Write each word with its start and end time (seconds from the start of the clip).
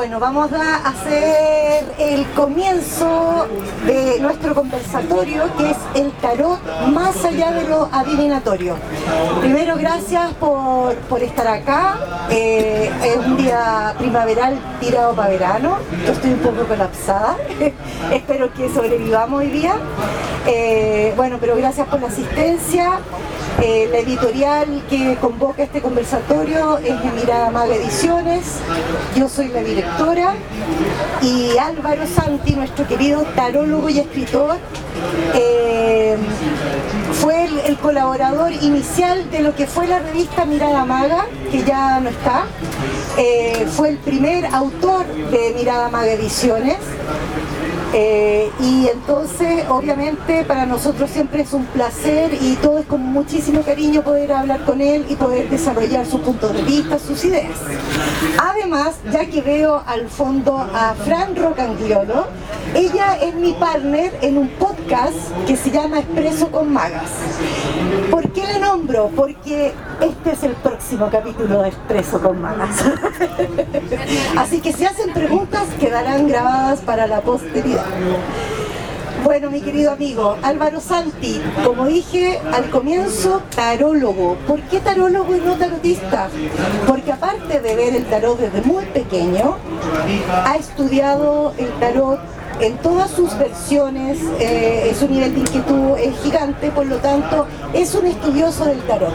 Bueno, 0.00 0.18
vamos 0.18 0.50
a 0.54 0.76
hacer 0.88 1.84
el 1.98 2.24
comienzo 2.30 3.46
de 3.84 4.18
nuestro 4.18 4.54
conversatorio 4.54 5.42
que 5.58 5.72
es 5.72 5.76
el 5.94 6.10
tarot 6.12 6.58
más 6.86 7.22
allá 7.22 7.52
de 7.52 7.68
lo 7.68 7.86
adivinatorio. 7.92 8.76
Primero, 9.42 9.76
gracias 9.76 10.32
por, 10.40 10.96
estar 11.20 11.46
acá. 11.46 11.98
Eh, 12.30 12.90
es 13.04 13.18
un 13.18 13.36
día 13.36 13.94
primaveral 13.98 14.58
tirado 14.80 15.14
para 15.14 15.28
verano. 15.28 15.76
Yo 16.06 16.12
estoy 16.12 16.32
un 16.32 16.38
poco 16.38 16.64
colapsada. 16.64 17.36
Espero 18.10 18.50
que 18.54 18.70
sobrevivamos 18.70 19.40
hoy 19.40 19.50
día. 19.50 19.74
Eh, 20.46 21.12
bueno, 21.14 21.36
pero 21.38 21.56
gracias 21.56 21.86
por 21.88 22.00
la 22.00 22.06
asistencia. 22.06 23.00
Eh, 23.62 23.88
la 23.92 23.98
editorial 23.98 24.82
que 24.88 25.16
convoca 25.20 25.62
este 25.62 25.82
conversatorio 25.82 26.78
es 26.78 26.94
Mirada 27.14 27.50
Maga 27.50 27.74
Ediciones. 27.74 28.58
Yo 29.14 29.28
soy 29.28 29.48
la 29.48 29.62
directora 29.62 30.34
y 31.20 31.58
Álvaro 31.58 32.06
Santi, 32.06 32.52
nuestro 32.52 32.88
querido 32.88 33.22
tarólogo 33.36 33.90
y 33.90 33.98
escritor, 33.98 34.56
eh, 35.34 36.16
fue 37.12 37.44
el, 37.66 37.76
colaborador 37.78 38.52
inicial 38.52 39.30
de 39.30 39.40
lo 39.40 39.54
que 39.54 39.66
fue 39.66 39.86
la 39.86 39.98
revista 39.98 40.46
Mirada 40.46 40.86
Maga, 40.86 41.26
que 41.50 41.62
ya 41.62 42.00
no 42.00 42.08
está. 42.08 42.46
Eh, 43.18 43.66
fue 43.70 43.90
el 43.90 43.98
primer 43.98 44.46
autor 44.46 45.04
de 45.06 45.54
Mirada 45.54 45.90
Maga 45.90 46.12
Ediciones. 46.12 46.78
Eh, 47.92 48.50
y 48.60 48.86
entonces, 48.86 49.64
obviamente, 49.68 50.44
para 50.44 50.64
nosotros 50.64 51.10
siempre 51.10 51.42
es 51.42 51.52
un 51.52 51.64
placer 51.66 52.32
y 52.40 52.54
todo 52.56 52.78
es 52.78 52.86
con 52.86 53.02
muchísimo 53.02 53.62
cariño 53.62 54.02
poder 54.02 54.32
hablar 54.32 54.64
con 54.64 54.80
él 54.80 55.06
y 55.08 55.16
poder 55.16 55.50
desarrollar 55.50 56.06
sus 56.06 56.20
puntos 56.20 56.52
de 56.54 56.62
vista, 56.62 56.98
sus 56.98 57.24
ideas. 57.24 57.58
Además, 58.38 58.96
ya 59.12 59.26
que 59.26 59.42
veo 59.42 59.82
al 59.86 60.08
fondo 60.08 60.56
a 60.56 60.94
Fran 60.94 61.34
Rocangliolo, 61.34 62.26
ella 62.74 63.16
es 63.20 63.34
mi 63.34 63.52
partner 63.54 64.16
en 64.22 64.38
un 64.38 64.48
podcast 64.50 65.16
que 65.46 65.56
se 65.56 65.70
llama 65.70 65.98
Expreso 65.98 66.48
con 66.50 66.72
Magas. 66.72 67.10
¿Por 68.10 68.30
qué 68.32 68.42
la 68.42 68.58
nombro? 68.58 69.08
Porque 69.14 69.72
este 70.00 70.32
es 70.32 70.42
el 70.42 70.52
próximo 70.52 71.08
capítulo 71.10 71.62
de 71.62 71.68
Expreso 71.68 72.20
con 72.20 72.40
Magas. 72.40 72.84
Así 74.36 74.60
que 74.60 74.72
si 74.72 74.84
hacen 74.84 75.12
preguntas, 75.12 75.66
quedarán 75.78 76.28
grabadas 76.28 76.80
para 76.80 77.06
la 77.06 77.20
posteridad. 77.20 77.86
Bueno, 79.22 79.50
mi 79.50 79.60
querido 79.60 79.92
amigo, 79.92 80.36
Álvaro 80.42 80.80
Santi, 80.80 81.42
como 81.64 81.86
dije 81.86 82.40
al 82.52 82.70
comienzo, 82.70 83.42
tarólogo. 83.54 84.36
¿Por 84.46 84.62
qué 84.62 84.80
tarólogo 84.80 85.36
y 85.36 85.40
no 85.40 85.56
tarotista? 85.56 86.28
Porque 86.86 87.12
aparte 87.12 87.60
de 87.60 87.76
ver 87.76 87.94
el 87.94 88.06
tarot 88.06 88.38
desde 88.38 88.62
muy 88.62 88.86
pequeño, 88.86 89.56
ha 90.44 90.56
estudiado 90.56 91.52
el 91.58 91.68
tarot 91.80 92.18
en 92.60 92.76
todas 92.78 93.10
sus 93.10 93.36
versiones, 93.38 94.18
eh, 94.38 94.94
su 94.98 95.08
nivel 95.08 95.34
de 95.34 95.40
inquietud 95.40 95.96
es 95.98 96.18
gigante, 96.22 96.70
por 96.70 96.86
lo 96.86 96.96
tanto 96.96 97.46
es 97.72 97.94
un 97.94 98.06
estudioso 98.06 98.64
del 98.66 98.80
tarot. 98.80 99.14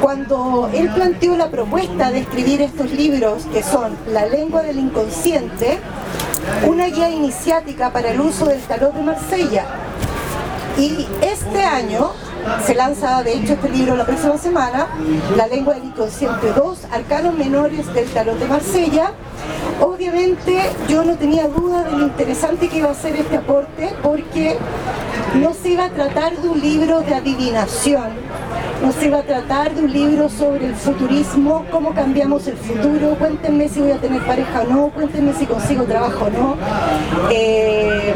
Cuando 0.00 0.70
él 0.72 0.88
planteó 0.94 1.36
la 1.36 1.50
propuesta 1.50 2.10
de 2.12 2.20
escribir 2.20 2.62
estos 2.62 2.92
libros 2.92 3.44
que 3.52 3.64
son 3.64 3.96
La 4.12 4.26
lengua 4.26 4.62
del 4.62 4.78
inconsciente, 4.78 5.78
una 6.66 6.86
guía 6.86 7.10
iniciática 7.10 7.92
para 7.92 8.12
el 8.12 8.20
uso 8.20 8.46
del 8.46 8.60
tarot 8.60 8.94
de 8.94 9.02
Marsella. 9.02 9.66
Y 10.78 11.08
este 11.20 11.64
año 11.64 12.12
se 12.64 12.74
lanza, 12.74 13.22
de 13.22 13.34
hecho, 13.34 13.54
este 13.54 13.68
libro 13.70 13.96
la 13.96 14.04
próxima 14.04 14.36
semana, 14.38 14.88
La 15.36 15.46
lengua 15.46 15.74
del 15.74 15.84
inconsciente 15.84 16.52
2, 16.54 16.78
Arcanos 16.92 17.34
menores 17.34 17.92
del 17.94 18.08
tarot 18.10 18.38
de 18.38 18.46
Marsella. 18.46 19.12
Obviamente 19.80 20.58
yo 20.88 21.04
no 21.04 21.16
tenía 21.16 21.46
duda 21.48 21.84
de 21.84 21.92
lo 21.92 22.06
interesante 22.06 22.68
que 22.68 22.78
iba 22.78 22.90
a 22.90 22.94
ser 22.94 23.16
este 23.16 23.36
aporte 23.36 23.94
porque 24.02 24.56
no 25.34 25.52
se 25.54 25.70
iba 25.70 25.84
a 25.84 25.90
tratar 25.90 26.36
de 26.36 26.48
un 26.48 26.60
libro 26.60 27.00
de 27.00 27.14
adivinación, 27.14 28.08
no 28.82 28.92
se 28.92 29.06
iba 29.06 29.18
a 29.18 29.22
tratar 29.22 29.74
de 29.74 29.82
un 29.82 29.92
libro 29.92 30.28
sobre 30.28 30.66
el 30.66 30.74
futurismo, 30.74 31.64
cómo 31.70 31.94
cambiamos 31.94 32.46
el 32.46 32.56
futuro, 32.56 33.16
cuéntenme 33.18 33.68
si 33.68 33.80
voy 33.80 33.90
a 33.90 33.98
tener 33.98 34.22
pareja 34.22 34.62
o 34.62 34.72
no, 34.72 34.88
cuéntenme 34.90 35.32
si 35.32 35.46
consigo 35.46 35.84
trabajo 35.84 36.26
o 36.26 36.30
no, 36.30 36.56
eh, 37.30 38.14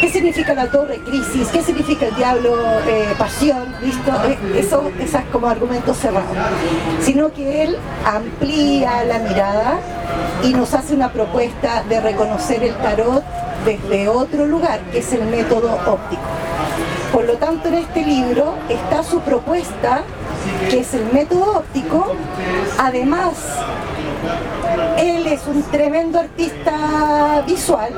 qué 0.00 0.08
significa 0.10 0.54
la 0.54 0.70
torre 0.70 0.98
crisis, 0.98 1.48
qué 1.48 1.62
significa 1.62 2.06
el 2.06 2.14
diablo 2.16 2.56
eh, 2.86 3.14
pasión, 3.18 3.74
¿listo? 3.82 4.12
Eh, 4.26 4.38
eso, 4.58 4.90
esas 5.00 5.24
como 5.26 5.46
argumentos 5.46 5.96
cerrados, 5.96 6.36
sino 7.00 7.32
que 7.32 7.64
él 7.64 7.76
amplía 8.04 9.04
la 9.04 9.18
mirada 9.18 9.78
y 10.42 10.52
nos 10.52 10.74
hace 10.74 10.94
una 10.94 11.12
propuesta 11.12 11.84
de 11.88 12.00
reconocer 12.00 12.62
el 12.62 12.74
tarot 12.76 13.22
desde 13.64 14.08
otro 14.08 14.46
lugar, 14.46 14.80
que 14.90 14.98
es 14.98 15.12
el 15.12 15.24
método 15.24 15.72
óptico. 15.86 16.22
Por 17.12 17.24
lo 17.24 17.34
tanto, 17.34 17.68
en 17.68 17.74
este 17.74 18.02
libro 18.04 18.54
está 18.68 19.02
su 19.02 19.20
propuesta, 19.20 20.02
que 20.70 20.80
es 20.80 20.94
el 20.94 21.12
método 21.12 21.58
óptico. 21.58 22.14
Además, 22.78 23.34
él 24.98 25.26
es 25.26 25.46
un 25.46 25.62
tremendo 25.64 26.18
artista 26.18 27.42
visual. 27.46 27.92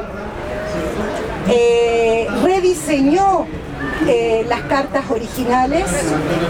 Eh, 1.48 2.26
rediseñó 2.42 3.46
eh, 4.08 4.44
las 4.48 4.62
cartas 4.62 5.04
originales, 5.10 5.84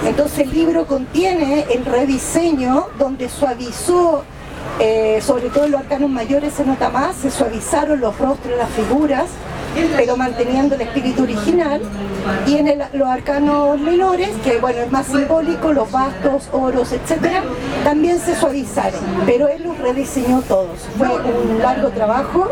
entonces 0.07 0.39
el 0.41 0.53
libro 0.53 0.87
contiene 0.87 1.67
el 1.71 1.85
rediseño 1.85 2.87
donde 2.99 3.29
suavizó 3.29 4.25
eh, 4.81 5.21
sobre 5.23 5.51
todo 5.51 5.69
los 5.69 5.81
arcanos 5.83 6.11
mayores 6.11 6.55
se 6.55 6.65
nota 6.65 6.91
más, 6.91 7.15
se 7.15 7.31
suavizaron 7.31 8.01
los 8.01 8.19
rostros, 8.19 8.57
las 8.59 8.71
figuras, 8.71 9.27
pero 9.97 10.17
manteniendo 10.17 10.75
el 10.75 10.83
espíritu 10.83 11.23
original. 11.23 11.81
Y 12.47 12.57
en 12.57 12.83
los 12.95 13.09
arcanos 13.09 13.79
menores, 13.79 14.31
que 14.43 14.59
bueno, 14.59 14.81
es 14.81 14.91
más 14.91 15.07
simbólico, 15.07 15.73
los 15.73 15.91
bastos, 15.91 16.49
oros, 16.53 16.93
etcétera, 16.93 17.43
también 17.83 18.19
se 18.19 18.35
suavizaron, 18.35 19.01
pero 19.27 19.49
él 19.49 19.65
los 19.65 19.79
rediseñó 19.79 20.41
todos. 20.43 20.89
Fue 20.97 21.09
un 21.09 21.59
largo 21.59 21.89
trabajo. 21.91 22.49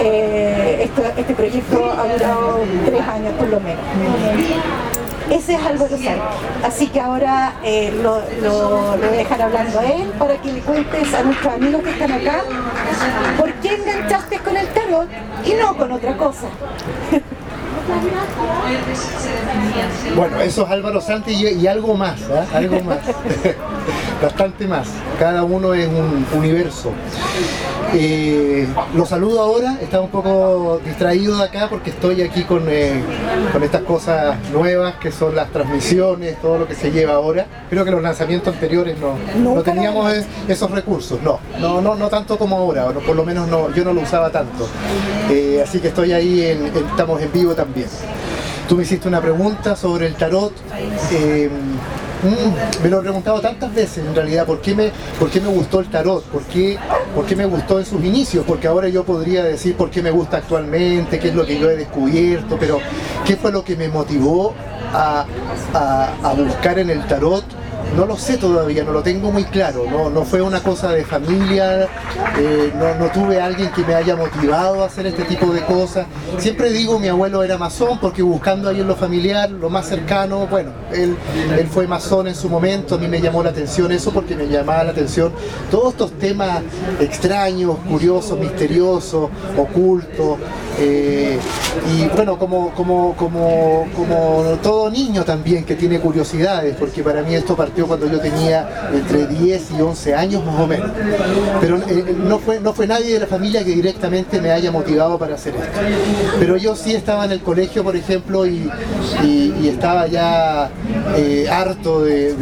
Este, 0.00 1.02
este 1.16 1.34
proyecto 1.34 1.92
ha 1.92 2.12
durado 2.12 2.60
tres 2.84 3.02
años 3.02 3.32
por 3.34 3.48
lo 3.48 3.60
menos. 3.60 3.84
Ese 5.30 5.54
es 5.54 5.60
Álvaro 5.60 5.96
Santi. 5.96 6.10
Así 6.62 6.88
que 6.88 7.00
ahora 7.00 7.54
eh, 7.64 7.92
lo, 8.02 8.20
voy 8.96 9.08
a 9.08 9.10
dejar 9.12 9.42
hablando 9.42 9.80
a 9.80 9.84
él 9.84 10.08
para 10.18 10.36
que 10.40 10.52
le 10.52 10.60
cuentes 10.60 11.14
a 11.14 11.22
nuestros 11.22 11.54
amigos 11.54 11.82
que 11.82 11.90
están 11.90 12.12
acá 12.12 12.42
por 13.38 13.52
qué 13.54 13.74
enganchaste 13.74 14.38
con 14.38 14.56
el 14.56 14.66
tarot 14.68 15.08
y 15.44 15.54
no 15.54 15.76
con 15.76 15.92
otra 15.92 16.16
cosa. 16.16 16.46
Bueno, 20.16 20.40
eso 20.40 20.64
es 20.64 20.70
Álvaro 20.70 21.00
Santi 21.00 21.32
y, 21.32 21.66
algo 21.66 21.94
más, 21.94 22.20
¿ah? 22.30 22.46
algo 22.54 22.80
más, 22.80 22.98
bastante 24.22 24.66
más. 24.66 24.88
Cada 25.18 25.44
uno 25.44 25.74
es 25.74 25.88
un 25.88 26.24
universo. 26.32 26.92
Eh, 27.92 28.66
lo 28.94 29.06
saludo 29.06 29.40
ahora, 29.40 29.78
estaba 29.80 30.02
un 30.02 30.10
poco 30.10 30.80
distraído 30.84 31.36
de 31.38 31.44
acá 31.44 31.68
porque 31.68 31.90
estoy 31.90 32.22
aquí 32.22 32.42
con, 32.42 32.64
eh, 32.68 33.02
con 33.52 33.62
estas 33.62 33.82
cosas 33.82 34.36
nuevas 34.50 34.94
que 34.96 35.12
son 35.12 35.34
las 35.34 35.50
transmisiones, 35.50 36.40
todo 36.40 36.58
lo 36.58 36.66
que 36.66 36.74
se 36.74 36.90
lleva 36.90 37.14
ahora. 37.14 37.46
Creo 37.70 37.84
que 37.84 37.90
los 37.90 38.02
lanzamientos 38.02 38.54
anteriores 38.54 38.96
no, 38.98 39.16
no 39.54 39.62
teníamos 39.62 40.12
esos 40.48 40.70
recursos, 40.70 41.20
no, 41.22 41.38
no, 41.60 41.80
no, 41.80 41.94
no 41.94 42.08
tanto 42.08 42.36
como 42.38 42.56
ahora, 42.56 42.86
por 42.86 43.14
lo 43.14 43.24
menos 43.24 43.48
no, 43.48 43.72
yo 43.72 43.84
no 43.84 43.92
lo 43.92 44.00
usaba 44.00 44.30
tanto. 44.30 44.66
Eh, 45.30 45.62
así 45.62 45.78
que 45.80 45.88
estoy 45.88 46.12
ahí, 46.12 46.40
estamos 46.90 47.20
en 47.20 47.32
vivo 47.32 47.54
también. 47.54 47.73
Tú 48.68 48.76
me 48.76 48.82
hiciste 48.82 49.08
una 49.08 49.20
pregunta 49.20 49.76
sobre 49.76 50.06
el 50.06 50.14
tarot. 50.14 50.52
Mm, 52.22 52.82
me 52.82 52.88
lo 52.88 53.00
he 53.00 53.02
preguntado 53.02 53.38
tantas 53.40 53.74
veces 53.74 53.98
en 53.98 54.14
realidad, 54.14 54.46
¿por 54.46 54.62
qué 54.62 54.74
me, 54.74 54.90
por 55.18 55.28
qué 55.28 55.42
me 55.42 55.48
gustó 55.48 55.80
el 55.80 55.90
tarot? 55.90 56.24
¿Por 56.24 56.42
qué, 56.44 56.78
¿Por 57.14 57.26
qué 57.26 57.36
me 57.36 57.44
gustó 57.44 57.78
en 57.78 57.84
sus 57.84 58.02
inicios? 58.02 58.46
Porque 58.46 58.66
ahora 58.66 58.88
yo 58.88 59.04
podría 59.04 59.44
decir 59.44 59.76
por 59.76 59.90
qué 59.90 60.00
me 60.00 60.10
gusta 60.10 60.38
actualmente, 60.38 61.18
qué 61.18 61.28
es 61.28 61.34
lo 61.34 61.44
que 61.44 61.58
yo 61.58 61.68
he 61.68 61.76
descubierto, 61.76 62.56
pero 62.58 62.78
¿qué 63.26 63.36
fue 63.36 63.52
lo 63.52 63.62
que 63.62 63.76
me 63.76 63.88
motivó 63.88 64.54
a 64.94 65.26
buscar 66.34 66.78
en 66.78 66.88
el 66.88 67.06
tarot 67.06 67.44
no 67.96 68.06
lo 68.06 68.16
sé 68.16 68.36
todavía, 68.36 68.84
no 68.84 68.92
lo 68.92 69.02
tengo 69.02 69.30
muy 69.30 69.44
claro, 69.44 69.84
no, 69.88 70.10
no 70.10 70.24
fue 70.24 70.42
una 70.42 70.60
cosa 70.60 70.92
de 70.92 71.04
familia, 71.04 71.88
eh, 72.38 72.72
no, 72.74 73.06
tuve 73.10 73.40
alguien 73.40 73.70
que 73.70 73.82
me 73.84 73.94
haya 73.94 74.16
motivado 74.16 74.82
a 74.82 74.86
hacer 74.86 75.06
este 75.06 75.24
tipo 75.24 75.52
de 75.52 75.60
cosas. 75.62 76.06
Siempre 76.38 76.70
digo 76.70 76.98
mi 76.98 77.08
abuelo 77.08 77.42
era 77.42 77.56
masón 77.56 77.98
porque 78.00 78.22
buscando 78.22 78.68
ahí 78.68 78.80
en 78.80 78.88
lo 78.88 78.96
familiar, 78.96 79.50
lo 79.50 79.70
más 79.70 79.86
cercano, 79.88 80.46
bueno, 80.46 80.72
él, 80.92 81.16
él 81.58 81.66
fue 81.68 81.86
masón 81.86 82.28
en 82.28 82.34
su 82.34 82.48
momento, 82.48 82.96
a 82.96 82.98
mí 82.98 83.08
me 83.08 83.20
llamó 83.20 83.42
la 83.42 83.50
atención 83.50 83.92
eso 83.92 84.12
porque 84.12 84.34
me 84.34 84.46
llamaba 84.46 84.84
la 84.84 84.90
atención 84.90 85.32
todos 85.70 85.92
estos 85.92 86.12
temas 86.18 86.62
extraños, 87.00 87.76
curiosos, 87.88 88.38
misteriosos, 88.38 89.30
ocultos. 89.56 90.38
Eh, 90.78 91.38
y 91.96 92.06
bueno, 92.08 92.38
como, 92.38 92.70
como, 92.70 93.14
como, 93.16 93.86
como 93.96 94.58
todo 94.62 94.90
niño 94.90 95.24
también 95.24 95.64
que 95.64 95.76
tiene 95.76 96.00
curiosidades, 96.00 96.76
porque 96.76 97.02
para 97.02 97.22
mí 97.22 97.34
esto 97.34 97.54
partió 97.54 97.83
cuando 97.86 98.10
yo 98.10 98.20
tenía 98.20 98.88
entre 98.92 99.26
10 99.26 99.70
y 99.72 99.80
11 99.80 100.14
años 100.14 100.44
más 100.44 100.60
o 100.60 100.66
menos. 100.66 100.90
Pero 101.60 101.76
eh, 101.76 102.14
no, 102.16 102.38
fue, 102.38 102.60
no 102.60 102.72
fue 102.72 102.86
nadie 102.86 103.14
de 103.14 103.20
la 103.20 103.26
familia 103.26 103.64
que 103.64 103.70
directamente 103.70 104.40
me 104.40 104.50
haya 104.50 104.70
motivado 104.70 105.18
para 105.18 105.34
hacer 105.34 105.54
esto. 105.54 105.80
Pero 106.38 106.56
yo 106.56 106.76
sí 106.76 106.94
estaba 106.94 107.24
en 107.24 107.32
el 107.32 107.40
colegio, 107.40 107.82
por 107.82 107.96
ejemplo, 107.96 108.46
y, 108.46 108.70
estaba 109.64 110.06
ya 110.06 110.70
eh, 111.16 111.48
harto 111.50 112.04
de, 112.04 112.34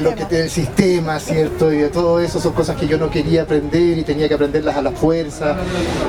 lo 0.00 0.14
que 0.14 0.24
del 0.24 0.48
sistema, 0.48 1.18
¿cierto? 1.18 1.72
Y 1.72 1.78
de 1.78 1.88
todo 1.88 2.20
eso 2.20 2.40
son 2.40 2.52
cosas 2.52 2.76
que 2.76 2.86
yo 2.86 2.96
no 2.96 3.10
quería 3.10 3.42
aprender 3.42 3.98
y 3.98 4.02
tenía 4.02 4.28
que 4.28 4.34
aprenderlas 4.34 4.76
a 4.76 4.82
la 4.82 4.92
fuerza. 4.92 5.56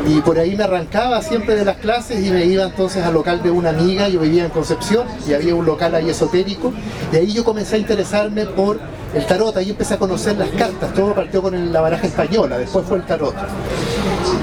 Y 0.07 0.21
por 0.21 0.39
ahí 0.39 0.55
me 0.55 0.63
arrancaba 0.63 1.21
siempre 1.21 1.55
de 1.55 1.65
las 1.65 1.77
clases 1.77 2.25
y 2.25 2.31
me 2.31 2.45
iba 2.45 2.63
entonces 2.63 3.03
al 3.03 3.13
local 3.13 3.41
de 3.43 3.51
una 3.51 3.69
amiga, 3.69 4.07
yo 4.07 4.19
vivía 4.19 4.45
en 4.45 4.51
Concepción 4.51 5.07
y 5.27 5.33
había 5.33 5.55
un 5.55 5.65
local 5.65 5.95
ahí 5.95 6.09
esotérico, 6.09 6.73
y 7.11 7.15
ahí 7.17 7.32
yo 7.33 7.43
comencé 7.43 7.75
a 7.75 7.79
interesarme 7.79 8.45
por 8.45 8.79
el 9.13 9.25
tarot, 9.25 9.55
ahí 9.57 9.69
empecé 9.69 9.95
a 9.95 9.99
conocer 9.99 10.37
las 10.37 10.49
cartas, 10.49 10.93
todo 10.93 11.13
partió 11.13 11.41
con 11.41 11.71
la 11.71 11.81
baraja 11.81 12.07
española, 12.07 12.57
después 12.57 12.85
fue 12.85 12.97
el 12.97 13.05
tarot. 13.05 13.35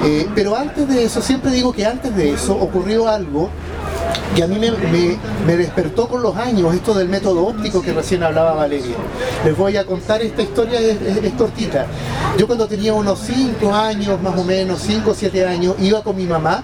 Eh, 0.05 0.27
pero 0.33 0.55
antes 0.55 0.87
de 0.87 1.03
eso, 1.03 1.21
siempre 1.21 1.51
digo 1.51 1.73
que 1.73 1.85
antes 1.85 2.15
de 2.15 2.31
eso 2.31 2.55
ocurrió 2.55 3.07
algo 3.07 3.49
que 4.35 4.43
a 4.43 4.47
mí 4.47 4.57
me, 4.59 5.57
despertó 5.57 6.07
con 6.07 6.21
los 6.21 6.35
años 6.37 6.73
esto 6.73 6.93
del 6.93 7.09
método 7.09 7.45
óptico 7.45 7.81
que 7.81 7.91
recién 7.91 8.23
hablaba 8.23 8.53
Valeria. 8.53 8.95
Les 9.43 9.57
voy 9.57 9.75
a 9.75 9.85
contar 9.85 10.21
esta 10.21 10.41
historia, 10.41 10.79
es, 10.79 11.01
es 11.01 11.33
cortita. 11.33 11.85
Yo 12.37 12.47
cuando 12.47 12.67
tenía 12.67 12.93
unos 12.93 13.19
5 13.19 13.73
años, 13.73 14.21
más 14.21 14.37
o 14.37 14.43
menos, 14.43 14.81
5 14.81 15.11
o 15.11 15.13
7 15.13 15.45
años, 15.45 15.75
iba 15.79 16.01
con 16.01 16.15
mi 16.15 16.25
mamá 16.25 16.63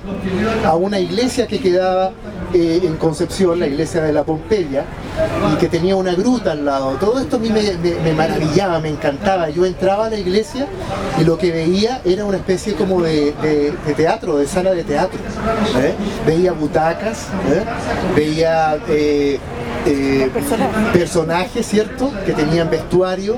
a 0.66 0.76
una 0.76 1.00
iglesia 1.00 1.46
que 1.46 1.60
quedaba 1.60 2.12
eh, 2.54 2.82
en 2.84 2.96
Concepción, 2.98 3.60
la 3.60 3.68
iglesia 3.68 4.02
de 4.02 4.14
la 4.14 4.24
Pompeya, 4.24 4.86
y 5.54 5.58
que 5.58 5.68
tenía 5.68 5.96
una 5.96 6.14
gruta 6.14 6.52
al 6.54 6.66
lado. 6.66 6.92
Todo 7.00 7.20
esto 7.20 7.38
a 7.38 7.40
mí 7.40 7.50
me, 7.50 8.14
maravillaba, 8.14 8.80
me 8.80 8.90
encantaba. 8.90 9.50
Yo 9.50 9.66
entraba 9.66 10.08
a 10.08 10.10
la 10.10 10.18
iglesia 10.18 10.68
y 11.20 11.24
lo 11.24 11.38
que 11.38 11.52
veía 11.52 12.02
era 12.06 12.26
una 12.26 12.38
especie 12.38 12.74
como 12.74 13.02
de, 13.02 13.34
teatro, 13.96 14.38
de 14.38 14.48
sala 14.48 14.72
de 14.72 14.84
teatro. 14.84 15.20
¿eh? 15.78 15.94
Veía 16.26 16.54
butacas, 16.54 17.28
¿eh? 17.52 17.64
veía 18.16 18.78
personajes. 20.94 21.68
¿cierto? 21.68 22.12
Que 22.26 22.34
tenían 22.34 22.70
vestuario, 22.70 23.38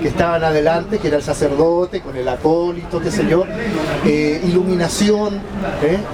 que 0.00 0.08
estaban 0.08 0.42
adelante, 0.42 0.98
que 0.98 1.08
era 1.08 1.16
el 1.18 1.22
sacerdote 1.22 2.00
con 2.00 2.16
el 2.16 2.28
acólito, 2.28 3.00
qué 3.00 3.10
sé 3.10 3.26
yo, 3.28 3.44
iluminación, 4.04 5.40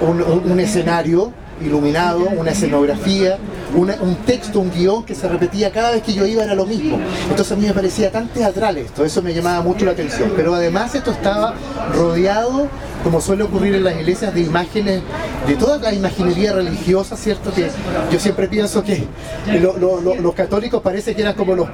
un, 0.01 0.59
escenario 0.59 1.31
iluminado, 1.61 2.27
una 2.37 2.51
escenografía, 2.51 3.37
un 3.73 4.15
texto, 4.25 4.59
un 4.59 4.71
guion 4.71 5.03
que 5.03 5.15
se 5.15 5.27
repetía 5.27 5.71
cada 5.71 5.91
vez 5.91 6.03
que 6.03 6.13
yo 6.13 6.25
iba 6.25 6.43
era 6.43 6.55
lo 6.55 6.65
mismo. 6.65 6.99
Entonces 7.29 7.51
a 7.51 7.55
mí 7.55 7.65
me 7.65 7.73
parecía 7.73 8.11
tan 8.11 8.27
teatral 8.27 8.77
esto, 8.77 9.03
eso 9.03 9.21
me 9.21 9.33
llamaba 9.33 9.61
mucho 9.61 9.85
la 9.85 9.91
atención. 9.91 10.31
Pero 10.35 10.55
además 10.55 10.95
esto 10.95 11.11
estaba 11.11 11.53
rodeado 11.93 12.67
como 13.03 13.21
suele 13.21 13.43
ocurrir 13.43 13.75
en 13.75 13.83
las 13.83 13.95
iglesias, 13.95 14.33
de 14.33 14.41
imágenes, 14.41 15.01
de 15.47 15.55
toda 15.55 15.77
la 15.77 15.93
imaginería 15.93 16.53
religiosa, 16.53 17.15
¿cierto? 17.15 17.53
Que 17.53 17.69
yo 18.11 18.19
siempre 18.19 18.47
pienso 18.47 18.83
que 18.83 19.07
los 19.61 20.33
católicos 20.35 20.81
parece 20.81 21.15
que 21.15 21.21
eran 21.21 21.35
como 21.35 21.55
los, 21.55 21.67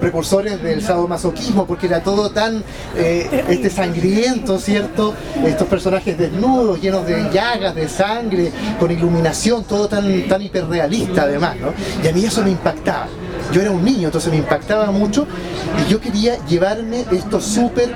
precursores 0.00 0.62
del 0.62 0.82
sadomasoquismo, 0.82 1.66
porque 1.66 1.86
era 1.86 2.02
todo 2.02 2.30
tan 2.30 2.62
eh, 2.96 3.44
este 3.48 3.70
sangriento, 3.70 4.58
¿cierto? 4.58 5.14
Estos 5.44 5.68
personajes 5.68 6.18
desnudos, 6.18 6.80
llenos 6.80 7.06
de 7.06 7.30
llagas, 7.32 7.74
de 7.74 7.88
sangre, 7.88 8.52
con 8.78 8.90
iluminación, 8.90 9.64
todo 9.64 9.88
tan, 9.88 10.28
tan 10.28 10.42
hiperrealista 10.42 11.22
además, 11.22 11.56
¿no? 11.56 11.72
Y 12.02 12.08
a 12.08 12.12
mí 12.12 12.24
eso 12.24 12.42
me 12.42 12.50
impactaba 12.50 13.08
yo 13.52 13.60
era 13.60 13.70
un 13.70 13.84
niño, 13.84 14.08
entonces 14.08 14.30
me 14.30 14.38
impactaba 14.38 14.90
mucho 14.90 15.26
y 15.86 15.90
yo 15.90 16.00
quería 16.00 16.36
llevarme 16.46 17.04
estos 17.12 17.44
super 17.44 17.94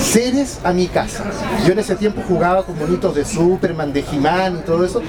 seres 0.00 0.60
a 0.64 0.72
mi 0.72 0.86
casa. 0.86 1.24
Yo 1.66 1.72
en 1.72 1.78
ese 1.78 1.96
tiempo 1.96 2.22
jugaba 2.26 2.64
con 2.64 2.78
bonitos 2.78 3.14
de 3.14 3.24
Superman, 3.24 3.92
de 3.92 4.00
He-Man 4.00 4.60
y 4.60 4.66
todo 4.66 4.84
eso 4.84 5.02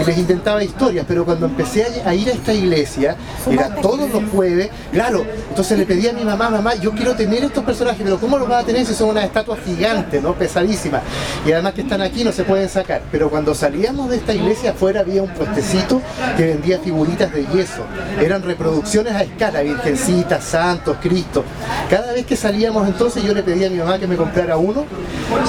y 0.00 0.04
les 0.04 0.18
intentaba 0.18 0.62
historias, 0.62 1.04
pero 1.06 1.24
cuando 1.24 1.46
empecé 1.46 1.84
a 2.04 2.14
ir 2.14 2.28
a 2.28 2.32
esta 2.32 2.52
iglesia, 2.52 3.16
era 3.50 3.74
todos 3.76 4.10
los 4.10 4.22
jueves, 4.30 4.70
claro, 4.92 5.24
entonces 5.48 5.78
le 5.78 5.86
pedí 5.86 6.08
a 6.08 6.12
mi 6.12 6.24
mamá, 6.24 6.50
mamá, 6.50 6.74
yo 6.76 6.92
quiero 6.92 7.14
tener 7.14 7.44
estos 7.44 7.64
personajes, 7.64 8.00
pero 8.02 8.18
¿cómo 8.18 8.38
los 8.38 8.50
va 8.50 8.58
a 8.58 8.64
tener 8.64 8.84
si 8.86 8.94
son 8.94 9.10
unas 9.10 9.24
estatuas 9.24 9.60
gigantes, 9.64 10.22
¿no? 10.22 10.34
pesadísimas? 10.34 11.02
Y 11.46 11.52
además 11.52 11.74
que 11.74 11.82
están 11.82 12.00
aquí 12.02 12.24
no 12.24 12.32
se 12.32 12.44
pueden 12.44 12.68
sacar. 12.68 13.02
Pero 13.10 13.30
cuando 13.30 13.54
salíamos 13.54 14.10
de 14.10 14.16
esta 14.16 14.34
iglesia 14.34 14.70
afuera 14.70 15.00
había 15.00 15.22
un 15.22 15.30
puestecito 15.30 16.00
que 16.36 16.46
vendía 16.46 16.78
figuritas 16.78 17.32
de 17.32 17.46
yeso. 17.46 17.82
Eran 18.20 18.42
reproducciones 18.42 19.14
a 19.14 19.24
la 19.38 19.62
Virgencita, 19.62 20.40
Santos, 20.40 20.96
Cristo. 21.00 21.44
Cada 21.90 22.12
vez 22.12 22.24
que 22.24 22.36
salíamos 22.36 22.86
entonces 22.86 23.22
yo 23.22 23.34
le 23.34 23.42
pedía 23.42 23.66
a 23.66 23.70
mi 23.70 23.78
mamá 23.78 23.98
que 23.98 24.06
me 24.06 24.16
comprara 24.16 24.56
uno 24.56 24.84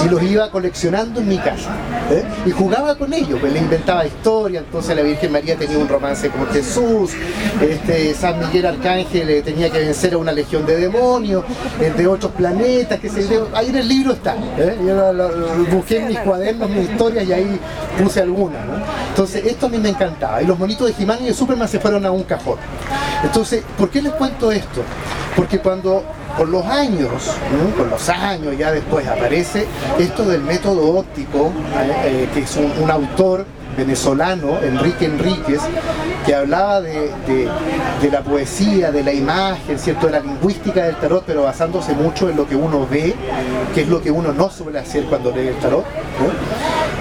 y 0.04 0.10
los 0.10 0.22
iba 0.24 0.50
coleccionando 0.50 1.22
en 1.22 1.28
mi 1.28 1.38
casa. 1.38 1.70
¿eh? 2.12 2.24
Y 2.46 2.52
jugaba 2.52 2.98
con 2.98 3.14
ellos, 3.14 3.40
pues 3.40 3.54
le 3.54 3.60
inventaba 3.60 4.06
historia, 4.06 4.60
entonces 4.60 4.96
la 4.96 5.04
Virgen 5.04 5.32
María 5.32 5.56
tenía 5.56 5.78
un 5.78 5.88
romance 5.88 6.30
con 6.30 6.48
Jesús, 6.48 7.12
este, 7.62 8.14
San 8.16 8.40
Miguel 8.40 8.66
Arcángel 8.66 9.30
eh, 9.30 9.42
tenía 9.42 9.70
que 9.70 9.80
vencer 9.80 10.14
a 10.14 10.18
una 10.18 10.32
legión 10.32 10.66
de 10.66 10.78
demonios, 10.78 11.44
eh, 11.80 11.94
de 11.96 12.08
otros 12.08 12.32
planetas, 12.34 13.00
que 13.00 13.10
se, 13.10 13.40
ahí 13.54 13.70
en 13.70 13.76
el 13.76 13.88
libro 13.88 14.14
está. 14.14 14.36
Yo 14.58 15.76
busqué 15.76 16.00
en 16.00 16.08
mis 16.08 16.20
cuadernos 16.20 16.70
mis 16.70 16.90
historias 16.90 17.26
y 17.28 17.34
ahí 17.34 17.60
puse 18.02 18.22
algunas. 18.22 18.62
Entonces 19.10 19.46
esto 19.46 19.68
a 19.68 19.70
mí 19.70 19.78
me 19.78 19.90
encantaba. 19.90 20.42
Y 20.42 20.46
los 20.46 20.58
monitos 20.58 20.88
de 20.88 20.94
Jimán 20.94 21.20
y 21.22 21.28
de 21.28 21.34
Superman 21.34 21.68
se 21.68 21.80
fueron 21.80 22.06
a 22.06 22.12
un 22.12 22.24
cajón. 22.24 22.58
Entonces, 23.26 23.64
¿por 23.78 23.90
qué 23.90 24.02
les 24.02 24.14
cuento 24.14 24.52
esto? 24.52 24.82
Porque 25.36 25.60
cuando 25.60 26.04
con 26.38 26.52
los 26.52 26.66
años, 26.66 27.32
con 27.76 27.90
los 27.90 28.10
años 28.10 28.58
ya 28.58 28.72
después 28.72 29.08
aparece 29.08 29.66
esto 29.98 30.26
del 30.26 30.42
método 30.42 30.96
óptico, 30.98 31.52
eh, 32.06 32.30
que 32.34 32.42
es 32.42 32.56
un, 32.58 32.92
autor 32.92 33.46
venezolano, 33.76 34.60
Enrique 34.62 35.06
Enríquez, 35.06 35.60
que 36.26 36.36
hablaba 36.36 36.82
de, 36.82 37.50
la 38.12 38.22
poesía, 38.22 38.92
de 38.92 39.04
la 39.04 39.12
imagen, 39.12 39.80
¿cierto? 39.80 40.06
de 40.06 40.14
la 40.14 40.20
lingüística 40.20 40.86
del 40.86 40.96
tarot, 40.98 41.24
pero 41.26 41.44
basándose 41.44 41.94
mucho 41.94 42.30
en 42.30 42.38
lo 42.38 42.48
que 42.48 42.56
uno 42.56 42.88
ve, 42.90 43.16
que 43.74 43.82
es 43.82 43.90
lo 43.90 44.02
que 44.02 44.12
uno 44.12 44.34
no 44.34 44.50
suele 44.50 44.80
hacer 44.80 45.06
cuando 45.06 45.32
lee 45.32 45.48
el 45.48 45.56
tarot. 45.56 45.84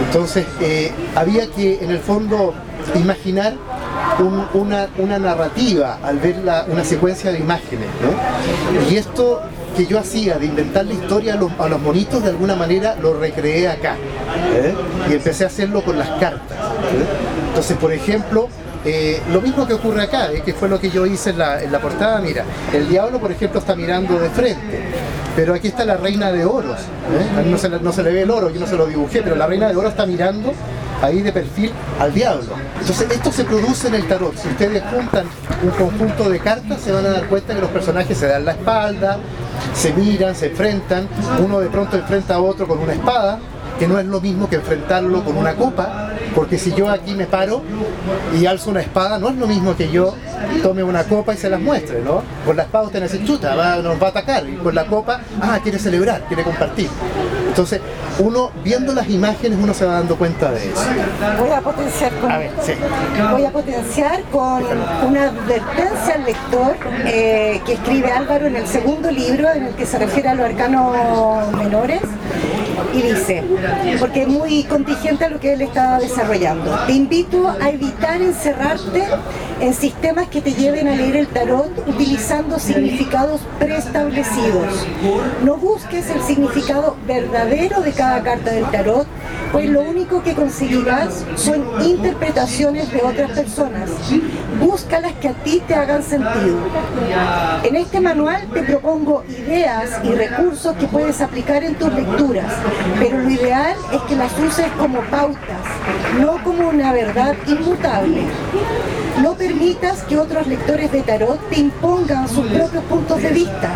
Entonces, 0.07 0.47
eh, 0.61 0.91
había 1.15 1.47
que 1.49 1.79
en 1.85 1.91
el 1.91 2.01
fondo 2.01 2.55
imaginar 2.95 3.55
una, 4.55 5.19
narrativa 5.19 5.99
al 6.03 6.19
ver 6.19 6.37
una 6.69 6.85
secuencia 6.85 7.33
de 7.33 7.39
imágenes. 7.39 7.89
Y 8.91 8.97
esto 8.97 9.43
que 9.77 9.87
yo 9.87 9.99
hacía 9.99 10.39
de 10.39 10.47
inventar 10.47 10.87
la 10.87 10.95
historia 10.95 11.35
a 11.35 11.37
los, 11.37 11.51
a 11.59 11.69
monitos, 11.77 12.23
de 12.23 12.31
alguna 12.31 12.55
manera 12.55 12.97
lo 13.01 13.19
recreé 13.19 13.69
acá. 13.69 13.97
¿eh? 14.55 14.75
Y 15.11 15.15
empecé 15.15 15.45
a 15.45 15.49
hacerlo 15.49 15.83
con 15.83 15.99
las 15.99 16.09
cartas. 16.21 16.57
¿eh? 16.57 17.05
Entonces, 17.49 17.77
por 17.77 17.93
ejemplo, 17.93 18.49
eh, 18.85 19.21
lo 19.33 19.41
mismo 19.41 19.67
que 19.67 19.75
ocurre 19.75 20.03
acá, 20.03 20.29
que 20.45 20.55
fue 20.55 20.69
lo 20.69 20.79
que 20.79 20.91
yo 20.91 21.07
hice 21.07 21.31
en 21.31 21.39
la, 21.39 21.63
en 21.63 21.73
la, 21.73 21.81
portada, 21.81 22.21
mira, 22.21 22.45
el 22.73 22.89
diablo 22.89 23.19
por 23.19 23.33
ejemplo 23.33 23.61
está 23.61 23.75
mirando 23.75 24.19
de 24.19 24.29
frente, 24.29 24.83
pero 25.35 25.55
aquí 25.55 25.69
está 25.69 25.85
la 25.85 25.97
reina 25.97 26.31
de 26.31 26.45
oros, 26.45 26.79
no 27.47 27.57
se, 27.57 27.69
no, 27.71 27.93
se, 27.93 28.03
le 28.03 28.13
ve 28.13 28.23
el 28.23 28.31
oro, 28.31 28.51
yo 28.51 28.61
no 28.61 28.67
se 28.67 28.77
lo 28.77 28.87
dibujé, 28.87 29.23
pero 29.23 29.37
la 29.37 29.47
reina 29.47 29.69
de 29.69 29.77
oro 29.77 29.89
está 29.89 30.05
mirando 30.05 30.53
ahí 31.03 31.23
de 31.23 31.33
perfil 31.33 31.73
al 31.99 32.13
diablo. 32.13 32.55
Entonces 32.81 33.11
esto 33.11 33.33
se 33.33 33.45
produce 33.45 33.89
en 33.89 33.95
el 33.95 34.07
tarot. 34.07 34.37
Si 34.37 34.49
ustedes 34.49 34.83
juntan 34.91 35.27
un 35.63 35.71
conjunto 35.71 36.29
de 36.29 36.39
cartas 36.39 36.81
se 36.81 36.93
van 36.93 37.07
a 37.07 37.11
dar 37.11 37.27
cuenta 37.27 37.55
que 37.55 37.61
los 37.61 37.71
personajes 37.71 38.17
se 38.17 38.27
dan 38.27 38.45
la 38.45 38.53
espalda, 38.53 39.19
se 39.75 39.93
miran, 39.93 40.35
se 40.35 40.47
enfrentan, 40.47 41.09
uno 41.45 41.61
de 41.61 41.69
pronto 41.69 41.97
enfrenta 41.97 42.37
a 42.37 42.41
otro 42.41 42.67
con 42.67 42.79
una 42.79 42.93
espada, 42.93 43.39
que 43.79 43.89
no 43.89 43.99
es 43.99 44.07
lo 44.07 44.21
mismo 44.21 44.49
que 44.49 44.57
enfrentarlo 44.57 45.25
con 45.25 45.37
una 45.37 45.55
copa, 45.55 46.04
porque 46.35 46.59
si 46.59 46.73
yo 46.75 46.89
aquí 46.89 47.15
me 47.15 47.27
paro 47.27 47.63
y 48.39 48.47
alzo 48.47 48.71
una 48.71 48.81
espada, 48.81 49.19
no 49.19 49.29
es 49.29 49.37
lo 49.37 49.47
mismo 49.47 49.77
que 49.77 49.91
yo 49.91 50.15
tome 50.63 50.83
una 50.83 51.05
copa 51.05 51.35
y 51.35 51.37
se 51.37 51.49
las 51.49 51.61
muestre, 51.61 52.01
¿no? 52.03 52.23
Con 52.45 52.57
la 52.57 52.65
espada 52.65 52.87
usted 52.87 53.03
dice, 53.03 53.25
chuta, 53.25 53.55
nos 53.83 54.01
va 54.01 54.07
a 54.07 54.11
atacar, 54.11 54.49
y 54.49 54.57
con 54.57 54.75
la 54.75 54.87
copa, 54.87 55.21
ah, 55.41 55.59
quiere 55.63 55.79
celebrar, 55.79 56.23
quiere 56.29 56.43
compartir. 56.43 56.89
Entonces, 57.49 57.81
uno 58.19 58.51
viendo 58.63 58.93
las 58.95 59.09
imágenes 59.09 59.59
uno 59.61 59.75
se 59.75 59.85
va 59.85 59.95
dando 59.95 60.17
cuenta 60.17 60.51
de 60.51 60.71
eso. 60.71 60.83
Voy 61.39 61.51
a 61.51 61.61
potenciar 61.61 62.13
con, 62.21 63.31
voy 63.31 63.45
a 63.45 63.51
potenciar 63.51 64.23
con 64.31 64.65
una 65.07 65.25
advertencia 65.25 66.15
al 66.15 66.25
lector 66.25 66.77
eh, 67.07 67.61
que 67.65 67.75
escribe 67.75 68.11
Álvaro 68.11 68.47
en 68.47 68.57
el 68.57 68.67
segundo 68.67 69.11
libro 69.11 69.51
en 69.53 69.67
el 69.67 69.75
que 69.75 69.87
se 69.87 69.99
refiere 69.99 70.29
a 70.29 70.35
los 70.35 70.47
arcanos 70.47 71.53
menores 71.57 72.01
y 72.95 73.03
dice, 73.03 73.43
porque 73.99 74.23
es 74.23 74.29
muy 74.29 74.65
contingente 74.65 75.25
a 75.25 75.29
lo 75.29 75.41
que 75.41 75.55
él 75.55 75.63
está 75.63 75.99
desarrollando, 75.99 76.79
te 76.87 76.93
invito 76.93 77.49
a 77.49 77.71
evitar 77.71 78.23
encerrarte 78.23 79.05
en 79.61 79.75
sistemas 79.75 80.29
que 80.29 80.41
te 80.41 80.53
lleven 80.53 80.89
a 80.89 80.95
leer 80.95 81.17
el 81.17 81.27
tarot 81.29 81.71
utilizando 81.87 82.59
significados 82.59 83.41
preestablecidos. 83.59 84.87
No 85.43 85.57
busques 85.57 86.09
el 86.11 86.23
significado 86.23 86.97
verdadero 87.07 87.81
de 87.81 87.93
cada 87.93 88.23
carta 88.23 88.51
del 88.51 88.65
tarot, 88.67 89.07
pues 89.53 89.69
lo 89.69 89.83
único 89.83 90.23
que 90.23 90.35
conseguirás 90.35 91.25
son 91.37 91.65
interpretaciones 91.85 92.91
de 92.93 93.03
otras 93.03 93.31
personas. 93.31 93.91
Busca 94.61 95.01
las 95.01 95.13
que 95.15 95.29
a 95.29 95.33
ti 95.33 95.63
te 95.67 95.75
hagan 95.75 96.03
sentido. 96.03 96.59
En 97.63 97.77
este 97.77 98.01
manual 98.01 98.49
te 98.53 98.63
propongo 98.63 99.25
ideas 99.29 100.01
y 100.03 100.09
recursos 100.09 100.77
que 100.77 100.87
puedes 100.87 101.21
aplicar 101.21 101.63
en 101.65 101.75
tus 101.77 101.93
lecturas, 101.93 102.53
pero 102.99 103.19
lo 103.19 103.31
ideal 103.31 103.77
es 103.93 104.01
que 104.03 104.17
las 104.17 104.33
uses 104.39 104.67
como 104.79 105.01
pautas, 105.03 105.65
no 106.21 106.43
como 106.43 106.69
una 106.69 106.93
verdad 106.93 107.35
inmutable. 107.47 108.23
No 109.23 109.35
permitas 109.35 110.03
que 110.03 110.19
otros 110.19 110.47
lectores 110.47 110.91
de 110.91 111.03
tarot 111.03 111.39
te 111.49 111.61
impongan 111.61 112.29
sus 112.29 112.47
propios 112.47 112.85
puntos 112.85 113.23
de 113.23 113.31
vista. 113.31 113.71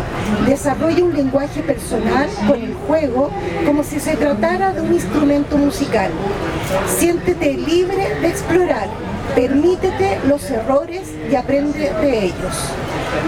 Desarrolla 0.45 1.03
un 1.03 1.15
lenguaje 1.15 1.61
personal 1.61 2.27
con 2.45 2.61
el 2.61 2.73
juego 2.73 3.31
como 3.65 3.83
si 3.83 3.99
se 3.99 4.17
tratara 4.17 4.73
de 4.73 4.81
un 4.81 4.93
instrumento 4.93 5.57
musical. 5.57 6.11
Siéntete 6.87 7.53
libre 7.53 8.15
de 8.21 8.27
explorar. 8.27 8.89
Permítete 9.33 10.19
los 10.27 10.49
errores 10.51 11.13
y 11.31 11.35
aprende 11.35 11.93
de 12.01 12.25
ellos. 12.25 12.73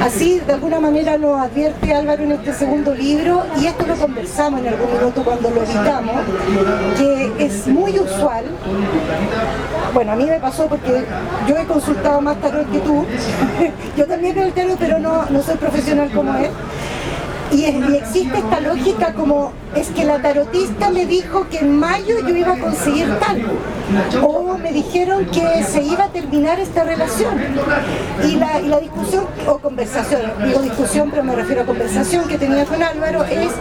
Así, 0.02 0.40
de 0.40 0.54
alguna 0.54 0.80
manera, 0.80 1.18
nos 1.18 1.40
advierte 1.40 1.94
Álvaro 1.94 2.24
en 2.24 2.32
este 2.34 2.54
segundo 2.54 2.94
libro, 2.94 3.44
y 3.60 3.68
esto 3.68 3.86
lo 3.86 3.96
conversamos 3.96 4.62
en 4.62 4.70
algún 4.70 4.92
minuto 4.94 5.24
cuando 5.24 5.50
lo 5.50 5.64
editamos, 5.64 6.16
que 6.98 7.32
es 7.38 7.68
muy 7.68 8.00
usual. 8.00 8.46
Bueno, 9.94 10.14
a 10.14 10.16
mí 10.16 10.26
me 10.26 10.40
pasó 10.40 10.68
porque 10.68 11.04
yo 11.48 11.58
he 11.58 11.66
consultado 11.66 12.22
más 12.22 12.38
tarot 12.42 12.72
que 12.72 12.80
tú. 12.80 13.06
yo 13.98 14.06
también 14.06 14.36
veo 14.36 14.46
el 14.46 14.54
tarot, 14.54 14.78
pero 14.80 15.00
no, 15.00 15.26
no 15.30 15.42
soy 15.42 15.56
profesional 15.56 16.10
como 16.12 16.34
él. 16.36 16.50
Y, 17.52 17.66
existe 17.66 18.38
esta 18.38 18.62
lógica 18.62 19.14
como 19.14 19.52
es 19.76 19.90
que 19.90 20.06
la 20.06 20.22
tarotista 20.22 20.90
me 20.90 21.06
dijo 21.06 21.48
que 21.50 21.60
en 21.60 21.78
mayo 21.78 22.16
yo 22.26 22.36
iba 22.36 22.54
a 22.54 22.58
conseguir 22.58 23.14
tal 23.20 23.42
o 24.22 24.58
me 24.58 24.72
dijeron 24.72 25.26
que 25.26 25.64
se 25.64 25.84
iba 25.84 26.06
a 26.06 26.10
terminar 26.10 26.60
esta 26.60 26.84
relación 26.84 27.36
y 28.24 28.36
la, 28.36 28.80
discusión 28.80 29.26
o 29.48 29.58
conversación, 29.60 30.22
digo 30.44 30.60
discusión 30.62 31.10
pero 31.12 31.24
me 31.24 31.36
refiero 31.36 31.62
a 31.62 31.66
conversación 31.66 32.28
que 32.28 32.38
tenía 32.38 32.66
con 32.66 32.82
Álvaro 32.82 33.24
es 33.26 33.52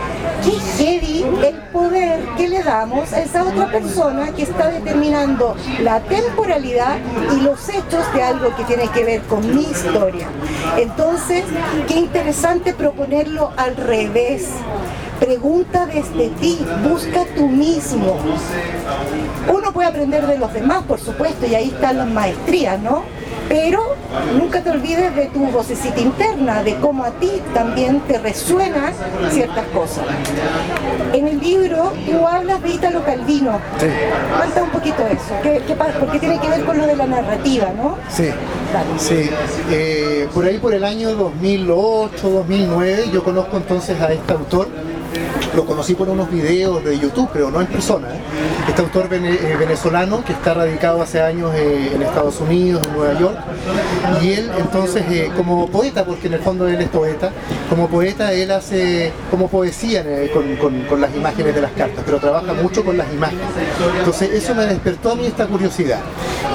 qué 0.44 0.52
heavy 0.78 1.24
el 1.44 1.56
poder 1.72 2.20
que 2.36 2.48
le 2.48 2.62
damos 2.62 3.12
a 3.12 3.20
esa 3.20 3.44
otra 3.44 3.70
persona 3.70 4.32
que 4.32 4.42
está 4.42 4.70
determinando 4.70 5.56
la 5.82 6.00
temporalidad 6.00 6.98
y 7.36 7.40
los 7.40 7.68
hechos 7.68 8.12
de 8.14 8.22
algo 8.22 8.54
que 8.56 8.64
tiene 8.64 8.88
que 8.88 9.04
ver 9.04 9.22
con 9.22 9.54
mi 9.54 9.62
historia. 9.62 10.28
Entonces, 10.76 11.44
qué 11.88 11.98
interesante 11.98 12.74
proponerlo 12.74 13.52
al 13.56 13.76
revés. 13.76 14.48
Pregunta 15.20 15.84
desde 15.84 16.30
ti, 16.40 16.58
busca 16.88 17.26
tú 17.36 17.46
mismo. 17.46 18.16
Uno 19.52 19.70
puede 19.70 19.88
aprender 19.88 20.26
de 20.26 20.38
los 20.38 20.50
demás, 20.52 20.82
por 20.84 20.98
supuesto, 20.98 21.46
y 21.46 21.54
ahí 21.54 21.68
están 21.68 21.98
las 21.98 22.08
maestrías, 22.08 22.80
¿no? 22.80 23.02
Pero 23.50 23.96
nunca 24.38 24.62
te 24.62 24.70
olvides 24.70 25.14
de 25.14 25.26
tu 25.26 25.40
vocecita 25.46 26.00
interna, 26.00 26.62
de 26.62 26.76
cómo 26.76 27.04
a 27.04 27.10
ti 27.10 27.30
también 27.52 28.00
te 28.00 28.18
resuenan 28.18 28.94
ciertas 29.30 29.66
cosas. 29.74 30.04
En 31.12 31.28
el 31.28 31.38
libro 31.40 31.92
tú 32.06 32.26
hablas 32.26 32.62
de 32.62 32.70
Italo 32.70 33.04
Calvino. 33.04 33.58
Sí. 33.78 33.86
Cuenta 34.38 34.62
un 34.62 34.70
poquito 34.70 35.06
eso. 35.06 35.34
¿Qué, 35.42 35.62
qué 35.66 35.74
pasa? 35.74 35.98
Porque 35.98 36.18
tiene 36.18 36.38
que 36.40 36.48
ver 36.48 36.64
con 36.64 36.78
lo 36.78 36.86
de 36.86 36.96
la 36.96 37.06
narrativa, 37.06 37.72
¿no? 37.76 37.98
Sí. 38.08 38.30
Sí. 38.98 39.28
Eh, 39.70 40.28
por 40.32 40.44
ahí 40.46 40.58
por 40.58 40.72
el 40.72 40.84
año 40.84 41.14
2008, 41.14 42.30
2009, 42.30 43.10
yo 43.12 43.22
conozco 43.22 43.56
entonces 43.56 44.00
a 44.00 44.12
este 44.12 44.32
autor 44.32 44.68
lo 45.54 45.64
conocí 45.64 45.94
por 45.94 46.08
unos 46.08 46.30
videos 46.30 46.84
de 46.84 46.98
YouTube, 46.98 47.28
pero 47.32 47.50
no 47.50 47.60
en 47.60 47.66
persona. 47.66 48.08
¿eh? 48.08 48.20
Este 48.68 48.82
autor 48.82 49.08
eh, 49.12 49.56
venezolano 49.58 50.24
que 50.24 50.32
está 50.32 50.54
radicado 50.54 51.02
hace 51.02 51.20
años 51.20 51.52
eh, 51.54 51.92
en 51.94 52.02
Estados 52.02 52.40
Unidos, 52.40 52.86
en 52.86 52.96
Nueva 52.96 53.18
York, 53.18 53.36
y 54.22 54.32
él 54.32 54.50
entonces 54.58 55.04
como 55.36 55.68
poeta, 55.68 56.04
porque 56.04 56.28
en 56.28 56.34
el 56.34 56.40
fondo 56.40 56.68
él 56.68 56.80
es 56.80 56.88
poeta, 56.88 57.30
como 57.68 57.88
poeta 57.88 58.32
él 58.32 58.50
hace 58.50 59.12
como 59.30 59.48
poesía 59.48 60.04
con, 60.32 61.00
las 61.00 61.14
imágenes 61.14 61.54
de 61.54 61.60
las 61.60 61.72
cartas, 61.72 62.02
pero 62.04 62.18
trabaja 62.18 62.52
mucho 62.54 62.84
con 62.84 62.96
las 62.96 63.12
imágenes. 63.12 63.44
Entonces 63.98 64.30
eso 64.30 64.54
me 64.54 64.66
despertó 64.66 65.12
a 65.12 65.14
mí 65.16 65.26
esta 65.26 65.46
curiosidad. 65.46 65.98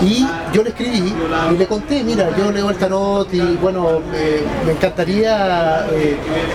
Y 0.02 0.26
yo 0.54 0.64
le 0.64 0.70
escribí 0.70 1.14
y 1.54 1.58
le 1.58 1.68
conté, 1.68 2.04
mira, 2.04 2.30
yo 2.38 2.52
leo 2.52 2.70
el 2.70 2.78
tarot 2.78 3.34
y 3.34 3.42
bueno, 3.62 4.02
me 4.66 4.72
encantaría 4.72 5.86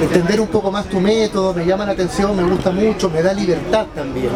entender 0.00 0.40
un 0.40 0.48
poco 0.48 0.70
más 0.70 0.86
tu 0.86 1.00
método, 1.00 1.54
me 1.54 1.64
llama 1.64 1.84
la 1.84 1.92
atención 1.92 2.29
me 2.34 2.42
gusta 2.44 2.70
mucho, 2.70 3.10
me 3.10 3.22
da 3.22 3.32
libertad 3.32 3.86
también, 3.94 4.30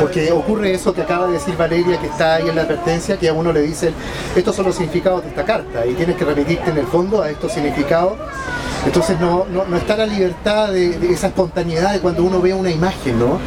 porque 0.00 0.32
ocurre 0.32 0.72
eso 0.72 0.92
que 0.92 1.02
acaba 1.02 1.26
de 1.26 1.34
decir 1.34 1.56
Valeria, 1.56 1.98
que 1.98 2.06
está 2.06 2.36
ahí 2.36 2.48
en 2.48 2.56
la 2.56 2.62
advertencia, 2.62 3.18
que 3.18 3.28
a 3.28 3.32
uno 3.32 3.52
le 3.52 3.62
dicen, 3.62 3.94
estos 4.34 4.56
son 4.56 4.66
los 4.66 4.76
significados 4.76 5.22
de 5.22 5.28
esta 5.28 5.44
carta, 5.44 5.86
y 5.86 5.94
tienes 5.94 6.16
que 6.16 6.24
remitirte 6.24 6.70
en 6.70 6.78
el 6.78 6.86
fondo 6.86 7.22
a 7.22 7.30
estos 7.30 7.52
significados. 7.52 8.18
Entonces 8.86 9.18
no, 9.20 9.44
no, 9.44 9.76
está 9.76 9.96
la 9.96 10.06
libertad 10.06 10.72
de, 10.72 11.12
esa 11.12 11.26
espontaneidad 11.26 11.92
de 11.92 12.00
cuando 12.00 12.22
uno 12.22 12.40
ve 12.40 12.54
una 12.54 12.70
imagen, 12.70 13.18
¿no? 13.18 13.38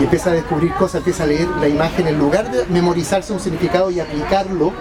Y 0.00 0.04
empieza 0.04 0.30
a 0.30 0.32
descubrir 0.32 0.74
cosas, 0.74 0.96
empieza 0.96 1.22
a 1.22 1.26
leer 1.26 1.48
la 1.60 1.68
imagen, 1.68 2.08
en 2.08 2.18
lugar 2.18 2.50
de 2.50 2.66
memorizarse 2.66 3.32
un 3.32 3.40
significado 3.40 3.90
y 3.90 4.00
aplicarlo, 4.00 4.72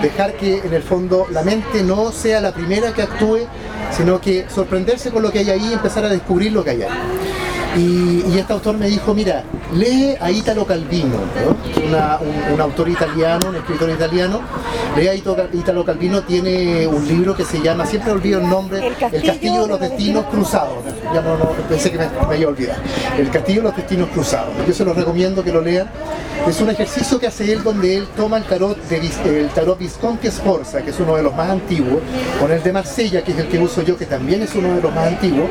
dejar 0.00 0.34
que 0.34 0.58
en 0.58 0.72
el 0.72 0.82
fondo 0.82 1.26
la 1.30 1.42
mente 1.42 1.82
no 1.82 2.12
sea 2.12 2.40
la 2.40 2.52
primera 2.52 2.92
que 2.92 3.02
actúe, 3.02 3.40
sino 3.90 4.20
que 4.20 4.46
sorprenderse 4.48 5.10
con 5.10 5.22
lo 5.22 5.30
que 5.30 5.40
hay 5.40 5.50
ahí 5.50 5.68
y 5.70 5.72
empezar 5.72 6.04
a 6.04 6.08
descubrir 6.08 6.52
lo 6.52 6.62
que 6.62 6.70
hay 6.70 6.82
ahí. 6.82 6.88
Y, 7.76 8.38
este 8.38 8.52
autor 8.52 8.78
me 8.78 8.86
dijo, 8.86 9.12
mira, 9.12 9.44
lee 9.74 10.14
a 10.18 10.30
Italo 10.30 10.64
Calvino, 10.66 11.18
un, 12.52 12.60
autor 12.60 12.88
italiano, 12.88 13.50
un 13.50 13.56
escritor 13.56 13.90
italiano. 13.90 14.40
Lee 14.96 15.08
a 15.08 15.14
Italo 15.14 15.84
Calvino, 15.84 16.22
tiene 16.22 16.86
un 16.86 17.06
libro 17.06 17.36
que 17.36 17.44
se 17.44 17.60
llama, 17.60 17.84
siempre 17.84 18.12
olvido 18.12 18.40
el 18.40 18.48
nombre, 18.48 18.86
El 18.86 18.96
Castillo, 18.96 19.62
de 19.62 19.68
los 19.68 19.80
Destinos 19.80 20.24
Cruzados. 20.26 20.84
Ya 21.12 21.20
no, 21.20 21.36
pensé 21.68 21.90
que 21.90 21.98
me, 21.98 22.08
me 22.28 22.38
iba 22.38 22.48
a 22.48 22.52
olvidar. 22.52 22.76
El 23.18 23.30
Castillo 23.30 23.60
de 23.60 23.68
los 23.68 23.76
Destinos 23.76 24.08
Cruzados. 24.08 24.54
Yo 24.66 24.72
se 24.72 24.84
los 24.84 24.96
recomiendo 24.96 25.44
que 25.44 25.52
lo 25.52 25.60
lean. 25.60 25.88
Es 26.48 26.60
un 26.60 26.70
ejercicio 26.70 27.18
que 27.18 27.26
hace 27.26 27.52
él 27.52 27.64
donde 27.64 27.96
él 27.96 28.06
toma 28.16 28.38
el 28.38 28.44
tarot, 28.44 28.78
de, 28.88 29.40
el 29.40 29.48
tarot 29.48 29.76
Visconti 29.76 30.30
Sforza, 30.30 30.80
que 30.80 30.90
es 30.90 31.00
uno 31.00 31.16
de 31.16 31.24
los 31.24 31.34
más 31.34 31.50
antiguos, 31.50 32.00
con 32.40 32.52
el 32.52 32.62
de 32.62 32.72
Marsella, 32.72 33.24
que 33.24 33.32
es 33.32 33.38
el 33.38 33.48
que 33.48 33.58
uso 33.58 33.82
yo, 33.82 33.96
que 33.96 34.06
también 34.06 34.42
es 34.42 34.54
uno 34.54 34.76
de 34.76 34.80
los 34.80 34.94
más 34.94 35.08
antiguos, 35.08 35.48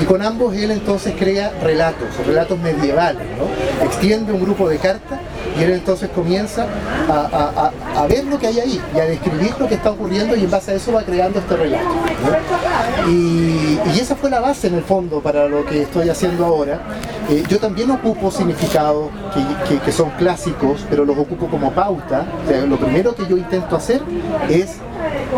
y 0.00 0.04
con 0.04 0.20
ambos 0.20 0.56
él 0.56 0.72
entonces 0.72 1.14
crea 1.16 1.52
relatos, 1.62 2.08
relatos 2.26 2.58
medievales, 2.58 3.26
¿no? 3.38 3.84
Extiende 3.84 4.32
un 4.32 4.40
grupo 4.40 4.68
de 4.68 4.78
cartas 4.78 5.18
y 5.58 5.62
él 5.62 5.72
entonces 5.72 6.10
comienza 6.10 6.66
a, 7.08 8.06
ver 8.08 8.24
lo 8.24 8.38
que 8.38 8.48
hay 8.48 8.60
ahí 8.60 8.80
y 8.94 8.98
a 8.98 9.04
describir 9.04 9.54
lo 9.58 9.68
que 9.68 9.74
está 9.74 9.90
ocurriendo 9.90 10.34
y 10.36 10.44
en 10.44 10.50
base 10.50 10.72
a 10.72 10.74
eso 10.74 10.92
va 10.92 11.02
creando 11.02 11.38
este 11.38 11.56
relato. 11.56 11.88
Y, 13.08 13.78
esa 13.98 14.16
fue 14.16 14.30
la 14.30 14.40
base 14.40 14.66
en 14.66 14.74
el 14.74 14.82
fondo 14.82 15.20
para 15.20 15.46
lo 15.46 15.64
que 15.64 15.82
estoy 15.82 16.08
haciendo 16.08 16.44
ahora. 16.44 16.80
Eh, 17.30 17.44
yo 17.48 17.60
también 17.60 17.88
ocupo 17.90 18.32
significados 18.32 19.10
que, 19.84 19.92
son 19.92 20.10
clásicos, 20.10 20.84
pero 20.90 21.04
los 21.04 21.16
ocupo 21.16 21.46
como 21.46 21.70
pauta. 21.70 22.26
lo 22.68 22.76
primero 22.78 23.14
que 23.14 23.26
yo 23.26 23.36
intento 23.36 23.76
hacer 23.76 24.02
es 24.48 24.78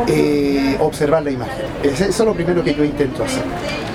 eh, 0.07 0.77
observar 0.81 1.23
la 1.23 1.31
imagen. 1.31 1.67
Eso 1.83 2.05
es 2.05 2.19
lo 2.19 2.35
primero 2.35 2.63
que 2.63 2.75
yo 2.75 2.85
intento 2.85 3.25
hacer. 3.25 3.45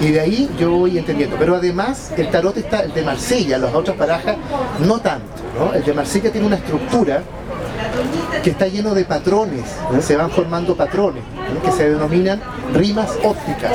Y 0.02 0.12
de 0.12 0.20
ahí 0.20 0.50
yo 0.58 0.72
voy 0.72 0.98
entendiendo. 0.98 1.36
Pero 1.38 1.56
además 1.56 2.12
el 2.18 2.30
tarot 2.30 2.56
está, 2.58 2.82
el 2.82 2.94
de 2.94 3.02
Marsella, 3.02 3.58
las 3.58 3.74
otras 3.74 3.98
barajas, 3.98 4.38
no 4.86 5.00
tanto. 5.00 5.28
El 5.74 5.84
de 5.84 5.94
Marsella 5.94 6.32
tiene 6.32 6.48
una 6.48 6.56
estructura 6.56 7.22
que 8.44 8.52
está 8.52 8.68
lleno 8.68 8.94
de 8.94 9.04
patrones, 9.04 9.64
se 10.02 10.16
van 10.16 10.30
formando 10.30 10.76
patrones 10.76 11.24
que 11.58 11.72
se 11.72 11.90
denominan 11.90 12.40
rimas 12.74 13.12
ópticas. 13.24 13.72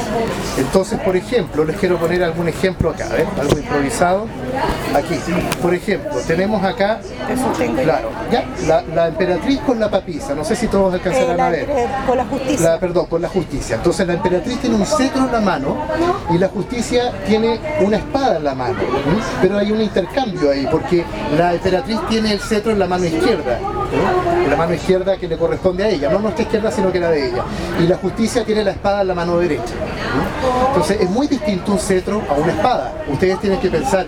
Entonces, 0.58 0.98
por 1.00 1.16
ejemplo, 1.16 1.64
les 1.64 1.76
quiero 1.76 1.98
poner 1.98 2.22
algún 2.22 2.48
ejemplo 2.48 2.90
acá, 2.90 3.08
algo 3.40 3.58
improvisado. 3.58 4.26
Aquí, 4.94 5.18
por 5.60 5.74
ejemplo, 5.74 6.12
tenemos 6.26 6.62
acá, 6.64 7.00
claro, 7.82 8.10
ya, 8.30 8.44
la, 8.94 9.08
emperatriz 9.08 9.60
con 9.60 9.80
la 9.80 9.90
papisa, 9.90 10.34
no 10.34 10.44
sé 10.44 10.56
si 10.56 10.68
todos 10.68 10.94
alcanzarán 10.94 11.40
a 11.40 11.48
ver. 11.50 11.68
Con 12.06 12.16
la 12.16 12.24
justicia. 12.24 12.78
perdón, 12.78 13.06
con 13.06 13.22
la 13.22 13.28
justicia. 13.28 13.76
Entonces 13.76 14.06
la 14.06 14.14
emperatriz 14.14 14.58
tiene 14.58 14.76
un 14.76 14.86
cetro 14.86 15.24
en 15.24 15.32
la 15.32 15.40
mano 15.40 15.76
y 16.30 16.38
la 16.38 16.48
justicia 16.48 17.12
tiene 17.26 17.58
una 17.80 17.96
espada 17.96 18.36
en 18.36 18.44
la 18.44 18.54
mano. 18.54 18.78
Pero 19.42 19.58
hay 19.58 19.72
un 19.72 19.80
intercambio 19.80 20.50
ahí, 20.50 20.66
porque 20.70 21.04
la 21.36 21.54
emperatriz 21.54 21.98
tiene 22.08 22.32
el 22.32 22.40
cetro 22.40 22.72
en 22.72 22.78
la 22.78 22.86
mano 22.86 23.04
izquierda 23.04 23.58
la 24.48 24.56
mano 24.56 24.74
izquierda 24.74 25.16
que 25.16 25.28
le 25.28 25.36
corresponde 25.36 25.84
a 25.84 25.88
ella, 25.88 26.10
no 26.10 26.18
nuestra 26.18 26.42
izquierda 26.42 26.70
sino 26.70 26.92
que 26.92 27.00
la 27.00 27.10
de 27.10 27.28
ella. 27.28 27.44
Y 27.80 27.86
la 27.86 27.96
justicia 27.96 28.44
tiene 28.44 28.64
la 28.64 28.72
espada 28.72 29.02
en 29.02 29.08
la 29.08 29.14
mano 29.14 29.38
derecha. 29.38 29.74
Entonces 30.68 31.00
es 31.00 31.10
muy 31.10 31.26
distinto 31.26 31.72
un 31.72 31.78
cetro 31.78 32.22
a 32.28 32.34
una 32.34 32.52
espada. 32.52 32.92
Ustedes 33.08 33.40
tienen 33.40 33.60
que 33.60 33.70
pensar, 33.70 34.06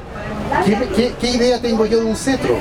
¿qué, 0.95 1.31
idea 1.31 1.61
tengo 1.61 1.87
yo 1.87 2.00
de 2.00 2.07
un 2.07 2.16
cetro? 2.16 2.57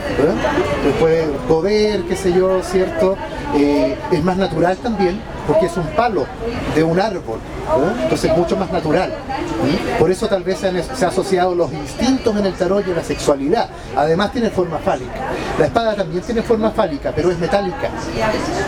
Después 0.84 1.25
poder, 1.48 2.03
qué 2.03 2.15
sé 2.15 2.34
yo, 2.34 2.62
¿cierto? 2.63 3.15
Eh, 3.55 3.96
es 4.12 4.24
más 4.24 4.38
natural 4.38 4.77
también 4.77 5.22
porque 5.48 5.67
es 5.67 5.77
un 5.77 5.86
palo 5.88 6.25
de 6.75 6.84
un 6.84 7.00
árbol, 7.00 7.39
entonces 8.01 8.32
es 8.32 8.38
mucho 8.38 8.58
más 8.58 8.72
natural. 8.72 9.13
Por 10.00 10.12
eso 10.12 10.27
tal 10.27 10.43
vez 10.43 10.60
se 10.60 10.67
han, 10.67 10.77
asociado 10.77 11.55
los 11.55 11.72
instintos 11.72 12.36
en 12.38 12.45
el 12.45 12.53
tarot 12.53 12.88
y 12.88 12.93
la 12.93 13.03
sexualidad. 13.03 13.69
Además 13.95 14.31
tiene 14.31 14.50
forma 14.50 14.77
fálica. 14.79 15.31
La 15.60 15.65
espada 15.65 15.95
también 15.95 16.22
tiene 16.24 16.41
forma 16.41 16.72
fálica, 16.72 17.12
pero 17.15 17.31
es 17.31 17.39
metálica. 17.39 17.89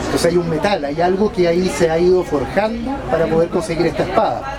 Entonces 0.05 0.31
hay 0.31 0.37
un 0.37 0.49
metal, 0.49 0.83
hay 0.85 1.01
algo 1.01 1.31
que 1.31 1.47
ahí 1.47 1.69
se 1.69 1.89
ha 1.89 1.99
ido 1.99 2.23
forjando 2.23 2.95
para 3.09 3.27
poder 3.27 3.49
conseguir 3.49 3.87
esta 3.87 4.03
espada. 4.03 4.57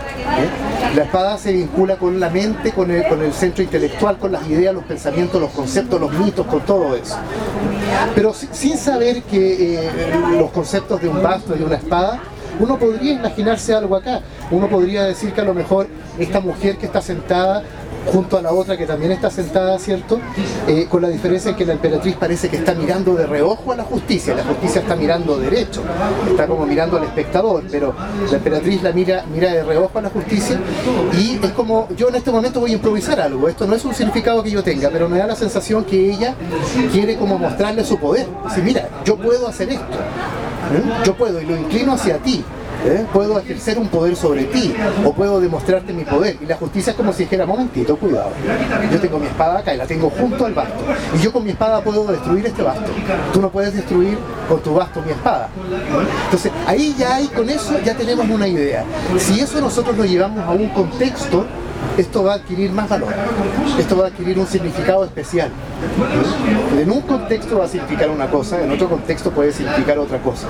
La 0.95 1.03
espada 1.05 1.39
se 1.39 1.53
vincula 1.53 1.97
con 1.97 2.19
la 2.19 2.31
mente, 2.31 2.73
con 2.73 2.91
el, 2.91 3.07
con 3.09 3.23
el 3.23 3.33
centro 3.33 3.63
intelectual, 3.63 4.19
con 4.19 4.33
las 4.33 4.47
ideas, 4.49 4.75
los 4.75 4.85
pensamientos, 4.85 5.41
los 5.41 5.51
conceptos, 5.51 6.01
los 6.01 6.13
mitos, 6.13 6.47
con 6.47 6.61
todo 6.61 6.95
eso. 6.97 7.17
Pero 8.15 8.33
sin 8.35 8.77
saber 8.77 9.23
que 9.23 9.77
eh, 9.77 9.91
los 10.39 10.51
conceptos 10.51 11.01
de 11.01 11.09
un 11.09 11.23
basto 11.23 11.55
y 11.55 11.59
de 11.59 11.65
una 11.65 11.77
espada 11.77 12.21
uno 12.61 12.79
podría 12.79 13.13
imaginarse 13.15 13.75
algo 13.75 13.97
acá. 13.97 14.21
Uno 14.51 14.69
podría 14.69 15.05
decir 15.05 15.33
que 15.33 15.41
a 15.41 15.45
lo 15.45 15.55
mejor 15.55 15.87
esta 16.19 16.41
mujer 16.41 16.77
que 16.77 16.87
está 16.87 17.01
sentada 17.01 17.63
junto 18.07 18.39
a 18.39 18.43
la 18.43 18.53
otra 18.53 18.77
que 18.77 18.87
también 18.87 19.13
está 19.13 19.31
sentada, 19.31 19.79
¿cierto? 19.79 20.19
Eh, 20.67 20.87
con 20.89 21.03
la 21.03 21.09
diferencia 21.09 21.51
en 21.51 21.57
que 21.57 21.67
la 21.67 21.75
emperatriz 21.75 22.17
parece 22.17 22.49
que 22.49 22.57
está 22.57 22.75
mirando 22.75 23.15
de 23.15 23.27
reojo 23.27 23.73
a 23.73 23.77
la 23.77 23.85
justicia, 23.85 24.35
la 24.35 24.45
justicia 24.45 24.81
está 24.81 24.97
mirando 24.97 25.39
derecho, 25.39 25.83
está 26.31 26.47
como 26.47 26.67
mirando 26.67 26.97
al 26.97 27.05
espectador, 27.05 27.65
pero 27.71 27.95
la 28.31 28.37
emperatriz 28.37 28.83
la 28.83 28.93
mira, 28.93 29.25
mira 29.33 29.53
de 29.53 29.63
reojo 29.63 29.99
a 29.99 30.03
la 30.03 30.11
justicia 30.11 30.59
y 31.19 31.39
es 31.45 31.53
como, 31.53 31.89
yo 31.97 32.09
en 32.09 32.15
este 32.15 32.31
momento 32.31 32.61
voy 32.61 32.71
a 32.73 32.75
improvisar 32.75 33.21
algo, 33.21 33.49
esto 33.49 33.67
no 33.67 33.75
es 33.75 33.85
un 33.85 33.95
significado 33.95 34.43
que 34.43 34.51
yo 34.51 34.63
tenga, 34.63 34.91
pero 34.91 35.09
me 35.09 35.19
da 35.19 35.27
la 35.27 35.37
sensación 35.37 35.85
que 35.85 36.11
ella 36.11 36.35
quiere 36.93 37.17
como 37.17 37.39
mostrarle 37.39 37.85
su 37.85 37.99
poder, 37.99 38.27
decir, 38.49 38.65
mira, 38.65 38.89
yo 39.05 39.17
puedo 39.17 39.49
hacer 39.49 39.71
esto, 39.71 39.99
¿eh? 40.73 40.83
yo 41.05 41.15
puedo 41.15 41.41
y 41.41 41.47
lo 41.47 41.57
inclino 41.57 41.93
hacia 41.93 42.19
ti, 42.19 42.45
¿Eh? 42.85 43.05
puedo 43.13 43.39
ejercer 43.39 43.77
un 43.79 43.89
poder 43.89 44.15
sobre 44.15 44.45
ti 44.45 44.73
o 45.05 45.13
puedo 45.13 45.41
demostrarte 45.41 45.93
mi 45.93 46.05
poder. 46.05 46.37
Y 46.41 46.47
la 46.47 46.57
justicia 46.57 46.93
es 46.93 46.97
como 46.97 47.13
si 47.13 47.25
dijera, 47.25 47.45
momentito, 47.45 47.97
cuidado. 47.97 48.31
Yo 48.93 49.01
tengo 49.01 49.19
mi 49.19 49.27
espada 49.27 49.59
acá 49.59 49.75
y 49.75 49.79
la 49.79 49.87
tengo 49.87 50.11
junto 50.11 50.47
al 50.47 50.55
basto. 50.55 50.85
Y 51.17 51.23
yo 51.23 51.33
con 51.33 51.45
mi 51.45 51.51
espada 51.51 51.81
puedo 51.83 52.05
destruir 52.05 52.47
este 52.47 52.63
basto. 52.63 52.91
Tú 53.33 53.41
no 53.41 53.51
puedes 53.51 53.75
destruir 53.75 54.17
con 54.49 54.61
tu 54.61 54.75
basto 54.75 55.03
mi 55.03 55.11
espada. 55.11 55.49
Entonces, 56.25 56.53
ahí 56.67 56.95
ya 56.97 57.17
hay, 57.17 57.27
con 57.29 57.49
eso 57.51 57.79
ya 57.85 57.95
tenemos 57.95 58.29
una 58.29 58.47
idea. 58.47 58.85
Si 59.19 59.41
eso 59.41 59.61
nosotros 59.61 59.97
lo 59.97 60.05
llevamos 60.05 60.45
a 60.45 60.51
un 60.51 60.69
contexto, 60.69 61.45
esto 61.99 62.23
va 62.23 62.33
a 62.33 62.37
adquirir 62.37 62.71
más 62.71 62.89
valor, 62.89 63.13
esto 63.79 63.97
va 63.97 64.05
a 64.05 64.07
adquirir 64.09 64.39
un 64.39 64.47
significado 64.47 65.05
especial. 65.05 65.51
En 66.81 66.91
un 66.91 67.01
contexto 67.03 67.59
va 67.59 67.65
a 67.65 67.69
significar 67.69 68.09
una 68.11 68.31
cosa, 68.31 68.63
en 68.63 68.71
otro 68.71 68.89
contexto 68.89 69.31
puede 69.33 69.53
significar 69.53 69.99
otra 69.99 70.19
cosa. 70.19 70.47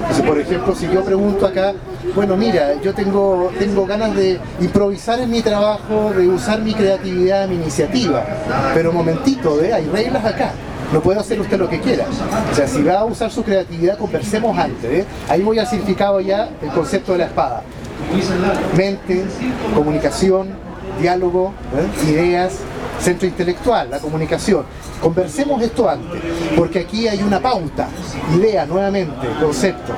Entonces, 0.00 0.24
por 0.24 0.38
ejemplo, 0.38 0.74
si 0.74 0.88
yo 0.88 1.04
pregunto 1.04 1.46
acá, 1.46 1.74
bueno, 2.14 2.36
mira, 2.36 2.80
yo 2.80 2.94
tengo, 2.94 3.50
tengo 3.58 3.86
ganas 3.86 4.16
de 4.16 4.40
improvisar 4.60 5.20
en 5.20 5.30
mi 5.30 5.42
trabajo, 5.42 6.10
de 6.16 6.26
usar 6.26 6.60
mi 6.62 6.72
creatividad, 6.72 7.46
mi 7.48 7.56
iniciativa, 7.56 8.24
pero 8.74 8.90
momentito, 8.92 9.62
¿eh? 9.62 9.72
hay 9.72 9.86
reglas 9.86 10.24
acá 10.24 10.52
no 10.92 11.02
puede 11.02 11.20
hacer 11.20 11.38
usted 11.38 11.58
lo 11.58 11.68
que 11.68 11.80
quiera. 11.80 12.06
O 12.50 12.54
sea, 12.54 12.66
si 12.66 12.82
va 12.82 13.00
a 13.00 13.04
usar 13.04 13.30
su 13.30 13.42
creatividad, 13.42 13.98
conversemos 13.98 14.56
antes. 14.58 14.90
¿eh? 14.90 15.04
Ahí 15.28 15.42
voy 15.42 15.58
al 15.58 15.66
significado 15.66 16.20
ya 16.20 16.48
el 16.62 16.70
concepto 16.70 17.12
de 17.12 17.18
la 17.18 17.24
espada. 17.26 17.62
Mente, 18.76 19.24
comunicación, 19.74 20.48
diálogo, 20.98 21.52
¿eh? 21.74 22.10
ideas, 22.10 22.58
centro 23.00 23.26
intelectual, 23.26 23.90
la 23.90 23.98
comunicación. 23.98 24.64
Conversemos 25.00 25.62
esto 25.62 25.88
antes, 25.88 26.20
porque 26.56 26.80
aquí 26.80 27.06
hay 27.06 27.22
una 27.22 27.40
pauta, 27.40 27.88
idea 28.36 28.66
nuevamente, 28.66 29.26
concepto. 29.40 29.92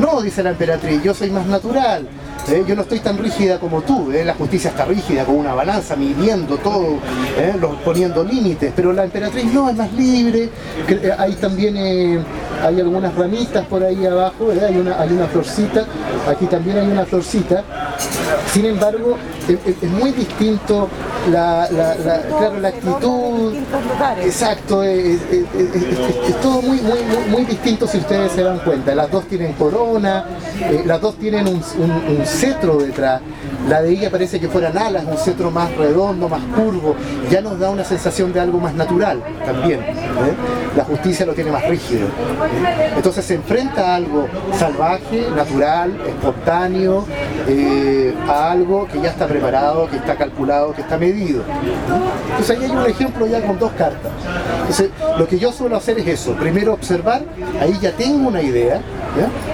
No, 0.00 0.20
dice 0.20 0.42
la 0.42 0.50
emperatriz, 0.50 1.02
yo 1.02 1.14
soy 1.14 1.30
más 1.30 1.46
natural, 1.46 2.06
¿eh? 2.48 2.64
yo 2.66 2.74
no 2.74 2.82
estoy 2.82 3.00
tan 3.00 3.18
rígida 3.18 3.58
como 3.58 3.82
tú, 3.82 4.10
¿eh? 4.12 4.24
la 4.24 4.34
justicia 4.34 4.70
está 4.70 4.84
rígida, 4.84 5.24
con 5.24 5.36
una 5.36 5.54
balanza, 5.54 5.96
midiendo 5.96 6.56
todo, 6.58 6.98
¿eh? 7.38 7.54
poniendo 7.84 8.24
límites, 8.24 8.72
pero 8.74 8.92
la 8.92 9.04
emperatriz 9.04 9.44
no, 9.52 9.68
es 9.68 9.76
más 9.76 9.92
libre, 9.92 10.50
hay 11.18 11.34
también 11.34 11.76
hay 11.76 12.80
algunas 12.80 13.14
ramitas 13.14 13.64
por 13.66 13.82
ahí 13.82 14.04
abajo, 14.06 14.50
hay, 14.50 14.76
una, 14.76 15.00
hay 15.00 15.10
una 15.10 15.26
florcita, 15.26 15.86
aquí 16.28 16.46
también 16.46 16.78
hay 16.78 16.86
una 16.86 17.04
florcita, 17.04 17.64
sin 18.52 18.66
embargo, 18.66 19.16
es, 19.48 19.90
muy 19.90 20.12
distinto 20.12 20.88
la, 21.30 21.68
claro, 21.70 22.60
la 22.60 22.68
actitud. 22.68 23.54
Exacto, 24.22 24.82
es, 24.82 25.20
todo 26.42 26.62
muy, 26.62 26.80
muy, 26.80 26.98
muy, 27.28 27.44
distinto 27.44 27.86
si 27.86 27.98
ustedes 27.98 28.32
se 28.32 28.42
dan 28.42 28.58
cuenta. 28.58 28.94
Las 28.94 29.10
dos 29.10 29.24
tienen 29.26 29.52
corona, 29.54 30.24
eh, 30.60 30.82
las 30.84 31.00
dos 31.00 31.16
tienen 31.16 31.48
un, 31.48 31.62
cetro 32.24 32.78
detrás. 32.78 33.20
La 33.68 33.80
de 33.80 33.90
ella 33.90 34.10
parece 34.10 34.38
que 34.38 34.48
fueran 34.48 34.76
alas, 34.76 35.04
un 35.04 35.16
cetro 35.16 35.50
más 35.50 35.74
redondo, 35.76 36.28
más 36.28 36.42
curvo. 36.54 36.94
Ya 37.30 37.40
nos 37.40 37.58
da 37.58 37.70
una 37.70 37.84
sensación 37.84 38.32
de 38.32 38.40
algo 38.40 38.58
más 38.58 38.74
natural 38.74 39.22
también. 39.44 39.80
¿eh? 39.80 39.94
La 40.76 40.84
justicia 40.84 41.24
lo 41.24 41.32
tiene 41.32 41.50
más 41.50 41.66
rígido. 41.66 42.06
Entonces 42.94 43.24
se 43.24 43.34
enfrenta 43.34 43.92
a 43.92 43.96
algo 43.96 44.28
salvaje, 44.58 45.28
natural, 45.34 45.98
espontáneo, 46.06 47.06
eh, 47.48 48.14
a 48.28 48.50
algo 48.52 48.86
que 48.86 49.00
ya 49.00 49.10
está 49.10 49.26
preparado, 49.26 49.88
que 49.88 49.96
está 49.96 50.16
calculado, 50.16 50.74
que 50.74 50.82
está 50.82 50.98
medido. 50.98 51.42
Entonces 52.30 52.58
ahí 52.58 52.64
hay 52.64 52.70
un 52.70 52.86
ejemplo 52.86 53.26
ya 53.26 53.40
con 53.46 53.58
dos 53.58 53.72
cartas. 53.72 54.12
Lo 55.18 55.26
que 55.26 55.38
yo 55.38 55.52
suelo 55.52 55.76
hacer 55.76 55.98
es 55.98 56.06
eso, 56.06 56.32
primero 56.34 56.72
observar, 56.72 57.22
ahí 57.60 57.78
ya 57.80 57.92
tengo 57.92 58.28
una 58.28 58.42
idea, 58.42 58.80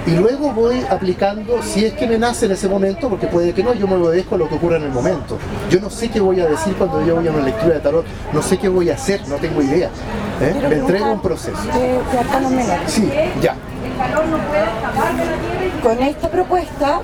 y 0.07 0.11
luego 0.12 0.53
voy 0.53 0.85
aplicando, 0.88 1.62
si 1.62 1.85
es 1.85 1.92
que 1.94 2.07
me 2.07 2.18
nace 2.18 2.46
en 2.46 2.53
ese 2.53 2.68
momento, 2.68 3.09
porque 3.09 3.27
puede 3.27 3.53
que 3.53 3.62
no, 3.62 3.75
yo 3.75 3.87
me 3.87 3.96
obedezco 3.96 4.35
a 4.35 4.38
lo 4.38 4.49
que 4.49 4.55
ocurra 4.55 4.77
en 4.77 4.85
el 4.85 4.90
momento. 4.90 5.38
Yo 5.68 5.81
no 5.81 5.90
sé 5.90 6.09
qué 6.11 6.20
voy 6.20 6.40
a 6.40 6.46
decir 6.46 6.75
cuando 6.75 7.05
yo 7.05 7.16
voy 7.16 7.29
a 7.29 7.31
una 7.31 7.44
lectura 7.44 7.75
de 7.75 7.81
tarot, 7.81 8.05
no 8.33 8.42
sé 8.42 8.59
qué 8.59 8.68
voy 8.68 8.90
a 8.90 8.94
hacer, 8.94 9.27
no 9.29 9.37
tengo 9.37 9.62
idea. 9.62 9.90
¿eh? 10.40 10.55
Me 10.68 10.77
entrego 10.77 11.12
un 11.12 11.20
proceso. 11.20 11.59
Sí, 12.87 13.11
ya 13.42 13.55
con 15.83 16.03
esta 16.03 16.29
propuesta, 16.29 17.01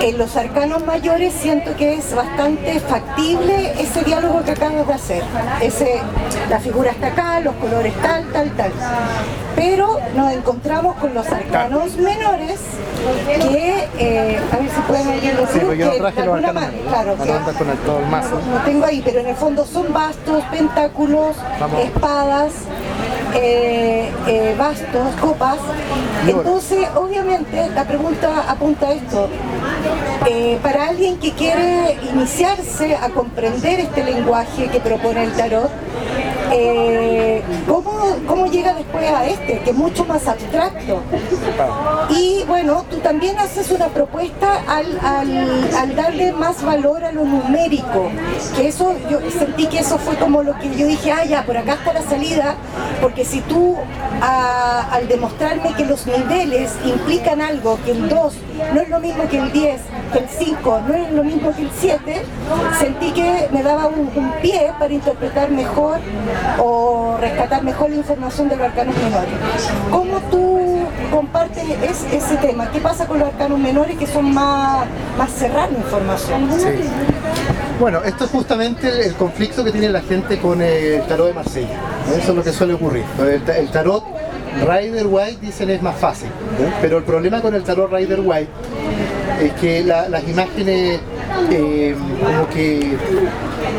en 0.00 0.18
los 0.18 0.36
arcanos 0.36 0.84
mayores 0.84 1.32
siento 1.32 1.76
que 1.76 1.94
es 1.94 2.14
bastante 2.14 2.80
factible 2.80 3.72
ese 3.78 4.02
diálogo 4.04 4.42
que 4.42 4.52
acabas 4.52 4.86
de 4.86 4.94
hacer. 4.94 5.22
Ese, 5.60 6.00
la 6.48 6.58
figura 6.58 6.90
está 6.90 7.08
acá, 7.08 7.40
los 7.40 7.54
colores 7.56 7.92
tal, 8.02 8.24
tal, 8.32 8.50
tal. 8.52 8.72
Pero 9.56 9.98
nos 10.14 10.32
encontramos 10.32 10.96
con 10.96 11.14
los 11.14 11.26
arcanos 11.26 11.96
menores 11.96 12.60
que, 13.26 13.88
eh, 13.98 14.40
a 14.52 14.56
ver 14.56 14.70
si 14.70 14.80
pueden 14.82 15.20
ver 15.20 15.34
los 15.34 15.50
sí, 15.50 15.60
pues 15.60 15.78
yo 15.78 15.86
no 15.86 15.92
traje 15.92 16.24
los 16.24 16.36
arcanos 16.36 16.64
claro, 16.88 17.16
con 17.58 17.70
el, 17.70 17.78
todo 17.78 17.98
el 18.00 18.06
mazo. 18.06 18.40
No, 18.50 18.60
tengo 18.64 18.84
ahí, 18.86 19.02
pero 19.04 19.20
en 19.20 19.28
el 19.28 19.36
fondo 19.36 19.64
son 19.66 19.92
bastos, 19.92 20.42
pentáculos, 20.50 21.36
espadas, 21.82 22.52
eh, 23.34 24.10
eh, 24.26 24.54
bastos, 24.56 25.14
copas. 25.20 25.58
Entonces, 26.26 26.88
obviamente, 26.94 27.68
la 27.74 27.84
pregunta 27.84 28.44
apunta 28.48 28.88
a 28.88 28.92
esto. 28.92 29.28
Eh, 30.26 30.58
para 30.62 30.88
alguien 30.88 31.18
que 31.18 31.32
quiere 31.32 31.98
iniciarse 32.12 32.96
a 32.96 33.10
comprender 33.10 33.80
este 33.80 34.04
lenguaje 34.04 34.68
que 34.68 34.80
propone 34.80 35.24
el 35.24 35.32
tarot, 35.32 35.70
eh, 36.52 37.42
¿cómo, 37.66 38.46
llega 38.46 38.74
después 38.74 39.10
a 39.10 39.26
este, 39.26 39.58
que 39.60 39.70
es 39.70 39.76
mucho 39.76 40.04
más 40.04 40.26
abstracto? 40.28 41.02
Y 42.10 42.44
bueno, 42.46 42.84
tú 42.90 42.98
también 42.98 43.38
haces 43.38 43.70
una 43.70 43.88
propuesta 43.88 44.62
al, 44.68 45.96
darle 45.96 46.32
más 46.32 46.62
valor 46.62 47.04
a 47.04 47.12
lo 47.12 47.24
numérico, 47.24 48.10
que 48.56 48.68
eso, 48.68 48.94
yo 49.10 49.18
sentí 49.30 49.66
que 49.66 49.78
eso 49.78 49.98
fue 49.98 50.16
como 50.16 50.42
lo 50.42 50.58
que 50.58 50.74
yo 50.76 50.86
dije, 50.86 51.12
ah, 51.12 51.24
ya, 51.24 51.44
por 51.44 51.56
acá 51.56 51.74
está 51.74 51.92
la 51.92 52.02
salida, 52.02 52.54
porque 53.00 53.24
si 53.24 53.40
tú 53.40 53.76
al 54.20 55.08
demostrarme 55.08 55.74
que 55.76 55.84
los 55.84 56.06
niveles 56.06 56.72
implican 56.84 57.40
algo, 57.40 57.78
que 57.84 57.92
el 57.92 58.08
2 58.08 58.34
no 58.74 58.80
es 58.80 58.88
lo 58.88 59.00
mismo 59.00 59.28
que 59.28 59.38
el 59.38 59.52
10, 59.52 59.80
que 60.12 60.18
el 60.18 60.28
5 60.28 60.80
no 60.86 60.94
es 60.94 61.12
lo 61.12 61.24
mismo 61.24 61.54
que 61.54 61.62
el 61.62 61.70
7, 61.78 62.22
sentí 62.78 63.12
que 63.12 63.48
me 63.52 63.62
daba 63.62 63.86
un, 63.86 64.04
pie 64.40 64.72
para 64.78 64.92
interpretar 64.92 65.50
mejor 65.50 65.98
o 66.58 67.16
rescatar 67.20 67.62
mejor 67.62 67.90
la 67.90 67.96
información 67.96 68.48
de 68.48 68.56
los 68.56 68.66
arcanos 68.66 68.94
menores. 68.96 69.30
¿Cómo 69.90 70.20
tú 70.30 70.84
compartes 71.10 71.64
ese 72.12 72.36
tema? 72.36 72.70
¿Qué 72.70 72.80
pasa 72.80 73.06
con 73.06 73.18
los 73.18 73.28
arcanos 73.28 73.58
menores 73.58 73.96
que 73.98 74.06
son 74.06 74.32
más, 74.32 74.86
más 75.16 75.30
cerrar 75.30 75.70
la 75.70 75.78
información? 75.78 76.48
Bueno, 77.80 78.02
esto 78.04 78.24
es 78.24 78.30
justamente 78.30 79.06
el, 79.06 79.14
conflicto 79.14 79.64
que 79.64 79.72
tiene 79.72 79.88
la 79.88 80.00
gente 80.00 80.38
con 80.38 80.62
el 80.62 81.02
tarot 81.06 81.28
de 81.28 81.34
Marsella. 81.34 81.80
Eso 82.10 82.30
es 82.30 82.36
lo 82.36 82.42
que 82.42 82.52
suele 82.52 82.74
ocurrir. 82.74 83.04
el 83.56 83.70
tarot 83.70 84.04
Rider 84.60 85.06
White 85.06 85.38
dicen 85.40 85.70
es 85.70 85.82
más 85.82 85.96
fácil, 85.96 86.28
pero 86.80 86.98
el 86.98 87.04
problema 87.04 87.40
con 87.40 87.54
el 87.54 87.64
tarot 87.64 87.92
Rider 87.92 88.20
White 88.20 88.50
es 89.42 89.52
que 89.54 89.82
las 89.84 90.28
imágenes 90.28 91.00
eh, 91.50 91.94
como 92.24 92.48
que 92.48 92.96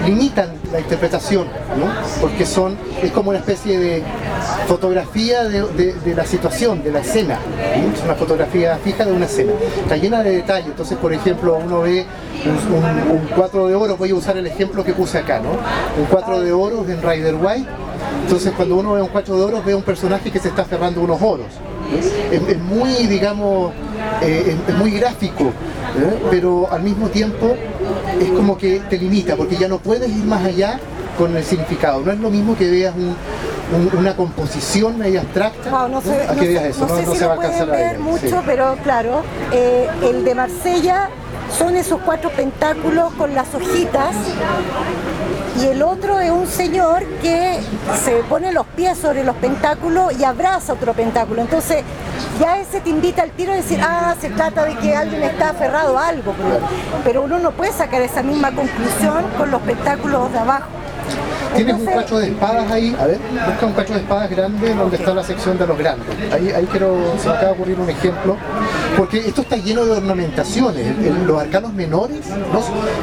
limitan 0.06 0.50
la 0.72 0.80
interpretación, 0.80 1.48
¿no? 1.78 2.20
porque 2.20 2.46
son, 2.46 2.76
es 3.02 3.12
como 3.12 3.30
una 3.30 3.40
especie 3.40 3.80
de 3.80 4.04
fotografía 4.68 5.46
de, 5.46 6.16
la 6.16 6.26
situación, 6.26 6.84
de 6.84 6.92
la 6.92 7.00
escena, 7.00 7.40
es 7.96 8.04
una 8.04 8.16
fotografía 8.16 8.78
fija 8.84 9.06
de 9.06 9.14
una 9.14 9.26
escena, 9.26 9.54
está 9.82 9.96
llena 9.96 10.22
de 10.22 10.32
detalles, 10.32 10.68
entonces 10.68 10.98
por 10.98 11.14
ejemplo 11.14 11.58
uno 11.64 11.82
ve 11.82 12.06
un, 12.46 13.16
un, 13.16 13.28
cuatro 13.36 13.68
de 13.68 13.76
oro, 13.76 13.98
voy 13.98 14.12
a 14.12 14.16
usar 14.16 14.38
el 14.38 14.48
ejemplo 14.48 14.84
que 14.84 14.94
puse 14.94 15.18
acá, 15.18 15.40
¿no? 15.40 15.52
un 15.52 16.06
cuatro 16.10 16.42
de 16.42 16.52
oro 16.52 16.86
en 16.88 17.02
Rider 17.02 17.36
White, 17.36 17.70
entonces 18.24 18.54
cuando 18.56 18.76
uno 18.76 18.94
ve 18.94 19.02
un 19.02 19.10
cuatro 19.10 19.36
de 19.36 19.44
oro 19.44 19.64
ve 19.64 19.76
un 19.76 19.84
personaje 19.84 20.32
que 20.32 20.40
se 20.40 20.50
está 20.50 20.64
cerrando 20.66 21.02
unos 21.02 21.22
oros, 21.22 21.48
es, 22.32 22.60
muy, 22.60 23.08
digamos, 23.08 23.72
eh, 24.22 24.58
es, 24.68 24.76
muy 24.76 24.92
gráfico, 24.92 25.46
¿eh? 25.46 26.20
pero 26.30 26.68
al 26.72 26.82
mismo 26.82 27.10
tiempo 27.10 27.56
es 28.20 28.30
como 28.32 28.58
que 28.58 28.80
te 28.90 28.98
limita, 28.98 29.36
porque 29.36 29.56
ya 29.56 29.68
no 29.68 29.78
puedes 29.78 30.10
ir 30.10 30.24
más 30.24 30.44
allá 30.44 30.80
con 31.18 31.36
el 31.36 31.44
significado. 31.44 32.02
No 32.02 32.12
es 32.12 32.20
lo 32.20 32.30
mismo 32.30 32.58
que 32.58 32.70
veas 32.70 32.94
una 33.98 34.16
composición 34.16 34.98
medio 34.98 35.22
abstracta 35.22 35.88
no, 35.88 36.02
sé, 36.02 36.28
a 36.28 36.36
que 36.36 36.48
veas 36.48 36.66
eso, 36.66 36.88
no, 36.88 37.16
se 37.16 37.26
va 37.26 37.34
a 37.34 37.36
alcanzar 37.36 37.70
a 37.70 37.74
ver 37.74 38.00
mucho, 38.00 38.44
pero 38.46 38.76
claro, 38.84 39.24
eh, 39.52 39.88
el 40.04 40.24
de 40.24 40.36
Marsella 40.36 41.10
son 41.58 41.76
esos 41.76 42.00
cuatro 42.02 42.30
pentáculos 42.32 43.14
con 43.14 43.34
las 43.34 43.54
hojitas 43.56 44.16
y 45.62 45.68
el 45.68 45.82
otro 45.82 46.20
es 46.20 46.32
un 46.32 46.48
señor 46.48 47.04
que 47.22 47.60
se 48.04 48.12
pone 48.30 48.52
los 48.52 48.66
pies 48.68 48.98
sobre 48.98 49.24
los 49.24 49.36
pentáculos 49.38 50.14
y 50.20 50.24
abraza 50.24 50.74
otro 50.74 50.94
pentáculo. 50.94 51.42
Entonces, 51.42 51.84
ya 52.40 52.60
ese 52.60 52.82
te 52.82 52.90
invita 52.90 53.22
al 53.22 53.32
tiro 53.32 53.54
a 53.54 53.56
decir, 53.56 53.80
ah, 53.82 54.16
se 54.20 54.30
trata 54.30 54.66
de 54.66 54.76
que 54.76 54.96
alguien 54.96 55.24
está 55.24 55.52
aferrado 55.52 55.98
a 55.98 56.08
algo, 56.08 56.34
pero 57.04 57.24
uno 57.24 57.40
no 57.40 57.52
puede 57.52 57.72
sacar 57.72 58.02
esa 58.02 58.22
misma 58.22 58.52
conclusión 58.52 59.24
con 59.38 59.52
los 59.52 59.62
pentáculos 59.62 60.32
de 60.32 60.40
abajo. 60.40 60.68
Tienes 61.56 61.76
un 61.76 61.86
cacho 61.86 62.18
de 62.18 62.28
espadas 62.28 62.70
ahí, 62.70 62.96
a 63.00 63.06
ver, 63.06 63.20
busca 63.48 63.66
un 63.66 63.74
cacho 63.74 63.94
de 63.94 64.00
espadas 64.00 64.30
grande 64.30 64.74
donde 64.74 64.98
está 64.98 65.14
la 65.14 65.24
sección 65.24 65.58
de 65.58 65.66
los 65.66 65.78
grandes. 65.78 66.08
Ahí, 66.34 66.52
ahí 66.52 66.68
quiero, 66.70 66.98
se 67.18 67.30
me 67.30 67.34
acaba 67.34 67.48
de 67.48 67.54
ocurrir 67.54 67.80
un 67.80 67.90
ejemplo, 67.90 68.36
porque 68.98 69.20
esto 69.20 69.42
está 69.42 69.58
lleno 69.58 69.86
de 69.86 69.92
ornamentaciones. 69.92 70.86
los 71.26 71.42
arcanos 71.42 71.74
menores 71.74 72.22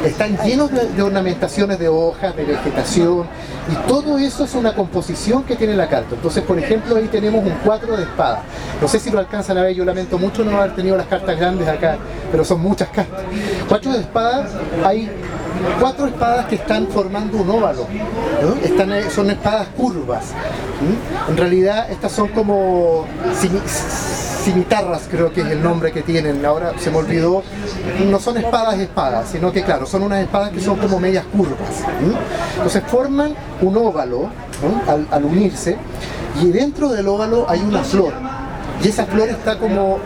están 0.05 0.37
llenos 0.43 0.71
de, 0.71 1.01
ornamentaciones 1.01 1.79
de 1.79 1.87
hojas, 1.87 2.35
de 2.35 2.43
vegetación, 2.45 3.25
y 3.71 3.87
todo 3.87 4.17
eso 4.17 4.43
es 4.43 4.53
una 4.55 4.73
composición 4.73 5.43
que 5.43 5.55
tiene 5.55 5.75
la 5.75 5.87
carta. 5.87 6.15
Entonces, 6.15 6.43
por 6.43 6.57
ejemplo, 6.57 6.95
ahí 6.95 7.07
tenemos 7.07 7.43
un 7.45 7.53
cuatro 7.63 7.95
de 7.95 8.03
espadas. 8.03 8.41
No 8.81 8.87
sé 8.87 8.99
si 8.99 9.09
lo 9.09 9.19
alcanzan 9.19 9.57
a 9.57 9.63
ver, 9.63 9.75
yo 9.75 9.85
lamento 9.85 10.17
mucho 10.17 10.43
no 10.43 10.57
haber 10.57 10.75
tenido 10.75 10.97
las 10.97 11.07
cartas 11.07 11.37
grandes 11.37 11.67
acá, 11.67 11.97
pero 12.31 12.43
son 12.43 12.61
muchas 12.61 12.89
cartas. 12.89 13.21
Cuatro 13.67 13.91
de 13.91 13.99
espadas, 13.99 14.51
hay 14.83 15.09
cuatro 15.79 16.07
espadas 16.07 16.45
que 16.47 16.55
están 16.55 16.87
formando 16.87 17.37
un 17.37 17.49
óvalo. 17.49 17.87
Eh, 17.91 19.09
son 19.13 19.29
espadas 19.29 19.67
curvas. 19.77 20.25
En 21.29 21.37
realidad 21.37 21.89
estas 21.89 22.11
son 22.11 22.29
como 22.29 23.05
cimitarras 24.43 25.07
creo 25.09 25.31
que 25.31 25.41
es 25.41 25.47
el 25.47 25.63
nombre 25.63 25.91
que 25.91 26.01
tienen, 26.01 26.45
ahora 26.45 26.73
se 26.77 26.91
me 26.91 26.97
olvidó, 26.97 27.43
no 28.09 28.19
son 28.19 28.37
espadas 28.37 28.77
espadas, 28.77 29.29
sino 29.29 29.51
que 29.51 29.63
claro, 29.63 29.85
son 29.85 30.03
unas 30.03 30.21
espadas 30.21 30.51
que 30.51 30.59
son 30.59 30.77
como 30.77 30.99
medias 30.99 31.25
curvas. 31.25 31.83
Entonces 32.55 32.83
forman 32.87 33.33
un 33.61 33.77
óvalo 33.77 34.29
al, 35.11 35.25
unirse 35.25 35.77
y 36.41 36.47
dentro 36.47 36.89
del 36.89 37.07
óvalo 37.07 37.45
hay 37.49 37.61
una 37.61 37.83
flor 37.83 38.13
y 38.83 38.87
esa 38.87 39.05
flor 39.05 39.29
está 39.29 39.57
como 39.57 39.99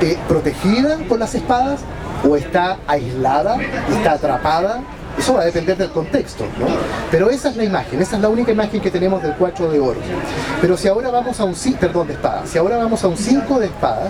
eh, 0.00 0.18
protegida 0.26 0.98
por 1.08 1.18
las 1.18 1.34
espadas 1.34 1.80
o 2.28 2.36
está 2.36 2.78
aislada, 2.86 3.58
está 3.90 4.12
atrapada. 4.12 4.80
Eso 5.18 5.34
va 5.34 5.42
a 5.42 5.44
depender 5.44 5.76
del 5.76 5.90
contexto, 5.90 6.44
¿no? 6.58 6.66
Pero 7.10 7.28
esa 7.28 7.48
es 7.50 7.56
la 7.56 7.64
imagen, 7.64 8.00
esa 8.00 8.16
es 8.16 8.22
la 8.22 8.28
única 8.28 8.52
imagen 8.52 8.80
que 8.80 8.90
tenemos 8.90 9.22
del 9.22 9.34
4 9.34 9.70
de 9.70 9.80
oro. 9.80 10.00
Pero 10.60 10.76
si 10.76 10.88
ahora 10.88 11.10
vamos 11.10 11.40
a 11.40 11.44
un 11.44 11.54
5, 11.54 11.78
perdón, 11.80 12.06
de 12.06 12.14
espada, 12.14 12.46
si 12.46 12.56
ahora 12.56 12.76
vamos 12.76 13.02
a 13.02 13.08
un 13.08 13.16
5 13.16 13.58
de 13.58 13.66
espada, 13.66 14.08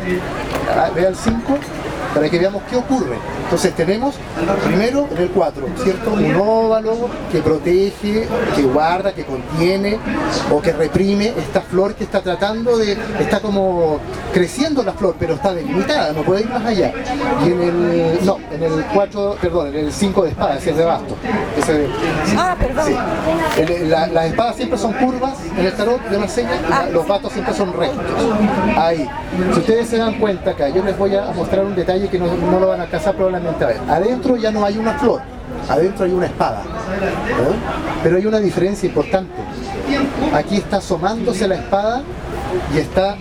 vea 0.94 1.08
el 1.08 1.16
5, 1.16 1.38
para 2.18 2.30
que 2.30 2.38
veamos 2.38 2.62
qué 2.68 2.76
ocurre. 2.76 3.16
Entonces 3.44 3.72
tenemos 3.76 4.16
primero 4.66 5.06
en 5.12 5.22
el 5.22 5.30
4, 5.30 5.66
¿cierto? 5.84 6.12
Un 6.14 6.34
óvalo 6.34 7.08
que 7.30 7.38
protege, 7.38 8.26
que 8.56 8.62
guarda, 8.62 9.12
que 9.12 9.24
contiene 9.24 9.98
o 10.50 10.60
que 10.60 10.72
reprime 10.72 11.32
esta 11.38 11.60
flor 11.60 11.94
que 11.94 12.02
está 12.02 12.20
tratando 12.20 12.76
de, 12.76 12.98
está 13.20 13.38
como 13.38 14.00
creciendo 14.32 14.82
la 14.82 14.92
flor, 14.94 15.14
pero 15.16 15.34
está 15.34 15.54
delimitada, 15.54 16.12
no 16.12 16.22
puede 16.22 16.40
ir 16.40 16.48
más 16.48 16.66
allá. 16.66 16.92
Y 17.44 17.52
en 17.52 17.62
el, 17.62 18.18
no, 18.26 18.38
en 18.50 18.62
el 18.64 18.84
4, 18.92 19.36
perdón, 19.40 19.68
en 19.68 19.76
el 19.86 19.92
5 19.92 20.22
de 20.24 20.30
espada, 20.30 20.56
ese 20.58 20.70
es 20.70 20.76
de 20.76 20.84
basto. 20.84 21.14
ah, 22.36 22.56
perdón. 22.58 23.88
las 23.88 24.26
espadas 24.26 24.56
siempre 24.56 24.76
son 24.76 24.92
curvas 24.94 25.34
en 25.56 25.66
el 25.66 25.72
tarot 25.72 26.02
de 26.02 26.28
seña, 26.28 26.60
ah, 26.72 26.86
los 26.92 27.06
bastos 27.06 27.32
siempre 27.32 27.54
son 27.54 27.72
rectos. 27.72 28.04
Ahí. 28.76 29.08
Si 29.38 29.60
ustedes 29.60 29.88
se 29.88 29.98
dan 29.98 30.18
cuenta 30.18 30.50
acá, 30.50 30.68
yo 30.68 30.82
les 30.84 30.98
voy 30.98 31.14
a 31.14 31.30
mostrar 31.32 31.64
un 31.64 31.74
detalle 31.76 32.08
que 32.08 32.18
no, 32.18 32.26
lo 32.26 32.68
van 32.68 32.80
a 32.80 32.84
alcanzar 32.84 33.14
probablemente 33.14 33.64
a 33.64 33.68
ver. 33.68 33.80
Adentro 33.88 34.36
ya 34.36 34.50
no 34.50 34.64
hay 34.64 34.76
una 34.76 34.94
flor, 34.94 35.20
adentro 35.68 36.04
hay 36.04 36.12
una 36.12 36.26
espada. 36.26 36.62
Pero 38.02 38.16
hay 38.16 38.26
una 38.26 38.40
diferencia 38.40 38.88
importante. 38.88 39.40
Aquí 40.34 40.56
está 40.56 40.78
asomándose 40.78 41.46
la 41.46 41.54
espada 41.54 42.02
y 42.74 42.78
está 42.78 43.16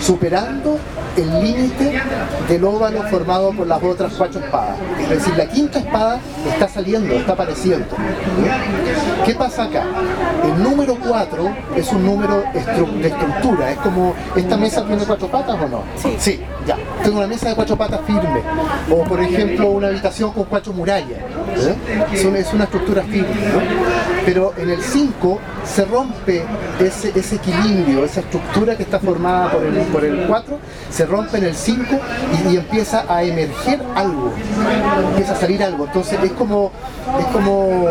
superando 0.00 0.78
el 1.16 1.42
límite 1.42 2.00
del 2.48 2.64
óvalo 2.64 3.02
formado 3.04 3.52
por 3.52 3.66
las 3.66 3.82
otras 3.82 4.12
cuatro 4.14 4.40
espadas. 4.40 4.76
Es 5.02 5.08
decir, 5.10 5.36
la 5.36 5.46
quinta 5.46 5.78
espada 5.78 6.20
está 6.48 6.68
saliendo, 6.68 7.14
está 7.14 7.32
apareciendo. 7.32 7.96
¿Qué 9.24 9.34
pasa 9.34 9.64
acá? 9.64 9.84
El 10.44 10.62
número 10.62 10.96
4 10.96 11.50
es 11.76 11.92
un 11.92 12.04
número 12.04 12.42
de 12.52 13.08
estructura, 13.08 13.70
es 13.70 13.78
como, 13.78 14.14
¿esta 14.36 14.56
mesa 14.56 14.84
tiene 14.86 15.04
cuatro 15.04 15.28
patas 15.28 15.56
o 15.60 15.68
no? 15.68 15.82
Sí. 16.18 16.40
ya. 16.66 16.76
Tengo 17.02 17.18
una 17.18 17.26
mesa 17.26 17.48
de 17.48 17.54
cuatro 17.54 17.76
patas 17.76 18.00
firme. 18.06 18.42
O 18.90 19.04
por 19.04 19.20
ejemplo 19.20 19.70
una 19.70 19.88
habitación 19.88 20.32
con 20.32 20.44
cuatro 20.44 20.72
murallas. 20.72 21.18
Es, 22.12 22.24
una, 22.24 22.64
estructura 22.64 23.02
firme. 23.02 23.28
Pero 24.24 24.52
en 24.56 24.70
el 24.70 24.82
5 24.82 25.38
se 25.64 25.84
rompe 25.84 26.44
ese, 26.78 27.08
equilibrio, 27.08 28.04
esa 28.04 28.20
estructura 28.20 28.76
que 28.76 28.82
está 28.82 28.98
formada 28.98 29.50
por 29.50 29.64
el, 29.64 29.74
por 29.86 30.04
el 30.04 30.26
4, 30.26 30.58
se 30.90 31.06
rompe 31.06 31.38
en 31.38 31.44
el 31.44 31.54
5 31.54 31.82
y, 32.50 32.56
empieza 32.56 33.04
a 33.08 33.22
emerger 33.22 33.80
algo, 33.94 34.32
empieza 35.10 35.32
a 35.32 35.36
salir 35.36 35.62
algo. 35.62 35.86
Entonces 35.86 36.18
es 36.22 36.32
como, 36.32 36.70
es 37.18 37.26
como 37.26 37.88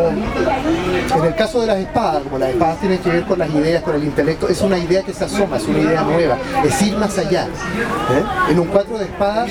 en 1.16 1.24
el 1.24 1.34
caso 1.34 1.60
de 1.60 1.66
las 1.66 1.78
espadas, 1.78 2.22
como 2.22 2.38
las 2.38 2.50
espadas 2.50 2.80
tienen 2.80 2.98
que 2.98 3.10
ver 3.10 3.24
con 3.24 3.38
las 3.38 3.50
ideas, 3.50 3.82
con 3.82 3.94
el 3.94 4.04
intelecto, 4.04 4.48
es 4.48 4.60
una 4.62 4.78
idea 4.78 5.02
que 5.02 5.12
se 5.12 5.24
asoma, 5.24 5.56
es 5.56 5.66
una 5.66 5.78
idea 5.78 6.02
nueva, 6.02 6.38
es 6.64 6.82
ir 6.82 6.96
más 6.96 7.18
allá. 7.18 7.44
¿eh? 7.44 8.50
En 8.50 8.58
un 8.58 8.68
4 8.68 8.98
de 8.98 9.04
espadas 9.04 9.50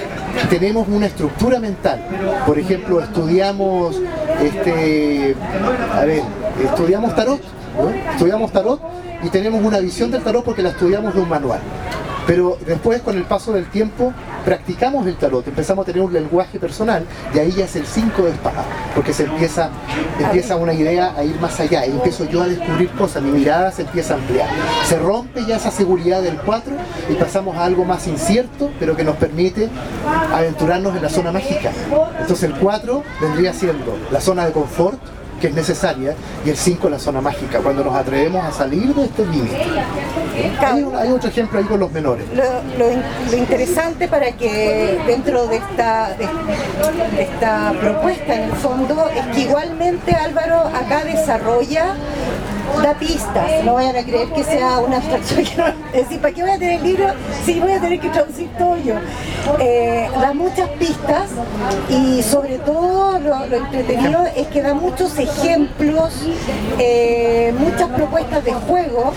tenemos 0.50 0.88
una 0.88 1.08
estructura 1.08 1.60
mental. 1.60 2.02
Por 2.46 2.58
ejemplo, 2.58 3.02
estudiamos 3.02 3.96
este, 4.42 5.36
a 5.94 6.06
ver, 6.06 6.22
estudiamos 6.64 7.16
tarot, 7.16 7.42
estudiamos 8.12 8.52
tarot 8.52 8.82
y 9.24 9.30
tenemos 9.30 9.64
una 9.64 9.80
visión 9.80 10.12
del 10.12 10.24
tarot 10.24 10.44
porque 10.44 10.62
la 10.62 10.70
estudiamos 10.70 11.14
de 11.14 11.22
un 11.22 11.30
manual. 11.30 11.60
Pero 12.28 12.60
después, 12.64 13.02
con 13.02 13.18
el 13.18 13.24
paso 13.24 13.54
del 13.54 13.68
tiempo, 13.72 14.14
practicamos 14.46 15.08
el 15.08 15.16
tarot, 15.16 15.48
empezamos 15.48 15.82
a 15.82 15.86
tener 15.88 16.04
un 16.04 16.14
lenguaje 16.14 16.60
personal 16.60 17.04
y 17.34 17.40
ahí 17.40 17.52
ya 17.52 17.66
es 17.66 17.76
el 17.76 17.88
5 17.88 18.22
de 18.22 18.30
espada, 18.30 18.64
porque 18.94 19.14
se 19.14 19.24
empieza, 19.24 19.72
empieza 20.20 20.56
una 20.56 20.74
idea 20.74 21.16
a 21.18 21.24
ir 21.24 21.40
más 21.40 21.60
allá 21.60 21.88
y 21.88 21.90
empiezo 21.90 22.26
yo 22.26 22.44
a 22.44 22.48
descubrir 22.48 22.92
cosas, 22.92 23.24
mi 23.24 23.32
mirada 23.32 23.72
se 23.72 23.82
empieza 23.82 24.14
a 24.14 24.18
ampliar. 24.18 24.48
Se 24.86 25.00
rompe 25.00 25.44
ya 25.48 25.56
esa 25.56 25.72
seguridad 25.72 26.22
del 26.22 26.38
4 26.38 26.72
y 27.10 27.14
pasamos 27.16 27.58
a 27.58 27.66
algo 27.66 27.84
más 27.84 28.06
incierto, 28.06 28.70
pero 28.80 28.96
que 28.96 29.04
nos 29.04 29.16
permite 29.16 29.68
aventurarnos 30.32 30.96
en 30.96 31.02
la 31.02 31.10
zona 31.10 31.32
mágica. 31.32 31.72
Entonces 32.20 32.44
el 32.44 32.54
4 32.60 33.04
vendría 33.22 33.54
siendo 33.54 33.98
la 34.12 34.22
zona 34.22 34.46
de 34.46 34.52
confort, 34.52 35.00
que 35.40 35.48
es 35.48 35.54
necesaria, 35.54 36.16
y 36.46 36.50
el 36.50 36.58
5 36.58 36.88
es 36.88 36.92
la 36.92 37.00
zona 37.00 37.22
mágica, 37.22 37.60
cuando 37.60 37.84
nos 37.84 37.96
atrevemos 37.96 38.46
a 38.46 38.52
salir 38.52 38.94
de 38.94 39.06
este 39.06 39.26
límite. 39.26 39.58
Hay, 40.60 41.12
otro 41.12 41.30
ejemplo 41.30 41.60
ahí 41.60 41.66
con 41.66 41.80
los 41.80 41.92
menores. 41.92 42.26
Lo, 42.78 43.38
interesante 43.38 44.08
para 44.08 44.32
que 44.34 45.00
dentro 45.06 45.48
de 45.48 45.58
esta, 45.58 46.16
de 46.18 47.24
esta 47.24 47.74
propuesta 47.80 48.36
en 48.36 48.44
el 48.44 48.52
fondo 48.54 49.10
es 49.10 49.26
que 49.36 49.42
igualmente 49.42 50.14
Álvaro 50.14 50.68
acá 50.68 51.04
desarrolla 51.04 51.96
da 52.82 52.94
pistas, 52.94 53.64
no 53.64 53.74
vayan 53.76 53.96
a 53.96 54.04
creer 54.04 54.30
que 54.30 54.44
sea 54.44 54.80
una 54.80 54.98
abstracción. 54.98 55.74
es 55.94 56.04
decir, 56.04 56.22
¿para 56.22 56.34
qué 56.34 56.42
voy 56.42 56.52
a 56.52 56.60
tener 56.60 56.80
el 56.80 56.84
libro 56.84 57.08
si 57.46 57.60
voy 57.60 57.74
a 57.74 57.80
tener 57.80 58.00
que 58.00 58.10
traducir 58.10 58.50
todo 58.58 58.78
yo? 58.78 58.96
Eh, 59.60 60.10
da 60.20 60.34
muchas 60.34 60.70
pistas 60.70 61.30
y 61.90 62.22
sobre 62.24 62.58
todo 62.60 63.20
lo, 63.20 63.56
entretenido 63.56 64.26
es 64.36 64.48
que 64.48 64.62
da 64.62 64.74
muchos 64.74 65.18
ejemplos, 65.18 66.14
eh, 66.78 67.54
muchas 67.58 67.90
propuestas 67.90 68.44
de 68.44 68.54
juego 68.54 69.14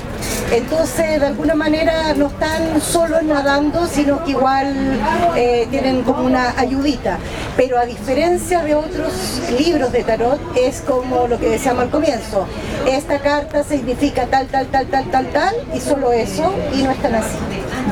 Entonces, 0.53 1.21
de 1.21 1.27
alguna 1.27 1.55
manera 1.55 2.13
no 2.15 2.27
están 2.27 2.81
solo 2.81 3.23
nadando, 3.23 3.87
sino 3.87 4.23
que 4.25 4.33
igual 4.33 5.01
eh, 5.35 5.67
tienen 5.71 6.03
como 6.03 6.25
una 6.25 6.55
ayudita. 6.59 7.19
Pero 7.57 7.79
a 7.79 7.87
diferencia 7.87 8.63
de 8.63 8.75
otros 8.75 9.41
libros 9.59 9.93
de 9.93 10.05
tarot, 10.05 10.41
es 10.57 10.83
como 10.83 11.27
lo 11.27 11.39
que 11.39 11.49
decíamos 11.49 11.85
al 11.85 11.91
comienzo. 11.91 12.47
Esta 12.87 13.19
carta 13.19 13.42
significa 13.67 14.27
tal, 14.27 14.47
tal, 14.49 14.67
tal, 14.67 14.87
tal, 14.87 15.11
tal, 15.11 15.27
tal, 15.29 15.55
y 15.75 15.81
solo 15.81 16.13
eso, 16.13 16.55
y 16.75 16.83
no 16.83 16.91
están 16.91 17.15
así. 17.15 17.37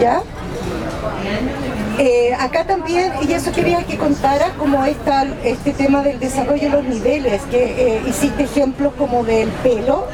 ¿Ya? 0.00 0.22
Eh, 1.98 2.32
acá 2.38 2.64
también, 2.64 3.12
y 3.28 3.32
eso 3.32 3.52
quería 3.52 3.82
que 3.84 3.96
contara 3.96 4.52
cómo 4.58 4.84
está 4.84 5.26
este 5.44 5.72
tema 5.72 6.02
del 6.02 6.18
desarrollo 6.18 6.62
de 6.62 6.70
los 6.70 6.84
niveles, 6.84 7.42
que 7.50 7.96
eh, 7.96 8.02
hiciste 8.06 8.44
ejemplos 8.44 8.92
como 8.96 9.22
del 9.24 9.48
pelo, 9.62 10.06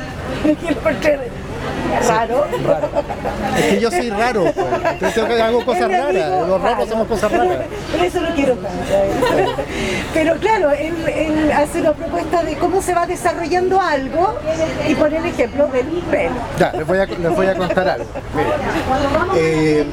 raro. 2.07 2.46
Es 3.57 3.64
que 3.64 3.81
yo 3.81 3.90
soy 3.90 4.11
raro, 4.11 4.44
pues. 4.53 5.14
tengo 5.14 5.29
que 5.29 5.42
hago 5.42 5.64
cosas 5.64 5.90
raras. 5.90 6.49
Los 6.49 6.61
raros 6.61 6.87
hacemos 6.87 7.09
cosas 7.09 7.33
raras. 7.33 7.59
Por 7.92 8.05
eso 8.05 8.20
lo 8.20 8.35
quiero 8.35 8.55
tanto. 8.55 9.62
Pero 10.14 10.37
claro, 10.37 10.70
él, 10.70 11.53
hace 11.53 11.81
una 11.81 11.92
propuesta 11.92 12.42
de 12.42 12.57
cómo 12.57 12.83
se 12.83 12.94
va 12.94 13.07
desarrollando 13.07 13.81
algo 13.81 14.37
y 14.88 14.94
pone 14.94 15.18
el 15.18 15.27
ejemplo 15.27 15.66
del 15.68 15.87
pelo. 16.11 16.35
Ya, 16.59 16.72
les 16.72 16.87
voy 16.87 16.99
a, 16.99 17.07
les 17.07 17.37
voy 17.37 17.46
a 17.46 17.55
contar 17.55 17.88
algo. 17.88 18.07
Eh, 19.37 19.85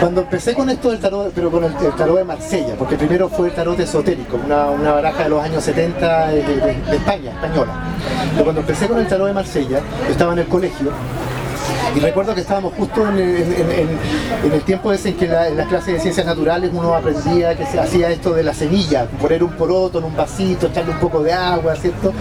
cuando 0.00 0.20
empecé 0.22 0.54
con 0.54 0.70
esto 0.70 0.90
del 0.90 1.00
tarot, 1.00 1.32
pero 1.34 1.50
con 1.50 1.64
el, 1.64 1.74
tarot 1.74 2.18
de 2.18 2.24
Marsella, 2.24 2.74
porque 2.78 2.96
primero 2.96 3.28
fue 3.28 3.48
el 3.48 3.54
tarot 3.54 3.78
esotérico, 3.78 4.38
una, 4.44 4.92
baraja 4.92 5.24
de 5.24 5.28
los 5.30 5.42
años 5.42 5.64
70 5.64 6.28
de, 6.28 6.76
España, 6.92 7.32
española. 7.32 7.72
Pero 8.32 8.44
cuando 8.44 8.60
empecé 8.60 8.86
con 8.86 8.98
el 8.98 9.06
tarot 9.06 9.26
de 9.26 9.32
Marsella, 9.32 9.80
estaba 10.08 10.32
en 10.32 10.40
el 10.40 10.46
colegio 10.46 10.92
y 11.98 12.00
recuerdo 12.00 12.32
que 12.32 12.42
estábamos 12.42 12.74
justo 12.74 13.08
en 13.08 13.18
el, 13.18 14.62
tiempo 14.62 14.92
ese 14.92 15.08
en 15.08 15.16
que 15.16 15.24
en 15.24 15.56
las 15.56 15.66
clases 15.66 15.94
de 15.94 16.00
ciencias 16.00 16.24
naturales 16.24 16.70
uno 16.72 16.94
aprendía 16.94 17.56
que 17.56 17.66
se 17.66 17.80
hacía 17.80 18.08
esto 18.10 18.34
de 18.34 18.44
la 18.44 18.54
semilla, 18.54 19.06
poner 19.20 19.42
un 19.42 19.50
poroto 19.50 19.98
en 19.98 20.04
un 20.04 20.14
vasito, 20.14 20.68
echarle 20.68 20.92
un 20.92 21.00
poco 21.00 21.24
de 21.24 21.32
agua, 21.32 21.74
¿cierto? 21.74 22.12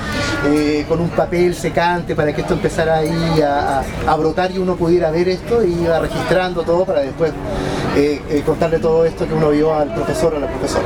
Eh, 0.47 0.83
con 0.87 0.99
un 0.99 1.09
papel 1.09 1.53
secante 1.53 2.15
para 2.15 2.33
que 2.33 2.41
esto 2.41 2.55
empezara 2.55 2.97
ahí 2.97 3.39
a, 3.41 3.83
brotar 4.17 4.49
y 4.51 4.57
uno 4.57 4.75
pudiera 4.75 5.11
ver 5.11 5.29
esto 5.29 5.63
y 5.63 5.73
iba 5.73 5.99
registrando 5.99 6.63
todo 6.63 6.83
para 6.83 7.01
después 7.01 7.31
eh, 7.97 8.21
eh, 8.29 8.43
contarle 8.45 8.77
todo 8.79 9.05
esto 9.05 9.27
que 9.27 9.33
uno 9.33 9.49
vio 9.49 9.73
al 9.73 9.93
profesor 9.93 10.33
o 10.35 10.37
a 10.37 10.39
la 10.39 10.47
profesora. 10.47 10.85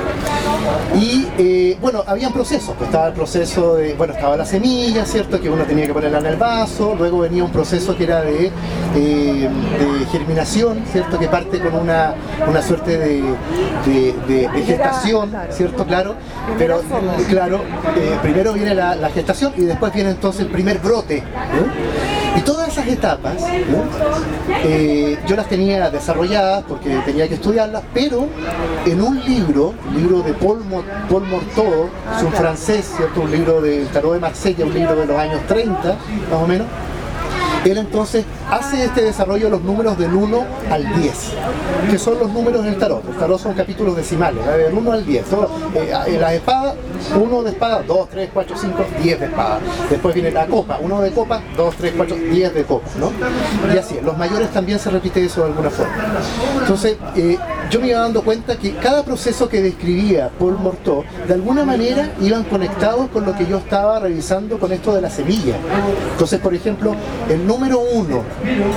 Y 0.96 1.76
bueno, 1.82 2.04
habían 2.08 2.32
procesos, 2.32 2.76
pues 2.78 2.90
estaba 2.90 3.08
el 3.08 3.14
proceso 3.14 3.76
de, 3.76 3.94
bueno, 3.96 4.14
estaba 4.14 4.38
la 4.38 4.46
semilla, 4.46 5.06
¿cierto? 5.06 5.40
Que 5.42 5.50
uno 5.50 5.64
tenía 5.64 5.88
que 5.88 5.94
ponerla 5.94 6.20
en 6.20 6.26
el 6.28 6.38
vaso, 6.38 6.96
luego 6.98 7.20
venía 7.20 7.44
un 7.44 7.52
proceso 7.52 7.98
que 7.98 8.04
era 8.04 8.22
de 8.22 8.52
eh, 8.94 9.50
de 9.80 10.06
germinación, 10.08 10.84
¿cierto? 10.92 11.18
Que 11.18 11.28
parte 11.30 11.60
con 11.60 11.76
una, 11.76 12.14
suerte 12.62 12.98
de, 12.98 14.50
gestación, 14.66 15.32
¿cierto? 15.50 15.86
Claro, 15.86 16.16
pero 16.58 16.82
claro, 17.30 17.62
eh, 17.96 18.18
primero 18.22 18.52
viene 18.52 18.76
la, 18.76 19.10
gestación 19.12 19.54
y 19.58 19.62
después 19.62 19.94
viene 19.94 20.10
entonces 20.12 20.42
el 20.42 20.52
primer 20.52 20.80
brote. 20.80 21.24
Y 22.38 22.42
todas 22.42 22.70
esas 22.70 22.88
etapas 22.88 23.36
eh, 24.64 25.20
yo 25.28 25.36
las 25.36 25.48
tenía 25.48 25.90
desarrolladas 25.90 26.64
porque 26.68 26.90
tenía 27.06 27.28
que 27.28 27.36
estudiarlas, 27.36 27.84
pero 27.94 28.28
en 28.86 29.02
un 29.02 29.20
libro, 29.26 29.74
libro 29.94 30.22
de 30.22 30.34
Paul, 30.34 30.64
Paul 31.10 31.28
Morteau, 31.28 31.90
es 32.16 32.24
un 32.24 32.32
francés, 32.32 32.94
¿cierto? 32.96 33.22
un 33.22 33.32
libro 33.32 33.62
del 33.62 33.88
Tarot 33.88 34.14
de 34.14 34.20
Marsella, 34.20 34.66
un 34.66 34.74
libro 34.74 34.96
de 34.96 35.06
los 35.06 35.18
años 35.18 35.42
30, 35.48 35.84
más 35.84 36.42
o 36.42 36.48
menos, 36.48 36.68
él 37.70 37.78
entonces 37.78 38.26
hace 38.50 38.86
este 38.86 39.02
desarrollo 39.02 39.46
de 39.46 39.52
los 39.52 39.62
números 39.62 39.98
del 39.98 40.14
1 40.14 40.46
al 40.70 41.02
10, 41.02 41.14
que 41.90 41.98
son 41.98 42.20
los 42.20 42.32
números 42.32 42.64
del 42.64 42.78
tarot. 42.78 43.08
El 43.08 43.16
tarot 43.18 43.40
son 43.40 43.54
capítulos 43.54 43.96
decimales, 43.96 44.46
del 44.46 44.74
1 44.74 44.92
al 44.92 45.06
10. 45.06 45.26
Eh, 45.76 46.18
la 46.20 46.34
espada, 46.34 46.76
1 47.16 47.44
de 47.44 47.52
espada, 47.52 47.84
2, 47.88 48.10
3, 48.10 48.30
4, 48.34 48.56
5, 48.58 48.86
10 49.04 49.20
de 49.20 49.26
espada. 49.26 49.60
Después 49.90 50.14
viene 50.14 50.32
la 50.32 50.48
copa, 50.48 50.80
1 50.82 51.02
de 51.02 51.12
copa, 51.12 51.42
2, 51.56 51.76
3, 51.76 51.94
4, 51.98 52.16
10 52.16 52.54
de 52.54 52.64
copa. 52.64 52.88
¿no? 53.00 53.12
Y 53.74 53.78
así, 53.78 54.00
los 54.04 54.18
mayores 54.18 54.50
también 54.52 54.80
se 54.80 54.90
repite 54.90 55.24
eso 55.24 55.42
de 55.42 55.48
alguna 55.48 55.70
forma. 55.70 55.94
Entonces, 56.60 56.98
eh, 57.16 57.38
yo 57.70 57.80
me 57.80 57.88
iba 57.88 58.00
dando 58.00 58.22
cuenta 58.22 58.58
que 58.58 58.76
cada 58.76 59.04
proceso 59.04 59.48
que 59.48 59.62
describía 59.62 60.30
Paul 60.38 60.58
Morteau, 60.58 61.04
de 61.28 61.34
alguna 61.34 61.64
manera 61.64 62.12
iban 62.22 62.44
conectados 62.44 63.10
con 63.10 63.26
lo 63.26 63.36
que 63.36 63.46
yo 63.46 63.58
estaba 63.58 64.00
revisando 64.00 64.60
con 64.60 64.72
esto 64.72 64.94
de 64.94 65.02
la 65.02 65.10
semilla. 65.10 65.56
Entonces, 66.12 66.40
por 66.40 66.54
ejemplo, 66.54 66.96
el 67.30 67.48
número 67.52 67.80
uno, 67.80 68.24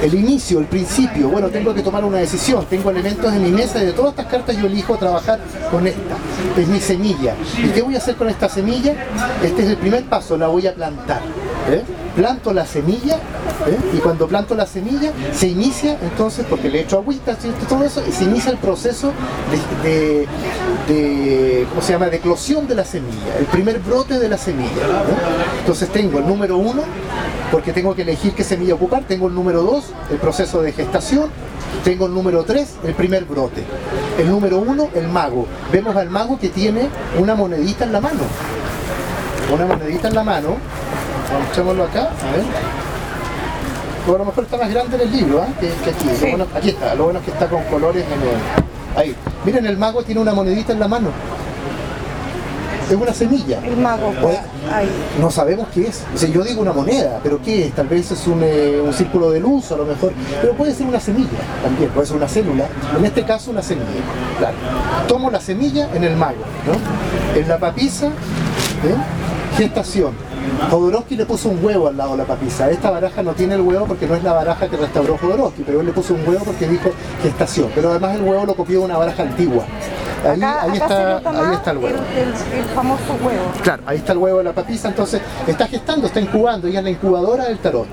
el 0.03 0.15
inicio, 0.15 0.59
el 0.59 0.67
principio, 0.67 1.29
bueno, 1.29 1.49
tengo 1.49 1.73
que 1.73 1.81
tomar 1.81 2.05
una 2.05 2.19
decisión, 2.19 2.67
tengo 2.69 2.91
elementos 2.91 3.33
en 3.33 3.43
mi 3.43 3.51
mesa 3.51 3.81
y 3.81 3.87
de 3.87 3.93
todas 3.93 4.11
estas 4.11 4.27
cartas 4.27 4.57
yo 4.57 4.67
elijo 4.67 4.97
trabajar 4.97 5.39
con 5.71 5.87
esta, 5.87 6.17
es 6.57 6.67
mi 6.67 6.81
semilla. 6.81 7.35
¿Y 7.63 7.69
qué 7.69 7.83
voy 7.83 7.95
a 7.95 7.99
hacer 7.99 8.17
con 8.17 8.29
esta 8.29 8.49
semilla? 8.49 8.95
Este 9.45 9.63
es 9.63 9.69
el 9.69 9.77
primer 9.77 10.03
paso, 10.05 10.37
la 10.37 10.49
voy 10.49 10.67
a 10.67 10.75
plantar. 10.75 11.21
¿eh? 11.71 11.83
Planto 12.17 12.53
la 12.53 12.65
semilla 12.65 13.17
¿eh? 13.17 13.79
y 13.93 13.99
cuando 13.99 14.29
planto 14.29 14.55
la 14.55 14.67
semilla 14.67 15.13
se 15.33 15.49
inicia 15.49 15.99
entonces, 16.01 16.47
porque 16.49 16.69
le 16.69 16.83
echo 16.83 16.99
agüita, 16.99 17.37
todo 17.69 17.85
eso, 17.85 18.03
y 18.09 18.13
se 18.13 18.25
inicia 18.25 18.53
el 18.53 18.59
proceso 18.59 19.13
de, 19.83 21.67
¿cómo 21.71 21.83
se 21.83 21.93
llama?, 21.93 22.07
eclosión 22.07 22.69
de 22.69 22.77
la 22.77 22.85
semilla, 22.85 23.37
el 23.39 23.47
primer 23.47 23.81
brote 23.81 24.19
de 24.19 24.29
la 24.29 24.39
semilla. 24.39 24.71
Entonces 25.59 25.89
tengo 25.89 26.19
el 26.19 26.27
número 26.27 26.57
uno, 26.57 26.83
porque 27.51 27.73
tengo 27.73 27.95
que 27.95 28.03
elegir 28.03 28.33
qué 28.35 28.43
semilla 28.43 28.75
ocupar. 28.75 29.05
Tengo 29.05 29.29
el 29.29 29.35
número 29.35 29.63
2, 29.63 29.85
el 30.11 30.19
proceso 30.19 30.61
de 30.61 30.73
gestación. 30.73 31.31
Tengo 31.85 32.07
el 32.07 32.15
número 32.15 32.45
3, 32.45 32.77
el 32.85 32.95
primer 32.95 33.25
brote. 33.27 33.63
El 34.19 34.29
número 34.29 34.59
1, 34.59 34.89
el 34.95 35.09
mago. 35.09 35.47
Vemos 35.73 35.95
al 35.95 36.11
mago 36.11 36.39
que 36.39 36.49
tiene 36.49 36.89
una 37.19 37.35
monedita 37.35 37.85
en 37.85 37.93
la 37.93 38.01
mano. 38.01 38.23
Una 39.53 39.67
monedita 39.67 40.09
en 40.09 40.15
la 40.15 40.25
mano. 40.25 40.57
Echémoslo 41.51 41.85
acá, 41.85 42.11
a 42.11 42.33
ver. 42.33 44.15
a 44.15 44.19
lo 44.19 44.25
mejor 44.25 44.45
está 44.45 44.57
más 44.57 44.71
grande 44.71 44.97
en 44.97 45.03
el 45.03 45.13
libro 45.13 45.43
¿eh? 45.43 45.47
que, 45.61 45.91
aquí. 45.91 46.37
aquí 46.55 46.69
está, 46.71 46.95
lo 46.95 47.05
bueno 47.05 47.19
es 47.21 47.25
que 47.25 47.31
está 47.31 47.49
con 47.49 47.63
colores 47.65 48.05
en 48.05 48.23
el... 48.23 48.97
Ahí. 48.97 49.17
Miren, 49.45 49.67
el 49.67 49.77
mago 49.77 50.03
tiene 50.03 50.21
una 50.21 50.35
monedita 50.35 50.73
en 50.73 50.81
la 50.81 50.89
mano 50.89 51.11
es 52.91 52.97
una 52.97 53.13
semilla. 53.13 53.61
El 53.65 53.77
mago. 53.77 54.13
No 55.21 55.31
sabemos 55.31 55.69
qué 55.73 55.89
es. 55.89 56.05
O 56.15 56.27
yo 56.27 56.43
digo 56.43 56.61
una 56.61 56.73
moneda, 56.73 57.21
pero 57.23 57.41
¿qué 57.43 57.67
es? 57.67 57.73
Tal 57.75 57.89
vez 57.89 58.11
es 58.11 58.27
eh, 58.27 58.81
un, 58.85 58.93
círculo 58.93 59.31
de 59.31 59.41
luz 59.41 59.71
a 59.73 59.77
lo 59.77 59.85
mejor, 59.85 60.13
pero 60.41 60.55
puede 60.55 60.75
ser 60.75 60.87
una 60.87 61.01
semilla 61.01 61.29
también, 61.63 61.91
puede 61.91 62.07
ser 62.07 62.17
una 62.17 62.29
célula. 62.29 62.67
En 62.97 63.05
este 63.05 63.25
caso 63.25 63.51
una 63.51 63.63
semilla. 63.63 63.89
Claro. 64.39 64.57
Tomo 65.09 65.31
la 65.31 65.41
semilla 65.41 65.89
en 65.95 66.05
el 66.05 66.17
mago, 66.17 66.43
¿no? 66.67 67.39
En 67.39 67.49
la 67.49 67.59
papisa, 67.59 68.07
¿eh? 68.07 68.97
gestación. 69.57 70.13
Jodorowsky 70.71 71.17
le 71.17 71.27
puso 71.27 71.49
un 71.49 71.65
huevo 71.65 71.89
al 71.89 71.97
lado 71.97 72.13
de 72.13 72.19
la 72.19 72.25
papisa. 72.25 72.71
Esta 72.71 72.91
baraja 72.91 73.23
no 73.23 73.33
tiene 73.33 73.55
el 73.55 73.61
huevo 73.61 73.87
porque 73.87 74.07
no 74.07 74.15
es 74.15 74.23
la 74.23 74.33
baraja 74.33 74.69
que 74.69 74.77
restauró 74.77 75.19
Jodorowsky, 75.19 75.63
pero 75.63 75.81
él 75.81 75.87
le 75.87 75.93
puso 75.93 76.15
un 76.15 76.27
huevo 76.27 76.45
porque 76.45 76.69
dijo 76.69 76.91
gestación. 77.23 77.71
Pero 77.75 77.91
además 77.91 78.17
el 78.17 78.23
huevo 78.23 78.47
lo 78.47 78.55
copió 78.55 78.81
de 78.81 78.85
una 78.85 78.97
baraja 78.97 79.23
antigua. 79.23 79.65
Ahí, 80.25 80.41
está, 80.73 81.17
ahí 81.17 81.55
está 81.55 81.71
el 81.71 81.79
huevo. 81.79 81.99
El, 82.17 82.65
famoso 82.75 83.13
huevo. 83.23 83.53
Claro, 83.63 83.83
ahí 83.85 83.99
está 83.99 84.13
el 84.13 84.19
huevo 84.19 84.39
de 84.39 84.45
la 84.45 84.53
papisa, 84.53 84.89
entonces 84.89 85.21
está 85.47 85.67
gestando, 85.67 86.07
está 86.07 86.19
incubando, 86.19 86.67
ella 86.67 86.79
es 86.79 86.85
la 86.85 86.91
incubadora 86.91 87.45
del 87.45 87.59
tarot. 87.59 87.87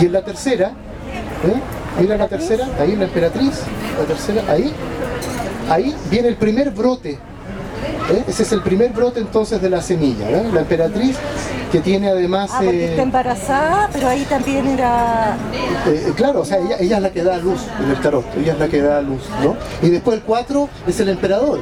Y 0.00 0.06
en 0.06 0.12
la 0.12 0.22
tercera, 0.22 0.68
¿eh? 0.68 1.60
mira 2.00 2.16
la 2.16 2.26
tercera, 2.26 2.66
ahí 2.80 2.96
la 2.96 3.04
emperatriz, 3.04 3.60
la 3.98 4.04
tercera, 4.06 4.42
ahí, 4.50 4.72
ahí 5.68 5.94
viene 6.10 6.28
el 6.28 6.36
primer 6.36 6.70
brote 6.70 7.18
¿Eh? 8.10 8.24
Ese 8.26 8.42
es 8.42 8.52
el 8.52 8.62
primer 8.62 8.92
brote 8.92 9.20
entonces 9.20 9.60
de 9.60 9.68
la 9.68 9.82
semilla, 9.82 10.30
la 10.30 10.60
emperatriz 10.60 11.16
que 11.70 11.80
tiene 11.80 12.08
además... 12.08 12.50
Ah, 12.54 12.60
porque 12.64 12.84
está 12.84 13.00
eh, 13.00 13.04
embarazada, 13.04 13.90
pero 13.92 14.08
ahí 14.08 14.24
también 14.24 14.66
era... 14.66 15.36
Eh, 15.86 16.12
claro, 16.16 16.40
o 16.40 16.44
sea, 16.44 16.58
ella, 16.58 16.96
es 16.96 17.02
la 17.02 17.10
que 17.10 17.22
da 17.22 17.36
luz 17.36 17.60
en 17.82 17.90
el 17.90 18.00
tarot, 18.00 18.24
ella 18.38 18.54
es 18.54 18.58
la 18.58 18.68
que 18.68 18.80
da 18.80 19.02
luz, 19.02 19.22
¿no? 19.42 19.56
Y 19.82 19.90
después 19.90 20.16
el 20.16 20.22
4 20.22 20.68
es 20.86 21.00
el 21.00 21.10
emperador, 21.10 21.60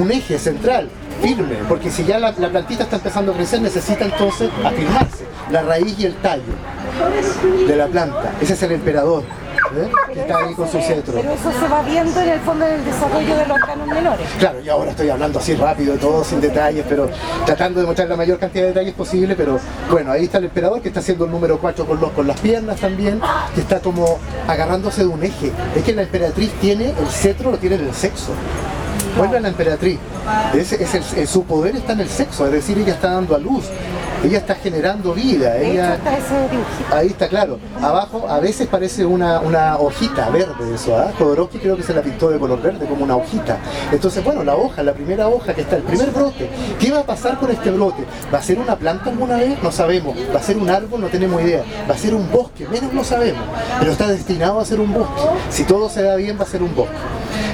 un 0.00 0.12
eje 0.12 0.38
central, 0.38 0.88
firme, 1.20 1.56
porque 1.68 1.90
si 1.90 2.04
ya 2.04 2.20
la, 2.20 2.32
la, 2.38 2.48
plantita 2.48 2.84
está 2.84 2.96
empezando 2.96 3.32
a 3.32 3.34
crecer, 3.34 3.60
necesita 3.60 4.04
entonces 4.04 4.50
afirmarse, 4.64 5.24
la 5.50 5.62
raíz 5.62 5.98
y 5.98 6.06
el 6.06 6.14
tallo 6.16 6.42
de 7.66 7.76
la 7.76 7.88
planta, 7.88 8.34
ese 8.40 8.52
es 8.52 8.62
el 8.62 8.72
emperador. 8.72 9.24
¿Eh? 9.76 9.90
que 10.12 10.20
está 10.20 10.38
ahí 10.38 10.54
con 10.54 10.68
su 10.68 10.80
cetro. 10.80 11.14
Pero 11.14 11.32
eso 11.32 11.52
se 11.52 11.68
va 11.68 11.82
viendo 11.82 12.20
en 12.20 12.28
el 12.28 12.40
fondo 12.40 12.64
del 12.64 12.84
desarrollo 12.84 13.36
de 13.36 13.46
los 13.46 13.58
canos 13.58 13.86
menores. 13.86 14.28
Claro, 14.38 14.60
y 14.60 14.68
ahora 14.68 14.90
estoy 14.90 15.10
hablando 15.10 15.38
así 15.38 15.54
rápido, 15.54 15.96
todo 15.96 16.24
sin 16.24 16.40
detalles, 16.40 16.84
pero 16.88 17.08
tratando 17.44 17.80
de 17.80 17.86
mostrar 17.86 18.08
la 18.08 18.16
mayor 18.16 18.38
cantidad 18.38 18.64
de 18.64 18.68
detalles 18.68 18.94
posible, 18.94 19.34
pero 19.34 19.58
bueno, 19.90 20.12
ahí 20.12 20.24
está 20.24 20.38
el 20.38 20.44
emperador 20.44 20.80
que 20.80 20.88
está 20.88 21.00
haciendo 21.00 21.24
el 21.24 21.30
número 21.30 21.58
4 21.58 21.86
con, 21.86 22.00
los, 22.00 22.10
con 22.12 22.26
las 22.26 22.40
piernas 22.40 22.80
también, 22.80 23.20
que 23.54 23.60
está 23.60 23.80
como 23.80 24.18
agarrándose 24.46 25.02
de 25.02 25.08
un 25.08 25.22
eje. 25.22 25.52
Es 25.76 25.84
que 25.84 25.92
la 25.92 26.02
emperatriz 26.02 26.52
tiene, 26.60 26.90
el 26.90 27.06
cetro 27.08 27.50
lo 27.50 27.58
tiene 27.58 27.76
en 27.76 27.86
el 27.86 27.94
sexo. 27.94 28.32
Vuelve 29.16 29.38
a 29.38 29.40
la 29.40 29.48
emperatriz. 29.48 29.98
Es, 30.54 30.72
es 30.72 31.30
su 31.30 31.44
poder 31.44 31.76
está 31.76 31.92
en 31.92 32.00
el 32.00 32.08
sexo, 32.08 32.46
es 32.46 32.52
decir, 32.52 32.78
ella 32.78 32.92
está 32.92 33.12
dando 33.12 33.34
a 33.34 33.38
luz 33.38 33.64
ella 34.24 34.38
está 34.38 34.54
generando 34.54 35.14
vida. 35.14 35.56
Ella, 35.58 35.98
ahí 36.92 37.08
está 37.08 37.28
claro. 37.28 37.58
Abajo 37.80 38.26
a 38.28 38.40
veces 38.40 38.66
parece 38.66 39.04
una, 39.06 39.76
hojita 39.78 40.30
verde 40.30 40.74
eso, 40.74 40.96
¿ah? 40.96 41.12
Jodorowsky 41.18 41.58
creo 41.58 41.76
que 41.76 41.82
se 41.82 41.94
la 41.94 42.02
pintó 42.02 42.30
de 42.30 42.38
color 42.38 42.60
verde 42.60 42.86
como 42.86 43.04
una 43.04 43.16
hojita. 43.16 43.58
Entonces, 43.92 44.24
bueno, 44.24 44.42
la 44.42 44.56
hoja, 44.56 44.82
la 44.82 44.92
primera 44.92 45.28
hoja 45.28 45.54
que 45.54 45.62
está, 45.62 45.76
el 45.76 45.82
primer 45.82 46.10
brote. 46.10 46.48
¿Qué 46.78 46.90
va 46.90 47.00
a 47.00 47.04
pasar 47.04 47.38
con 47.38 47.50
este 47.50 47.70
brote? 47.70 48.04
¿Va 48.32 48.38
a 48.38 48.42
ser 48.42 48.58
una 48.58 48.76
planta 48.76 49.10
alguna 49.10 49.36
vez? 49.36 49.62
No 49.62 49.70
sabemos. 49.70 50.16
¿Va 50.34 50.40
a 50.40 50.42
ser 50.42 50.56
un 50.56 50.68
árbol? 50.68 51.00
No 51.00 51.08
tenemos 51.08 51.40
idea. 51.42 51.62
¿Va 51.88 51.94
a 51.94 51.98
ser 51.98 52.14
un 52.14 52.30
bosque? 52.30 52.66
Menos 52.68 52.92
no 52.92 53.04
sabemos. 53.04 53.42
Pero 53.78 53.92
está 53.92 54.08
destinado 54.08 54.60
a 54.60 54.64
ser 54.64 54.80
un 54.80 54.92
bosque. 54.92 55.22
Si 55.50 55.64
todo 55.64 55.88
se 55.88 56.02
da 56.02 56.16
bien, 56.16 56.38
va 56.38 56.42
a 56.42 56.48
ser 56.48 56.62
un 56.62 56.74
bosque. 56.74 56.96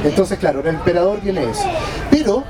Entonces, 0.04 0.38
claro, 0.38 0.60
el 0.60 0.66
emperador 0.66 1.20
tiene 1.20 1.50
eso. 1.50 1.64
Pero 2.10 2.44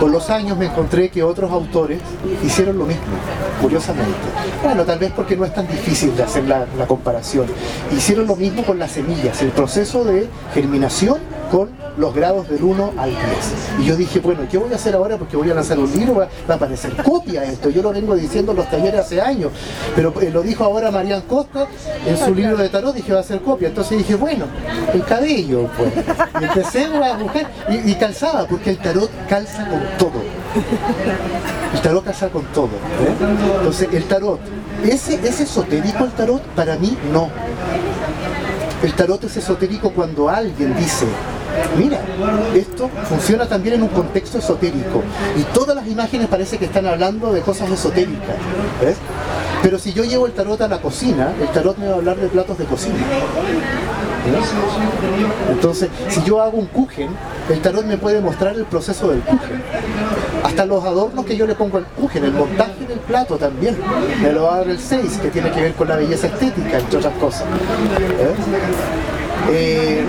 con 0.00 0.12
los 0.12 0.30
años 0.30 0.56
me 0.56 0.66
encontré 0.66 1.08
que 1.10 1.22
otros 1.22 1.50
autores 1.50 2.00
hicieron 2.44 2.78
lo 2.78 2.84
mismo, 2.84 3.02
curiosamente. 3.60 4.12
Bueno, 4.62 4.84
tal 4.84 4.98
vez 4.98 5.12
porque 5.14 5.36
no 5.36 5.44
es 5.44 5.54
tan 5.54 5.66
difícil 5.66 6.16
de 6.16 6.22
hacer 6.22 6.44
la, 6.44 6.66
la 6.76 6.86
comparación. 6.86 7.46
Hicieron 7.96 8.26
lo 8.26 8.36
mismo 8.36 8.64
con 8.64 8.78
las 8.78 8.92
semillas, 8.92 9.40
el 9.42 9.50
proceso 9.50 10.04
de 10.04 10.28
germinación 10.52 11.18
con 11.54 11.70
los 11.98 12.12
grados 12.12 12.48
del 12.48 12.64
1 12.64 12.94
al 12.98 13.10
10. 13.10 13.20
Y 13.78 13.84
yo 13.84 13.94
dije, 13.94 14.18
bueno, 14.18 14.40
¿qué 14.50 14.58
voy 14.58 14.72
a 14.72 14.74
hacer 14.74 14.96
ahora? 14.96 15.16
Porque 15.16 15.36
voy 15.36 15.48
a 15.52 15.54
lanzar 15.54 15.78
un 15.78 15.88
libro, 15.92 16.16
va, 16.16 16.28
a 16.48 16.54
aparecer 16.56 16.96
copia 16.96 17.44
esto. 17.44 17.70
Yo 17.70 17.80
lo 17.80 17.92
vengo 17.92 18.16
diciendo 18.16 18.50
en 18.50 18.56
los 18.56 18.68
talleres 18.68 18.98
hace 18.98 19.20
años, 19.20 19.52
pero 19.94 20.12
eh, 20.20 20.30
lo 20.32 20.42
dijo 20.42 20.64
ahora 20.64 20.90
Marian 20.90 21.20
Costa 21.20 21.68
en 22.04 22.18
su 22.18 22.34
libro 22.34 22.56
de 22.56 22.68
tarot, 22.70 22.92
dije, 22.92 23.12
va 23.12 23.20
a 23.20 23.22
ser 23.22 23.40
copia. 23.40 23.68
Entonces 23.68 23.98
dije, 23.98 24.16
bueno, 24.16 24.46
el 24.92 25.04
cabello, 25.04 25.68
pues. 25.78 25.92
Y 26.40 26.44
empecé 26.44 26.86
a 26.86 27.16
buscar 27.18 27.48
y, 27.68 27.94
calzaba, 27.94 28.48
porque 28.48 28.70
el 28.70 28.78
tarot 28.78 29.10
calza 29.28 29.68
con 29.68 29.80
todo. 29.96 30.22
El 31.72 31.80
tarot 31.80 32.04
calza 32.04 32.30
con 32.30 32.42
todo. 32.46 32.66
¿eh? 32.66 33.58
Entonces, 33.58 33.88
el 33.92 34.04
tarot, 34.06 34.40
¿ese, 34.82 35.20
¿es 35.22 35.40
esotérico 35.40 36.02
el 36.02 36.10
tarot? 36.10 36.42
Para 36.56 36.74
mí, 36.74 36.98
no. 37.12 37.30
El 38.82 38.92
tarot 38.92 39.22
es 39.24 39.36
esotérico 39.36 39.92
cuando 39.92 40.28
alguien 40.28 40.76
dice, 40.76 41.06
mira, 41.76 41.98
esto 42.54 42.90
funciona 43.08 43.46
también 43.46 43.76
en 43.76 43.82
un 43.82 43.88
contexto 43.88 44.38
esotérico. 44.38 45.02
Y 45.36 45.42
todas 45.54 45.76
las 45.76 45.86
imágenes 45.86 46.28
parece 46.28 46.58
que 46.58 46.66
están 46.66 46.86
hablando 46.86 47.32
de 47.32 47.40
cosas 47.40 47.70
esotéricas. 47.70 48.36
¿ves? 48.80 48.96
Pero 49.62 49.78
si 49.78 49.92
yo 49.92 50.04
llevo 50.04 50.26
el 50.26 50.32
tarot 50.32 50.60
a 50.60 50.68
la 50.68 50.80
cocina, 50.80 51.32
el 51.40 51.48
tarot 51.48 51.78
me 51.78 51.86
va 51.86 51.94
a 51.94 51.96
hablar 51.96 52.16
de 52.16 52.28
platos 52.28 52.58
de 52.58 52.64
cocina. 52.64 52.96
Entonces, 55.50 55.88
si 56.08 56.22
yo 56.24 56.40
hago 56.42 56.58
un 56.58 56.66
kuchen, 56.66 57.08
el 57.48 57.60
tarot 57.60 57.84
me 57.84 57.96
puede 57.96 58.20
mostrar 58.20 58.54
el 58.56 58.64
proceso 58.64 59.08
del 59.08 59.20
kuchen. 59.20 59.62
Hasta 60.42 60.66
los 60.66 60.84
adornos 60.84 61.24
que 61.24 61.36
yo 61.36 61.46
le 61.46 61.54
pongo 61.54 61.78
al 61.78 61.86
kuchen, 61.86 62.24
el 62.24 62.32
montaje 62.32 62.86
del 62.86 62.98
plato 63.00 63.36
también. 63.36 63.76
Me 64.22 64.32
lo 64.32 64.44
va 64.44 64.56
a 64.56 64.58
dar 64.58 64.68
el 64.68 64.78
6, 64.78 65.18
que 65.22 65.28
tiene 65.28 65.50
que 65.50 65.62
ver 65.62 65.72
con 65.74 65.88
la 65.88 65.96
belleza 65.96 66.26
estética, 66.26 66.78
entre 66.78 66.98
otras 66.98 67.14
cosas. 67.14 67.44
Eh, 69.50 70.04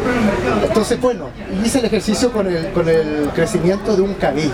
entonces, 0.67 0.99
bueno, 0.99 1.29
hice 1.63 1.79
el 1.79 1.85
ejercicio 1.85 2.31
con 2.31 2.47
el, 2.47 2.71
con 2.71 2.87
el 2.87 3.29
crecimiento 3.33 3.95
de 3.95 4.01
un 4.01 4.13
cabello. 4.15 4.51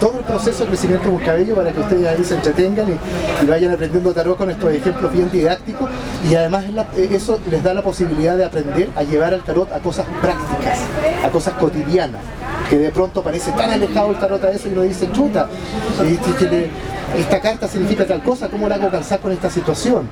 Todo 0.00 0.18
el 0.18 0.24
proceso 0.24 0.64
de 0.64 0.70
crecimiento 0.70 1.08
de 1.08 1.14
un 1.14 1.20
cabello 1.20 1.54
para 1.54 1.72
que 1.72 1.80
ustedes 1.80 2.06
ahí 2.06 2.24
se 2.24 2.34
entretengan 2.34 2.86
y, 2.88 3.46
vayan 3.46 3.72
aprendiendo 3.72 4.12
tarot 4.12 4.36
con 4.36 4.50
estos 4.50 4.72
ejemplos 4.72 5.12
bien 5.12 5.30
didácticos. 5.30 5.88
Y 6.28 6.34
además 6.34 6.64
eso 6.96 7.40
les 7.50 7.62
da 7.62 7.74
la 7.74 7.82
posibilidad 7.82 8.36
de 8.36 8.44
aprender 8.44 8.88
a 8.96 9.02
llevar 9.02 9.34
al 9.34 9.42
tarot 9.42 9.72
a 9.72 9.78
cosas 9.78 10.06
prácticas, 10.20 10.80
a 11.24 11.30
cosas 11.30 11.54
cotidianas 11.54 12.20
que 12.68 12.78
de 12.78 12.90
pronto 12.90 13.22
parece 13.22 13.52
tan 13.52 13.70
alejado 13.70 14.10
el 14.10 14.18
tarot 14.18 14.42
a 14.42 14.50
eso 14.50 14.68
y 14.68 14.72
uno 14.72 14.82
dice, 14.82 15.08
chuta, 15.12 15.48
esta 17.16 17.40
carta 17.40 17.68
significa 17.68 18.04
tal 18.04 18.22
cosa, 18.22 18.48
¿cómo 18.48 18.68
la 18.68 18.74
hago 18.74 18.90
calzar 18.90 19.20
con 19.20 19.32
esta 19.32 19.48
situación? 19.48 20.08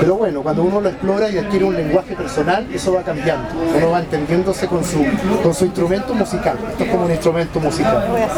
Pero 0.00 0.14
bueno, 0.14 0.42
cuando 0.42 0.62
uno 0.62 0.80
lo 0.80 0.88
explora 0.88 1.28
y 1.28 1.38
adquiere 1.38 1.64
un 1.64 1.76
lenguaje 1.76 2.14
personal, 2.14 2.66
eso 2.72 2.92
va 2.92 3.02
cambiando. 3.02 3.48
Uno 3.76 3.90
va 3.90 4.00
entendiéndose 4.00 4.66
con 4.66 4.84
su, 4.84 5.04
con 5.42 5.54
su 5.54 5.64
instrumento 5.66 6.14
musical. 6.14 6.56
Esto 6.70 6.84
es 6.84 6.90
como 6.90 7.04
un 7.04 7.10
instrumento 7.10 7.60
musical. 7.60 8.06
Voy 8.08 8.20
a. 8.22 8.28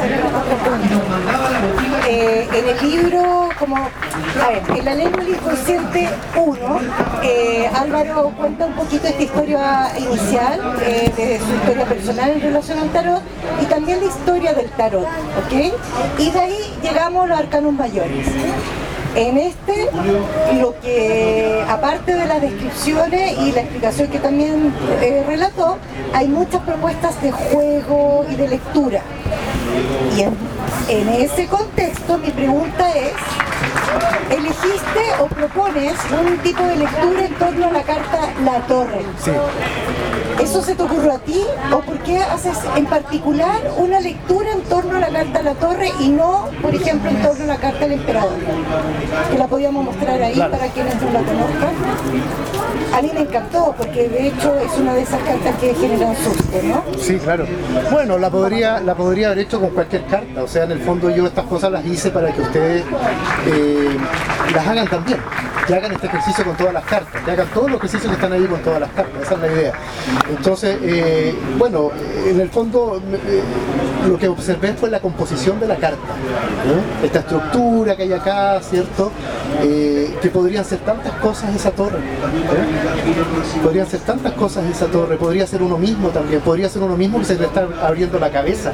Eh, 2.09 2.49
en 2.53 2.69
el 2.69 2.91
libro, 2.91 3.49
como, 3.59 3.77
a 3.77 4.49
ver, 4.49 4.79
en 4.79 4.85
la 4.85 4.95
lengua 4.95 5.23
inconsciente 5.23 6.09
1, 6.35 6.81
eh, 7.23 7.71
Álvaro 7.73 8.33
cuenta 8.37 8.67
un 8.67 8.73
poquito 8.73 9.07
esta 9.07 9.23
historia 9.23 9.93
inicial, 9.97 10.77
eh, 10.83 11.13
de 11.17 11.39
su 11.39 11.55
historia 11.55 11.85
personal 11.85 12.31
en 12.31 12.41
relación 12.41 12.79
al 12.79 12.89
tarot, 12.89 13.23
y 13.63 13.67
también 13.67 14.01
la 14.01 14.07
historia 14.07 14.53
del 14.55 14.69
tarot, 14.71 15.05
¿ok? 15.05 16.19
Y 16.19 16.31
de 16.31 16.41
ahí 16.41 16.75
llegamos 16.83 17.25
a 17.25 17.27
los 17.29 17.39
arcanos 17.39 17.73
mayores. 17.75 18.27
En 19.15 19.39
este, 19.39 19.89
lo 20.61 20.79
que, 20.81 21.65
aparte 21.69 22.15
de 22.15 22.27
las 22.27 22.41
descripciones 22.41 23.39
y 23.39 23.53
la 23.53 23.63
explicación 23.63 24.09
que 24.09 24.19
también 24.19 24.73
eh, 25.01 25.25
relató, 25.27 25.79
hay 26.15 26.29
muchas 26.29 26.63
propuestas 26.63 27.21
de 27.21 27.33
juego 27.33 28.25
y 28.31 28.37
de 28.37 28.49
lectura. 28.49 29.03
Y 30.17 30.23
en 30.93 31.09
ese 31.09 31.47
contexto, 31.47 32.19
mi 32.19 32.31
pregunta 32.31 32.91
es, 32.95 33.13
elegiste 34.31 35.01
o 35.21 35.27
propones 35.27 35.95
un 36.13 36.39
tipo 36.39 36.63
de 36.63 36.77
lectura 36.77 37.27
en 37.27 37.35
torno 37.35 37.69
a 37.69 37.73
la 37.73 37.83
carta 37.83 38.33
La 38.45 38.61
Torre. 38.67 39.03
Sí. 39.23 39.33
¿Eso 40.41 40.63
se 40.63 40.75
te 40.75 40.83
ocurrió 40.83 41.13
a 41.13 41.19
ti 41.19 41.45
o 41.73 41.81
por 41.81 41.99
qué 41.99 42.19
haces 42.19 42.59
en 42.75 42.87
particular 42.87 43.61
una 43.77 44.01
lectura 44.01 44.53
en 44.53 44.63
torno 44.63 44.97
a 44.97 45.01
la 45.01 45.09
carta 45.09 45.43
La 45.43 45.55
Torre 45.55 45.93
y 46.01 46.09
no, 46.09 46.49
por 46.63 46.75
ejemplo, 46.75 47.11
en 47.11 47.23
torno 47.23 47.45
a 47.45 47.47
la 47.49 47.57
carta 47.57 47.81
del 47.81 47.93
Emperador? 47.93 48.33
Que 49.31 49.39
la 49.39 49.47
podíamos 49.47 49.85
mostrar 49.85 50.23
ahí 50.23 50.39
para 50.39 50.67
quienes 50.69 50.95
no 51.01 51.11
la 51.11 51.21
conozcan. 51.21 51.75
A 52.93 53.03
mí 53.03 53.11
me 53.15 53.21
encantó 53.21 53.75
porque 53.77 54.09
de 54.09 54.29
hecho 54.29 54.55
es 54.59 54.77
una 54.79 54.95
de 54.95 55.03
esas 55.03 55.21
cartas 55.23 55.55
que 55.61 55.75
generan 55.75 56.17
susto, 56.17 56.59
¿no? 56.65 56.83
Sí, 56.99 57.19
claro. 57.19 57.47
Bueno, 57.91 58.19
la 58.19 58.31
podría, 58.31 58.81
la 58.81 58.95
podría 58.95 59.29
haber 59.29 59.41
hecho 59.41 59.61
con 59.61 59.71
cualquier 59.71 60.05
carta. 60.07 60.43
O 60.43 60.49
sea, 60.49 60.65
en 60.65 60.73
el 60.73 60.81
fondo 60.81 61.09
yo 61.11 61.27
estas 61.27 61.45
cosas 61.47 61.71
las 61.71 61.85
hice 61.87 62.11
para 62.11 62.33
que 62.33 62.43
ustedes 62.43 62.85
eh, 63.47 63.97
las 64.53 64.67
hagan 64.67 64.89
también, 64.89 65.19
que 65.67 65.75
hagan 65.75 65.93
este 65.93 66.07
ejercicio 66.09 66.45
con 66.45 66.57
todas 66.57 66.75
las 66.75 66.85
cartas, 66.85 67.23
que 67.23 67.31
hagan 67.31 67.47
todos 67.55 67.71
los 67.71 67.79
ejercicios 67.79 68.11
que 68.11 68.15
están 68.15 68.33
ahí 68.33 68.47
con 68.47 68.61
todas 68.61 68.81
las 68.81 68.91
cartas, 68.91 69.23
esa 69.23 69.35
es 69.35 69.41
la 69.41 69.47
idea. 69.47 69.73
Entonces, 70.29 70.79
eh, 70.83 71.35
bueno, 71.59 71.91
en 72.27 72.41
el 72.41 72.51
fondo 72.51 73.01
eh, 73.13 73.43
lo 74.07 74.19
que 74.19 74.29
observé 74.29 74.75
fue 74.75 74.91
la 74.91 75.01
composición 75.01 75.61
de 75.61 75.67
la 75.67 75.77
carta, 75.77 76.15
esta 77.03 77.21
estructura 77.21 77.97
que 77.97 78.05
hay 78.05 78.13
acá, 78.13 78.61
¿cierto? 78.63 79.11
que 79.61 80.31
podrían 80.33 80.65
ser 80.65 80.79
tantas 80.81 81.13
cosas 81.15 81.55
esa 81.55 81.71
torre, 81.71 81.99
podrían 83.63 83.87
ser 83.87 84.01
tantas 84.01 84.33
cosas 84.33 84.65
esa 84.67 84.87
torre, 84.87 85.17
podría 85.17 85.47
ser 85.47 85.63
uno 85.63 85.79
mismo 85.79 86.09
también, 86.09 86.41
podría 86.41 86.69
ser 86.69 86.83
uno 86.83 86.97
mismo 86.97 87.19
que 87.19 87.25
se 87.25 87.39
le 87.39 87.47
está 87.47 87.67
abriendo 87.83 88.19
la 88.19 88.31
cabeza. 88.31 88.73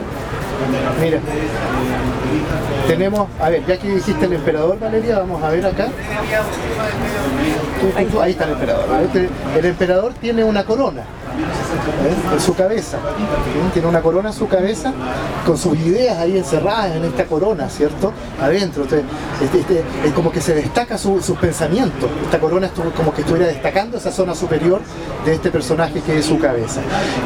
Mira, 1.00 1.18
tenemos, 2.86 3.28
a 3.40 3.50
ver, 3.50 3.64
ya 3.66 3.76
que 3.78 3.88
dijiste 3.88 4.24
el 4.24 4.34
emperador, 4.34 4.78
Valeria, 4.78 5.18
vamos 5.18 5.42
a 5.42 5.50
ver 5.50 5.66
acá. 5.66 5.88
Ahí 7.96 8.30
está 8.30 8.44
el 8.44 8.52
emperador. 8.52 8.84
Este, 9.02 9.28
el 9.58 9.64
emperador 9.64 10.14
tiene 10.14 10.44
una 10.44 10.64
corona 10.64 11.02
en 12.32 12.40
su 12.40 12.54
cabeza. 12.54 12.98
Tiene 13.72 13.88
una 13.88 14.00
corona 14.00 14.30
en 14.30 14.34
su 14.34 14.48
cabeza 14.48 14.92
con 15.44 15.56
sus 15.56 15.76
ideas 15.78 16.18
ahí 16.18 16.36
encerradas 16.36 16.96
en 16.96 17.04
esta 17.04 17.24
corona, 17.26 17.68
¿cierto? 17.68 18.12
Adentro. 18.40 18.84
Este, 18.84 19.04
este, 19.58 19.84
es 20.04 20.12
como 20.12 20.32
que 20.32 20.40
se 20.40 20.54
destaca 20.54 20.98
sus 20.98 21.30
pensamientos. 21.40 22.10
Esta 22.24 22.38
corona 22.38 22.66
es 22.66 22.72
como 22.96 23.12
que 23.12 23.22
estuviera 23.22 23.46
destacando 23.46 23.98
esa 23.98 24.12
zona 24.12 24.34
superior 24.34 24.80
de 25.24 25.34
este 25.34 25.50
personaje 25.50 26.00
que 26.00 26.18
es 26.18 26.26
su 26.26 26.38
cabeza. 26.38 26.80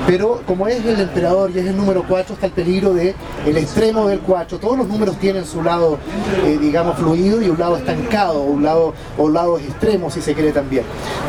Pero 0.06 0.42
como 0.46 0.66
es 0.66 0.84
el 0.84 1.00
emperador 1.00 1.50
y 1.54 1.58
es 1.58 1.66
el 1.66 1.76
número 1.76 2.04
4, 2.06 2.34
está 2.34 2.46
el 2.46 2.52
peligro 2.52 2.94
de 2.94 3.14
el 3.46 3.56
extremo 3.56 4.08
del 4.08 4.20
4. 4.20 4.58
Todos 4.58 4.78
los 4.78 4.88
números 4.88 5.16
tienen 5.18 5.44
su 5.44 5.62
lado, 5.62 5.98
eh, 6.44 6.58
digamos, 6.60 6.96
fluido 6.96 7.42
y 7.42 7.48
un 7.48 7.58
lado 7.58 7.76
estancado, 7.76 8.40
un 8.42 8.62
lado, 8.62 8.94
o 9.18 9.28
lados 9.28 9.60
extremos, 9.62 10.14
si 10.14 10.20
se 10.20 10.34
quiere 10.34 10.52
también. 10.52 10.84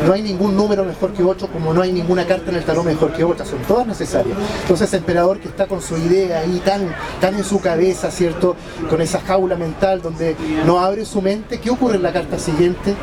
No 0.06 0.12
hay 0.12 0.22
ningún 0.22 0.56
número 0.56 0.84
mejor 0.84 1.12
que 1.12 1.22
8, 1.22 1.48
como 1.52 1.72
no 1.72 1.82
hay 1.82 1.92
ninguna 1.92 2.26
carta 2.26 2.50
en 2.50 2.56
el 2.56 2.64
tarot 2.72 2.84
mejor 2.84 3.12
que 3.12 3.24
otra, 3.24 3.44
son 3.44 3.60
todas 3.60 3.86
necesarias. 3.86 4.36
Entonces, 4.62 4.92
emperador 4.94 5.38
que 5.38 5.48
está 5.48 5.66
con 5.66 5.82
su 5.82 5.96
idea 5.96 6.40
ahí 6.40 6.60
tan, 6.64 6.94
tan 7.20 7.34
en 7.34 7.44
su 7.44 7.60
cabeza, 7.60 8.10
¿cierto? 8.10 8.56
Con 8.88 9.00
esa 9.00 9.20
jaula 9.20 9.56
mental 9.56 10.02
donde 10.02 10.36
no 10.66 10.80
abre 10.80 11.04
su 11.04 11.20
mente, 11.22 11.60
¿qué 11.60 11.70
ocurre 11.70 11.96
en 11.96 12.02
la 12.02 12.12
carta 12.12 12.38
siguiente? 12.38 12.94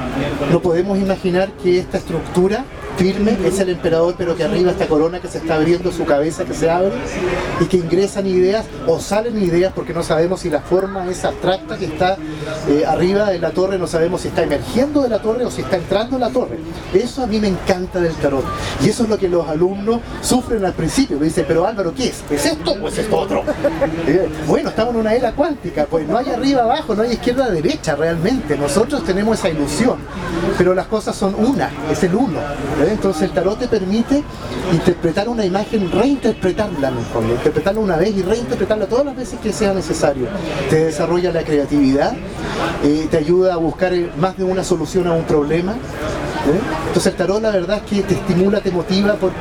No 0.51 0.61
podemos 0.61 0.97
imaginar 0.97 1.51
que 1.53 1.79
esta 1.79 1.97
estructura 1.97 2.65
firme, 2.99 3.37
es 3.45 3.57
el 3.61 3.69
emperador, 3.69 4.13
pero 4.17 4.35
que 4.35 4.43
arriba 4.43 4.71
esta 4.71 4.85
corona 4.87 5.21
que 5.21 5.29
se 5.29 5.37
está 5.37 5.55
abriendo, 5.55 5.89
su 5.89 6.03
cabeza 6.03 6.43
que 6.43 6.53
se 6.53 6.69
abre 6.69 6.91
y 7.61 7.65
que 7.65 7.77
ingresan 7.77 8.27
ideas 8.27 8.65
o 8.87 8.99
salen 8.99 9.41
ideas 9.41 9.71
porque 9.73 9.93
no 9.93 10.03
sabemos 10.03 10.41
si 10.41 10.49
la 10.49 10.59
forma 10.59 11.09
es 11.09 11.23
abstracta 11.23 11.77
que 11.77 11.85
está 11.85 12.17
eh, 12.67 12.83
arriba 12.85 13.29
de 13.29 13.39
la 13.39 13.51
torre, 13.51 13.79
no 13.79 13.87
sabemos 13.87 14.19
si 14.21 14.27
está 14.27 14.43
emergiendo 14.43 15.01
de 15.01 15.07
la 15.07 15.21
torre 15.21 15.45
o 15.45 15.51
si 15.51 15.61
está 15.61 15.77
entrando 15.77 16.17
en 16.17 16.21
la 16.21 16.29
torre. 16.29 16.57
Eso 16.93 17.23
a 17.23 17.27
mí 17.27 17.39
me 17.39 17.47
encanta 17.47 18.01
del 18.01 18.13
tarot 18.15 18.43
y 18.83 18.89
eso 18.89 19.03
es 19.03 19.09
lo 19.09 19.17
que 19.17 19.29
los 19.29 19.47
alumnos 19.47 20.01
sufren 20.21 20.65
al 20.65 20.73
principio. 20.73 21.17
Me 21.17 21.27
dicen, 21.27 21.45
pero 21.47 21.65
Álvaro, 21.65 21.93
¿qué 21.95 22.07
es? 22.07 22.21
¿Es 22.29 22.47
esto 22.47 22.71
o 22.71 22.87
es 22.89 22.97
esto 22.97 23.17
otro? 23.17 23.43
Eh, 24.07 24.27
bueno, 24.47 24.69
estamos 24.69 24.93
en 24.95 25.01
una 25.01 25.13
era 25.13 25.33
cuántica, 25.33 25.85
pues 25.85 26.07
no 26.07 26.17
hay 26.17 26.29
arriba 26.29 26.63
abajo, 26.63 26.95
no 26.95 27.03
hay 27.03 27.11
izquierda 27.11 27.49
derecha 27.49 27.95
realmente. 27.95 28.57
Nosotros 28.57 29.03
tenemos 29.03 29.37
esa 29.37 29.49
ilusión, 29.49 29.97
pero 30.57 30.73
las 30.73 30.87
cosas 30.87 31.15
son 31.15 31.35
una, 31.35 31.69
es 31.91 32.03
el 32.03 32.15
uno. 32.15 32.39
Entonces 32.89 33.23
el 33.23 33.31
tarot 33.31 33.59
te 33.59 33.67
permite 33.67 34.23
interpretar 34.71 35.29
una 35.29 35.45
imagen, 35.45 35.91
reinterpretarla 35.91 36.91
fondo, 37.13 37.33
interpretarla 37.33 37.79
una 37.79 37.97
vez 37.97 38.15
y 38.15 38.21
reinterpretarla 38.21 38.87
todas 38.87 39.05
las 39.05 39.15
veces 39.15 39.39
que 39.39 39.53
sea 39.53 39.73
necesario. 39.73 40.27
Te 40.69 40.85
desarrolla 40.85 41.31
la 41.31 41.43
creatividad, 41.43 42.13
eh, 42.83 43.07
te 43.09 43.17
ayuda 43.17 43.53
a 43.53 43.57
buscar 43.57 43.93
eh, 43.93 44.09
más 44.17 44.37
de 44.37 44.43
una 44.43 44.63
solución 44.63 45.07
a 45.07 45.13
un 45.13 45.23
problema. 45.23 45.75
Entonces 46.87 47.11
el 47.11 47.17
tarot 47.17 47.41
la 47.41 47.51
verdad 47.51 47.77
es 47.77 47.83
que 47.83 48.01
te 48.01 48.15
estimula, 48.15 48.61
te 48.61 48.71
motiva 48.71 49.13
por, 49.15 49.31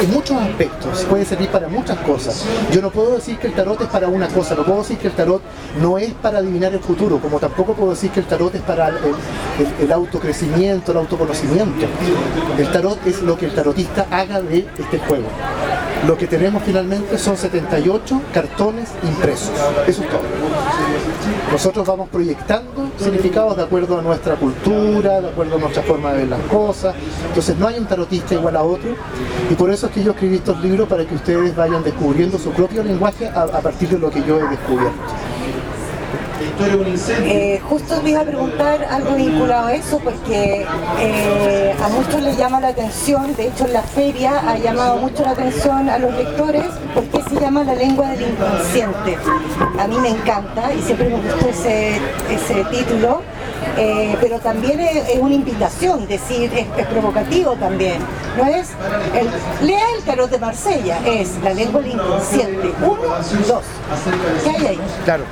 en 0.00 0.10
muchos 0.10 0.36
aspectos, 0.36 1.04
puede 1.10 1.24
servir 1.24 1.48
para 1.48 1.68
muchas 1.68 1.98
cosas. 1.98 2.44
Yo 2.72 2.80
no 2.80 2.90
puedo 2.90 3.16
decir 3.16 3.38
que 3.38 3.48
el 3.48 3.54
tarot 3.54 3.80
es 3.82 3.88
para 3.88 4.08
una 4.08 4.28
cosa, 4.28 4.54
no 4.54 4.64
puedo 4.64 4.78
decir 4.78 4.98
que 4.98 5.08
el 5.08 5.14
tarot 5.14 5.42
no 5.80 5.98
es 5.98 6.12
para 6.14 6.38
adivinar 6.38 6.72
el 6.72 6.80
futuro, 6.80 7.18
como 7.18 7.38
tampoco 7.38 7.74
puedo 7.74 7.90
decir 7.90 8.10
que 8.10 8.20
el 8.20 8.26
tarot 8.26 8.54
es 8.54 8.62
para 8.62 8.92
el 9.80 9.92
autocrecimiento, 9.92 10.92
el 10.92 10.98
autoconocimiento. 10.98 11.86
El 12.58 12.72
tarot 12.72 13.06
es 13.06 13.22
lo 13.22 13.36
que 13.36 13.46
el 13.46 13.54
tarotista 13.54 14.06
haga 14.10 14.40
de 14.40 14.66
este 14.78 14.98
juego. 14.98 15.26
Lo 16.06 16.16
que 16.16 16.26
tenemos 16.26 16.62
finalmente 16.62 17.18
son 17.18 17.36
78 17.36 18.22
cartones 18.32 18.90
impresos. 19.02 19.50
Eso 19.86 20.02
es 20.02 20.08
todo. 20.08 20.20
Nosotros 21.50 21.86
vamos 21.86 22.08
proyectando 22.08 22.90
significados 22.98 23.56
de 23.56 23.64
acuerdo 23.64 23.98
a 23.98 24.02
nuestra 24.02 24.36
cultura, 24.36 25.20
de 25.20 25.28
acuerdo 25.28 25.56
a 25.56 25.58
nuestra 25.58 25.82
forma 25.82 26.12
de 26.12 26.18
ver 26.18 26.28
las 26.28 26.40
cosas. 26.42 26.94
Entonces 27.28 27.56
no 27.56 27.66
hay 27.66 27.78
un 27.78 27.86
tarotista 27.86 28.34
igual 28.34 28.56
a 28.56 28.62
otro. 28.62 28.90
Y 29.50 29.54
por 29.54 29.70
eso 29.70 29.86
es 29.86 29.92
que 29.92 30.02
yo 30.02 30.12
escribí 30.12 30.36
estos 30.36 30.60
libros 30.62 30.88
para 30.88 31.04
que 31.04 31.14
ustedes 31.14 31.56
vayan 31.56 31.82
descubriendo 31.82 32.38
su 32.38 32.50
propio 32.52 32.82
lenguaje 32.82 33.28
a, 33.28 33.46
partir 33.60 33.88
de 33.88 33.98
lo 33.98 34.10
que 34.10 34.22
yo 34.22 34.38
he 34.38 34.48
descubierto. 34.48 34.92
Eh, 37.24 37.60
justo 37.68 38.00
me 38.02 38.10
iba 38.10 38.20
a 38.20 38.24
preguntar 38.24 38.84
algo 38.90 39.14
vinculado 39.14 39.68
a 39.68 39.74
eso 39.74 39.98
porque 39.98 40.66
eh, 41.00 41.74
a 41.82 41.88
muchos 41.88 42.22
les 42.22 42.36
llama 42.36 42.60
la 42.60 42.68
atención, 42.68 43.34
de 43.36 43.48
hecho 43.48 43.66
en 43.66 43.72
la 43.72 43.82
feria 43.82 44.42
ha 44.48 44.58
llamado 44.58 44.96
mucho 44.96 45.22
la 45.22 45.30
atención 45.30 45.88
a 45.88 45.98
los 45.98 46.14
lectores 46.14 46.64
porque 46.94 47.22
se 47.22 47.40
llama 47.40 47.64
la 47.64 47.74
lengua 47.74 48.08
del 48.10 48.30
inconsciente. 48.30 49.16
A 49.78 49.86
mí 49.86 49.98
me 49.98 50.10
encanta 50.10 50.72
y 50.74 50.82
siempre 50.82 51.08
me 51.08 51.16
gustó 51.16 51.48
ese, 51.48 51.96
ese 52.30 52.64
título 52.70 53.22
eh, 53.76 54.16
pero 54.20 54.38
también 54.38 54.80
es, 54.80 55.18
una 55.18 55.34
invitación, 55.34 56.06
decir, 56.06 56.50
es, 56.54 56.86
provocativo 56.86 57.54
también. 57.56 57.98
No 58.36 58.46
es, 58.46 58.70
el, 59.14 59.66
lea 59.66 59.84
el 59.96 60.04
tarot 60.04 60.30
de 60.30 60.38
Marsella, 60.38 60.98
es 61.06 61.36
la 61.42 61.52
lengua 61.52 61.80
del 61.82 61.92
inconsciente. 61.92 62.72
Uno, 62.80 63.02
dos. 63.46 63.64
¿Qué 64.44 64.50
hay 64.50 64.66
ahí? 64.66 64.80
Claro, 65.04 65.24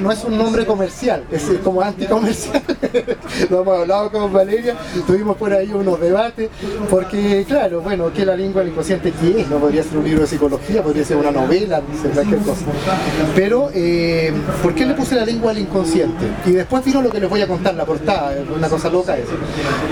no, 0.00 0.12
es 0.12 0.24
un 0.24 0.38
nombre 0.38 0.66
comercial, 0.66 1.24
es 1.30 1.50
como 1.64 1.82
anticomercial. 1.82 2.62
Lo 3.50 3.62
hemos 3.62 3.78
hablado 3.80 4.10
con 4.10 4.32
Valeria, 4.32 4.76
tuvimos 5.06 5.36
por 5.36 5.52
ahí 5.52 5.72
unos 5.72 6.00
debates, 6.00 6.50
porque 6.88 7.44
claro, 7.46 7.80
bueno, 7.80 8.12
¿qué 8.12 8.24
la 8.24 8.36
lengua 8.36 8.62
del 8.62 8.70
inconsciente 8.70 9.12
qué 9.20 9.40
es? 9.40 9.48
No 9.48 9.58
podría 9.58 9.82
ser 9.82 9.98
un 9.98 10.04
libro 10.04 10.22
de 10.22 10.26
psicología, 10.26 10.82
podría 10.82 11.04
ser 11.04 11.16
una 11.16 11.30
novela, 11.30 11.80
cualquier 12.14 12.40
cosa. 12.40 12.66
Pero, 13.34 13.70
eh, 13.74 14.32
¿por 14.62 14.74
qué 14.74 14.86
le 14.86 14.94
puse 14.94 15.14
la 15.14 15.24
lengua 15.24 15.50
al 15.50 15.58
inconsciente? 15.58 16.26
Y 16.46 16.52
después 16.52 16.84
vino 16.84 17.02
lo 17.02 17.10
que 17.10 17.20
les 17.20 17.28
voy 17.28 17.42
a 17.42 17.46
contar 17.46 17.74
portada, 17.84 18.34
una 18.54 18.68
cosa 18.68 18.88
loca 18.88 19.16
eso. 19.16 19.32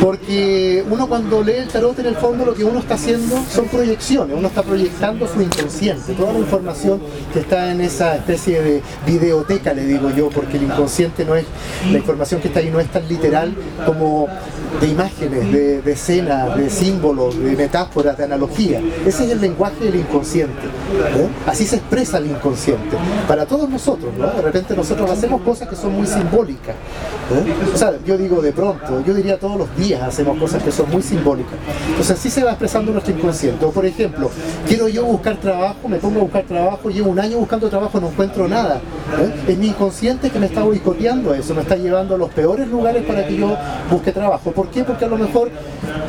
Porque 0.00 0.84
uno 0.88 1.06
cuando 1.08 1.42
lee 1.42 1.52
el 1.52 1.68
tarot 1.68 1.98
en 1.98 2.06
el 2.06 2.16
fondo 2.16 2.44
lo 2.44 2.54
que 2.54 2.64
uno 2.64 2.78
está 2.80 2.94
haciendo 2.94 3.36
son 3.50 3.66
proyecciones, 3.66 4.36
uno 4.36 4.48
está 4.48 4.62
proyectando 4.62 5.26
su 5.26 5.40
inconsciente, 5.40 6.12
toda 6.14 6.32
la 6.32 6.38
información 6.40 7.00
que 7.32 7.40
está 7.40 7.70
en 7.70 7.80
esa 7.80 8.16
especie 8.16 8.62
de 8.62 8.82
videoteca, 9.06 9.72
le 9.72 9.84
digo 9.84 10.10
yo, 10.10 10.28
porque 10.30 10.56
el 10.56 10.64
inconsciente 10.64 11.24
no 11.24 11.34
es, 11.34 11.44
la 11.90 11.98
información 11.98 12.40
que 12.40 12.48
está 12.48 12.60
ahí 12.60 12.70
no 12.70 12.80
es 12.80 12.88
tan 12.88 13.08
literal 13.08 13.54
como 13.84 14.28
de 14.80 14.86
imágenes, 14.86 15.52
de, 15.52 15.92
escenas, 15.92 16.56
de 16.56 16.70
símbolos, 16.70 17.38
de 17.38 17.56
metáforas, 17.56 18.16
de 18.16 18.24
analogías. 18.24 18.82
Ese 19.06 19.24
es 19.24 19.30
el 19.30 19.40
lenguaje 19.40 19.84
del 19.84 19.96
inconsciente. 19.96 20.66
¿eh? 20.66 21.28
Así 21.46 21.66
se 21.66 21.76
expresa 21.76 22.18
el 22.18 22.26
inconsciente. 22.26 22.96
Para 23.26 23.46
todos 23.46 23.68
nosotros, 23.68 24.12
¿no? 24.16 24.26
De 24.28 24.42
repente 24.42 24.76
nosotros 24.76 25.10
hacemos 25.10 25.42
cosas 25.42 25.68
que 25.68 25.76
son 25.76 25.92
muy 25.92 26.06
simbólicas. 26.06 26.74
¿eh? 26.74 27.76
Sea, 27.78 27.94
yo 28.04 28.18
digo 28.18 28.42
de 28.42 28.50
pronto, 28.50 29.04
yo 29.06 29.14
diría 29.14 29.38
todos 29.38 29.56
los 29.56 29.76
días 29.76 30.02
hacemos 30.02 30.36
cosas 30.36 30.60
que 30.64 30.72
son 30.72 30.90
muy 30.90 31.00
simbólicas. 31.00 31.52
Entonces 31.88 32.18
así 32.18 32.28
se 32.28 32.42
va 32.42 32.50
expresando 32.50 32.90
nuestro 32.90 33.14
inconsciente. 33.14 33.64
O 33.64 33.70
por 33.70 33.86
ejemplo, 33.86 34.32
quiero 34.66 34.88
yo 34.88 35.04
buscar 35.04 35.36
trabajo, 35.36 35.86
me 35.86 35.98
pongo 35.98 36.18
a 36.18 36.22
buscar 36.24 36.42
trabajo, 36.42 36.90
llevo 36.90 37.10
un 37.10 37.20
año 37.20 37.38
buscando 37.38 37.68
trabajo, 37.68 38.00
no 38.00 38.08
encuentro 38.08 38.48
nada. 38.48 38.80
¿eh? 39.20 39.52
Es 39.52 39.56
mi 39.56 39.68
inconsciente 39.68 40.28
que 40.28 40.40
me 40.40 40.46
está 40.46 40.64
boicoteando 40.64 41.32
eso, 41.32 41.54
me 41.54 41.60
está 41.62 41.76
llevando 41.76 42.16
a 42.16 42.18
los 42.18 42.30
peores 42.30 42.66
lugares 42.66 43.04
para 43.04 43.24
que 43.24 43.36
yo 43.36 43.56
busque 43.88 44.10
trabajo. 44.10 44.50
¿Por 44.50 44.70
qué? 44.70 44.82
Porque 44.82 45.04
a 45.04 45.08
lo 45.08 45.16
mejor 45.16 45.48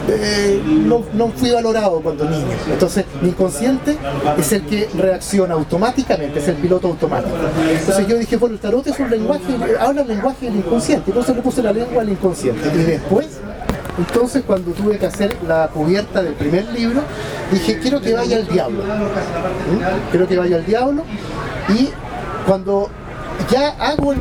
eh, 0.08 0.60
no, 0.66 1.04
no, 1.14 1.28
fui 1.30 1.52
valorado 1.52 2.02
cuando 2.02 2.26
niño. 2.26 2.48
Entonces, 2.72 3.06
mi 3.22 3.30
inconsciente 3.30 3.96
es 4.38 4.52
el 4.54 4.64
que 4.64 4.90
reacciona 4.98 5.54
automáticamente, 5.54 6.40
es 6.40 6.48
el 6.48 6.56
piloto 6.56 6.88
automático. 6.88 7.36
Entonces 7.72 8.08
yo 8.08 8.18
dije, 8.18 8.38
bueno, 8.38 8.56
el 8.56 8.62
tarot 8.62 8.88
es 8.88 9.00
un 9.00 9.10
lenguaje, 9.10 9.44
habla 9.80 10.02
el 10.02 10.08
lenguaje 10.08 10.48
del 10.48 10.56
inconsciente, 10.56 11.12
entonces 11.12 11.36
le 11.36 11.42
puse 11.42 11.59
la 11.62 11.72
lengua 11.72 12.02
al 12.02 12.10
inconsciente. 12.10 12.70
Y 12.74 12.84
después, 12.84 13.28
entonces 13.98 14.44
cuando 14.46 14.72
tuve 14.72 14.98
que 14.98 15.06
hacer 15.06 15.36
la 15.48 15.68
cubierta 15.68 16.22
del 16.22 16.34
primer 16.34 16.66
libro, 16.72 17.02
dije, 17.52 17.80
quiero 17.80 18.02
que 18.02 18.14
vaya 18.14 18.38
el 18.38 18.48
diablo. 18.48 18.84
¿Mm? 18.84 20.12
Quiero 20.12 20.28
que 20.28 20.38
vaya 20.38 20.58
el 20.58 20.66
diablo. 20.66 21.04
Y 21.70 21.90
cuando 22.46 22.90
ya 23.50 23.70
hago 23.80 24.14
el, 24.14 24.20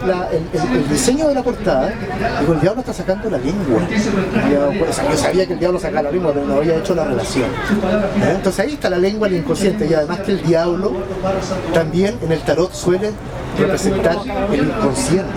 diseño 0.88 1.28
de 1.28 1.34
la 1.34 1.42
portada, 1.42 1.92
digo, 2.40 2.52
el 2.54 2.60
diablo 2.60 2.80
está 2.80 2.92
sacando 2.92 3.28
la 3.28 3.38
lengua. 3.38 3.80
Yo, 4.50 5.16
sabía 5.16 5.46
que 5.46 5.52
el 5.54 5.58
diablo 5.58 5.78
sacaba 5.78 6.02
la 6.04 6.10
lengua, 6.10 6.32
pero 6.32 6.46
no 6.46 6.56
había 6.56 6.76
hecho 6.76 6.94
la 6.94 7.04
relación. 7.04 7.46
¿Eh? 7.46 8.32
Entonces 8.36 8.64
ahí 8.64 8.72
está 8.74 8.88
la 8.88 8.98
lengua 8.98 9.28
del 9.28 9.38
inconsciente, 9.38 9.86
y 9.86 9.94
además 9.94 10.20
que 10.20 10.32
el 10.32 10.42
diablo 10.42 10.92
también 11.74 12.16
en 12.22 12.32
el 12.32 12.40
tarot 12.40 12.72
suele 12.72 13.10
representar 13.58 14.16
el 14.52 14.68
inconsciente, 14.68 15.32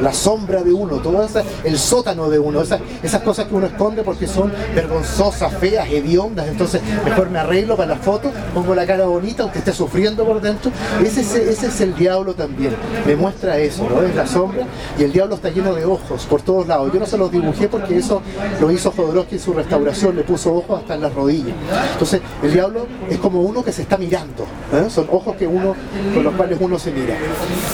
la 0.00 0.12
sombra 0.12 0.62
de 0.62 0.72
uno, 0.72 0.96
todo 0.96 1.26
el 1.64 1.78
sótano 1.78 2.28
de 2.28 2.38
uno, 2.38 2.62
esas, 2.62 2.80
esas 3.02 3.22
cosas 3.22 3.46
que 3.46 3.54
uno 3.54 3.66
esconde 3.66 4.02
porque 4.02 4.26
son 4.26 4.52
vergonzosas, 4.74 5.52
feas, 5.54 5.88
hediondas, 5.88 6.48
entonces 6.48 6.80
mejor 7.04 7.30
me 7.30 7.38
arreglo 7.38 7.76
para 7.76 7.94
la 7.94 8.00
foto, 8.00 8.30
pongo 8.54 8.74
la 8.74 8.86
cara 8.86 9.06
bonita, 9.06 9.42
aunque 9.42 9.58
esté 9.58 9.72
sufriendo 9.72 10.24
por 10.24 10.40
dentro, 10.40 10.70
ese, 11.04 11.20
ese 11.20 11.66
es 11.66 11.80
el 11.80 11.94
diablo 11.94 12.34
también, 12.34 12.74
me 13.06 13.16
muestra 13.16 13.58
eso, 13.58 13.88
¿no? 13.88 14.02
es 14.02 14.14
la 14.14 14.26
sombra 14.26 14.66
y 14.98 15.04
el 15.04 15.12
diablo 15.12 15.34
está 15.34 15.48
lleno 15.50 15.74
de 15.74 15.84
ojos 15.84 16.26
por 16.26 16.42
todos 16.42 16.66
lados, 16.66 16.92
yo 16.92 17.00
no 17.00 17.06
se 17.06 17.18
los 17.18 17.30
dibujé 17.30 17.68
porque 17.68 17.96
eso 17.96 18.22
lo 18.60 18.70
hizo 18.70 18.92
Jodorowsky 18.92 19.36
en 19.36 19.40
su 19.40 19.52
restauración, 19.52 20.16
le 20.16 20.22
puso 20.22 20.54
ojos 20.54 20.80
hasta 20.80 20.94
en 20.94 21.02
las 21.02 21.14
rodillas, 21.14 21.54
entonces 21.92 22.20
el 22.42 22.52
diablo 22.52 22.86
es 23.08 23.18
como 23.18 23.40
uno 23.42 23.64
que 23.64 23.72
se 23.72 23.82
está 23.82 23.96
mirando, 23.96 24.44
¿eh? 24.72 24.88
son 24.88 25.06
ojos 25.10 25.36
que 25.36 25.46
uno, 25.46 25.74
con 26.14 26.24
los 26.24 26.34
cuales 26.34 26.58
uno 26.60 26.78
se 26.78 26.90
mira. 26.90 27.16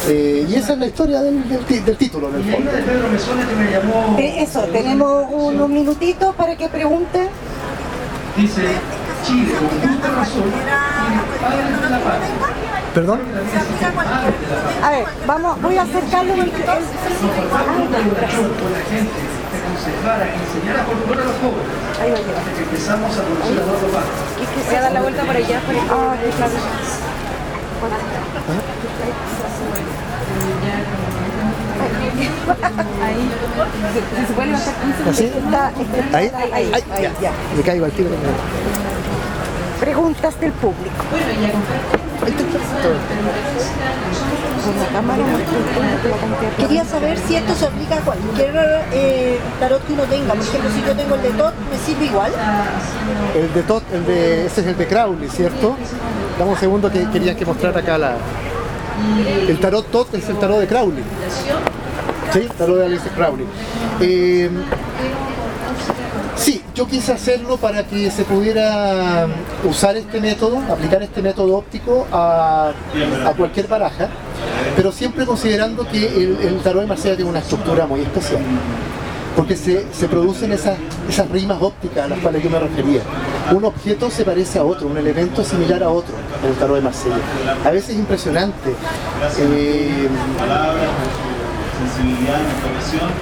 Eh, 0.09 0.47
y 0.49 0.55
esa 0.55 0.72
es 0.72 0.78
la 0.78 0.86
historia 0.86 1.20
del, 1.20 1.43
título, 1.99 2.30
del 2.30 2.45
fondo. 2.45 2.70
Eh, 4.18 4.43
eso, 4.43 4.61
tenemos 4.72 5.26
unos 5.30 5.68
minutitos 5.68 6.34
para 6.34 6.57
que 6.57 6.68
pregunten. 6.68 7.28
Dice 8.36 8.62
Chile, 9.26 9.53
¿Perdón? 12.95 13.20
A 14.82 14.91
ver, 14.91 15.05
vamos, 15.26 15.61
voy 15.61 15.76
a 15.76 15.82
acercarlo 15.82 16.32
a 16.32 16.36
enseñar 20.26 20.80
a 20.80 20.84
cultura 20.84 21.22
a 21.22 21.24
los 21.24 21.36
jóvenes. 21.36 21.68
Ahí 22.01 22.11
va 22.11 22.16
a 22.16 22.20
llegar. 22.20 22.43
Empezamos 22.59 23.18
a 23.18 23.22
producir 23.22 23.59
a 23.59 23.64
dos 23.64 23.80
¿Y 24.41 24.47
que 24.47 24.62
se 24.68 24.80
da 24.80 24.91
la 24.91 25.03
vuelta 25.03 25.22
por 25.22 25.36
allá? 25.36 25.61
Por 25.61 25.74
ah, 25.76 26.16
claro. 26.36 26.53
¿Así? 35.09 35.31
Ahí, 36.12 36.31
ahí, 36.53 36.70
ahí, 36.72 36.85
ya. 37.20 37.33
Me 37.57 37.62
caigo 37.62 37.85
al 37.85 37.93
tiro. 37.93 38.11
preguntas 39.81 40.41
del 40.41 40.53
público. 40.53 41.05
Quería 46.59 46.85
saber 46.85 47.18
si 47.18 47.37
esto 47.37 47.55
se 47.55 47.66
aplica 47.66 47.97
a 47.97 48.01
cualquier 48.01 48.53
eh, 48.93 49.39
tarot 49.61 49.85
que 49.87 49.93
uno 49.93 50.03
tenga. 50.05 50.35
Por 50.35 50.43
ejemplo, 50.43 50.70
si 50.70 50.83
yo 50.83 50.95
tengo 50.97 51.14
el 51.14 51.22
de 51.22 51.31
Tot, 51.31 51.55
¿me 51.70 51.79
sirve 51.79 52.07
igual? 52.07 52.33
El 53.35 53.55
de 53.55 53.62
Tot, 53.62 53.83
el 53.93 54.05
de, 54.07 54.47
ese 54.47 54.61
es 54.61 54.66
el 54.66 54.76
de 54.76 54.87
Crowley, 54.87 55.29
¿cierto? 55.29 55.76
Dame 56.39 56.51
un 56.51 56.59
segundo 56.59 56.91
que 56.91 57.09
quería 57.11 57.37
que 57.37 57.47
mostrara 57.47 57.81
acá 57.81 57.99
la... 57.99 58.16
El 59.49 59.59
tarot 59.59 59.90
Tot 59.90 60.14
es 60.14 60.28
el 60.28 60.38
tarot 60.38 60.61
de 60.61 60.66
Crowley. 60.66 61.03
Sí, 62.32 62.46
tarot 62.57 62.78
de 62.78 62.86
Alice 62.86 63.09
Crowley. 63.14 63.46
Eh, 64.01 64.51
sí, 66.36 66.62
yo 66.74 66.86
quise 66.86 67.12
hacerlo 67.12 67.57
para 67.57 67.84
que 67.84 68.11
se 68.11 68.24
pudiera 68.24 69.26
usar 69.64 69.96
este 69.96 70.20
método, 70.20 70.59
aplicar 70.70 71.03
este 71.03 71.22
método 71.22 71.57
óptico 71.57 72.07
a, 72.12 72.72
a 73.26 73.30
cualquier 73.32 73.66
baraja, 73.66 74.09
pero 74.76 74.92
siempre 74.92 75.24
considerando 75.26 75.86
que 75.88 76.07
el, 76.07 76.38
el 76.42 76.59
tarot 76.61 76.82
de 76.82 76.88
Marsella 76.88 77.16
tiene 77.16 77.30
una 77.30 77.40
estructura 77.40 77.86
muy 77.86 78.01
especial 78.01 78.42
porque 79.38 79.57
se, 79.57 79.86
se, 79.92 80.09
producen 80.09 80.51
esas, 80.51 80.76
esas 81.09 81.30
rimas 81.30 81.59
ópticas 81.62 82.07
a 82.07 82.09
las 82.09 82.18
cuales 82.18 82.42
yo 82.42 82.51
me 82.51 82.59
refería. 82.59 83.03
Un 83.51 83.64
objeto 83.64 84.11
se 84.11 84.24
parece 84.24 84.59
a 84.59 84.64
otro, 84.64 84.88
un 84.88 84.99
elemento 84.99 85.42
similar 85.42 85.82
a 85.82 85.90
otro 85.90 86.14
en 86.42 86.51
el 86.51 86.57
tarot 86.57 86.76
de 86.76 86.82
Marsella. 86.82 87.16
A 87.64 87.70
veces 87.70 87.90
es 87.90 87.96
impresionante. 87.96 88.74
Eh, 89.38 90.09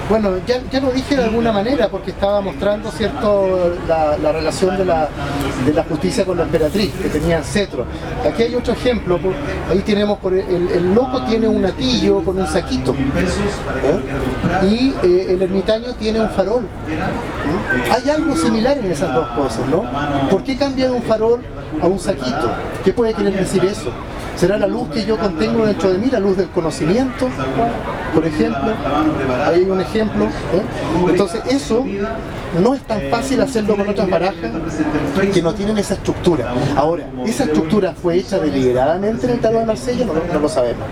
bueno, 0.09 0.31
ya, 0.45 0.61
ya, 0.71 0.79
lo 0.79 0.91
dije 0.91 1.15
de 1.15 1.23
alguna 1.23 1.51
manera 1.51 1.89
porque 1.89 2.11
estaba 2.11 2.41
mostrando 2.41 2.91
cierto 2.91 3.75
la, 3.87 4.17
la 4.17 4.31
relación 4.31 4.77
de 4.77 4.85
la, 4.85 5.09
de 5.65 5.73
la, 5.73 5.83
justicia 5.83 6.25
con 6.25 6.37
la 6.37 6.43
emperatriz, 6.43 6.91
que 6.93 7.09
tenía 7.09 7.41
cetro. 7.43 7.85
Aquí 8.25 8.43
hay 8.43 8.55
otro 8.55 8.73
ejemplo, 8.73 9.19
ahí 9.69 9.79
tenemos, 9.79 10.17
por 10.19 10.33
el, 10.33 10.69
el 10.69 10.93
loco 10.93 11.23
tiene 11.23 11.47
un 11.47 11.65
atillo 11.65 12.23
con 12.23 12.39
un 12.39 12.47
saquito 12.47 12.93
¿eh? 12.93 14.65
y 14.65 14.93
eh, 15.05 15.27
el 15.29 15.41
ermitaño 15.41 15.93
tiene 15.93 16.21
un 16.21 16.29
farol. 16.29 16.63
¿eh? 16.63 17.91
Hay 17.91 18.09
algo 18.09 18.35
similar 18.35 18.77
en 18.77 18.91
esas 18.91 19.13
dos 19.13 19.27
cosas, 19.29 19.67
¿no? 19.67 19.83
¿Por 20.29 20.43
qué 20.43 20.57
cambia 20.57 20.85
de 20.85 20.91
un 20.91 21.03
farol 21.03 21.41
a 21.81 21.87
un 21.87 21.99
saquito? 21.99 22.51
¿Qué 22.83 22.93
puede 22.93 23.13
querer 23.13 23.33
decir 23.33 23.63
eso? 23.65 23.91
¿Será 24.35 24.57
la 24.57 24.67
luz 24.67 24.89
que 24.89 25.03
yo 25.03 25.17
contengo 25.17 25.65
dentro 25.65 25.91
de 25.91 25.97
mí, 25.97 26.09
la 26.11 26.19
luz 26.19 26.37
del 26.37 26.49
conocimiento, 26.49 27.27
por 28.13 28.25
ejemplo? 28.25 28.73
Hay 29.45 29.61
un 29.63 29.81
ejemplo. 29.81 30.25
¿eh? 30.25 31.09
Entonces 31.09 31.41
eso 31.49 31.85
no 32.61 32.73
es 32.73 32.81
tan 32.81 33.01
fácil 33.11 33.41
hacerlo 33.41 33.75
con 33.75 33.87
otras 33.87 34.09
barajas 34.09 34.51
que 35.33 35.41
no 35.41 35.53
tienen 35.53 35.77
esa 35.77 35.95
estructura. 35.95 36.53
Ahora, 36.75 37.05
¿esa 37.25 37.45
estructura 37.45 37.93
fue 37.93 38.17
hecha 38.17 38.39
deliberadamente 38.39 39.27
en 39.27 39.33
el 39.33 39.39
tarot 39.39 39.59
de 39.61 39.65
Marsella? 39.65 40.05
No, 40.05 40.39
lo 40.39 40.49
sabemos. 40.49 40.83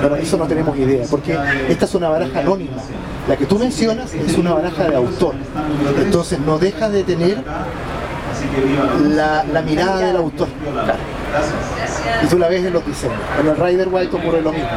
Pero 0.00 0.16
eso 0.16 0.36
no 0.36 0.46
tenemos 0.46 0.76
idea, 0.76 1.04
porque 1.10 1.38
esta 1.68 1.84
es 1.84 1.94
una 1.94 2.08
baraja 2.08 2.40
anónima. 2.40 2.76
La 3.28 3.36
que 3.36 3.46
tú 3.46 3.58
mencionas 3.58 4.12
es 4.14 4.36
una 4.36 4.54
baraja 4.54 4.84
de 4.84 4.96
autor. 4.96 5.34
Entonces 5.98 6.38
no 6.40 6.58
deja 6.58 6.88
de 6.88 7.04
tener 7.04 7.42
la, 9.14 9.62
mirada 9.62 9.98
del 9.98 10.16
autor. 10.16 10.48
Y 12.22 12.26
tú 12.26 12.38
la 12.38 12.48
ves 12.48 12.64
en 12.64 12.72
los 12.72 12.86
diseños. 12.86 13.18
En 13.40 13.48
el 13.48 13.56
Rider 13.56 13.88
White 13.88 14.16
ocurre 14.16 14.42
lo 14.42 14.52
mismo. 14.52 14.68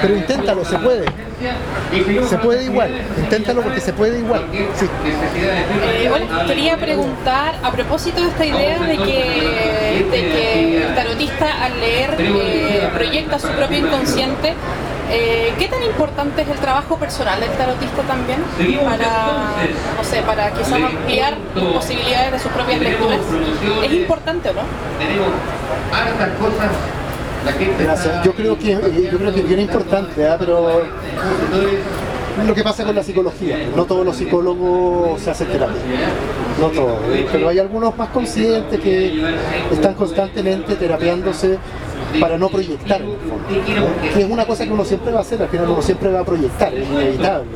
Pero 0.00 0.16
inténtalo, 0.16 0.64
se 0.64 0.78
puede. 0.78 1.04
Se 2.28 2.38
puede 2.38 2.64
igual, 2.64 2.90
inténtalo 3.18 3.62
porque 3.62 3.80
se 3.80 3.92
puede 3.92 4.18
igual. 4.18 4.46
Sí. 4.74 4.86
Eh, 5.36 6.08
bueno, 6.08 6.26
quería 6.46 6.76
preguntar 6.76 7.56
a 7.62 7.70
propósito 7.70 8.22
de 8.22 8.28
esta 8.28 8.46
idea 8.46 8.78
de 8.80 8.96
que, 8.96 10.06
de 10.10 10.20
que 10.30 10.86
el 10.86 10.94
tarotista 10.94 11.64
al 11.64 11.78
leer 11.80 12.16
eh, 12.18 12.88
proyecta 12.94 13.38
su 13.38 13.48
propio 13.48 13.78
inconsciente. 13.78 14.54
Eh, 15.16 15.52
¿Qué 15.58 15.68
tan 15.68 15.82
importante 15.82 16.42
es 16.42 16.48
el 16.48 16.58
trabajo 16.58 16.96
personal 16.98 17.38
del 17.38 17.50
tarotista 17.50 18.02
también 18.02 18.42
para, 18.84 19.54
no 19.96 20.02
sé, 20.02 20.22
para 20.22 20.50
quizás 20.50 20.72
ampliar 20.72 21.34
las 21.54 21.64
posibilidades 21.66 22.32
de 22.32 22.38
sus 22.40 22.50
propias 22.50 22.80
lecturas? 22.80 23.20
¿Es 23.84 23.92
importante 23.92 24.48
o 24.50 24.54
no? 24.54 24.62
Tenemos 24.98 25.28
hartas 25.92 26.30
cosas 26.38 26.70
Gracias. 27.78 28.24
Yo 28.24 28.32
creo 28.32 28.58
que 28.58 28.70
yo 28.72 29.18
creo 29.18 29.32
que 29.32 29.40
es 29.40 29.48
bien 29.48 29.60
importante, 29.60 30.24
¿eh? 30.24 30.36
pero 30.38 30.82
lo 32.46 32.54
que 32.54 32.64
pasa 32.64 32.84
con 32.84 32.94
la 32.96 33.02
psicología, 33.02 33.58
no 33.76 33.84
todos 33.84 34.04
los 34.04 34.16
psicólogos 34.16 35.20
se 35.20 35.30
hacen 35.30 35.48
terapia, 35.48 35.76
no 36.58 36.68
todos, 36.68 36.98
pero 37.30 37.50
hay 37.50 37.58
algunos 37.58 37.96
más 37.96 38.08
conscientes 38.08 38.80
que 38.80 39.22
están 39.70 39.94
constantemente 39.94 40.74
terapiándose 40.74 41.58
para 42.20 42.38
no 42.38 42.48
proyectar, 42.48 43.00
que 44.14 44.20
es 44.20 44.30
una 44.30 44.46
cosa 44.46 44.64
que 44.64 44.72
uno 44.72 44.84
siempre 44.84 45.12
va 45.12 45.18
a 45.18 45.22
hacer, 45.22 45.42
al 45.42 45.48
final 45.48 45.68
uno 45.68 45.82
siempre 45.82 46.10
va 46.10 46.20
a 46.20 46.24
proyectar, 46.24 46.74
es 46.74 46.88
inevitable. 46.88 47.48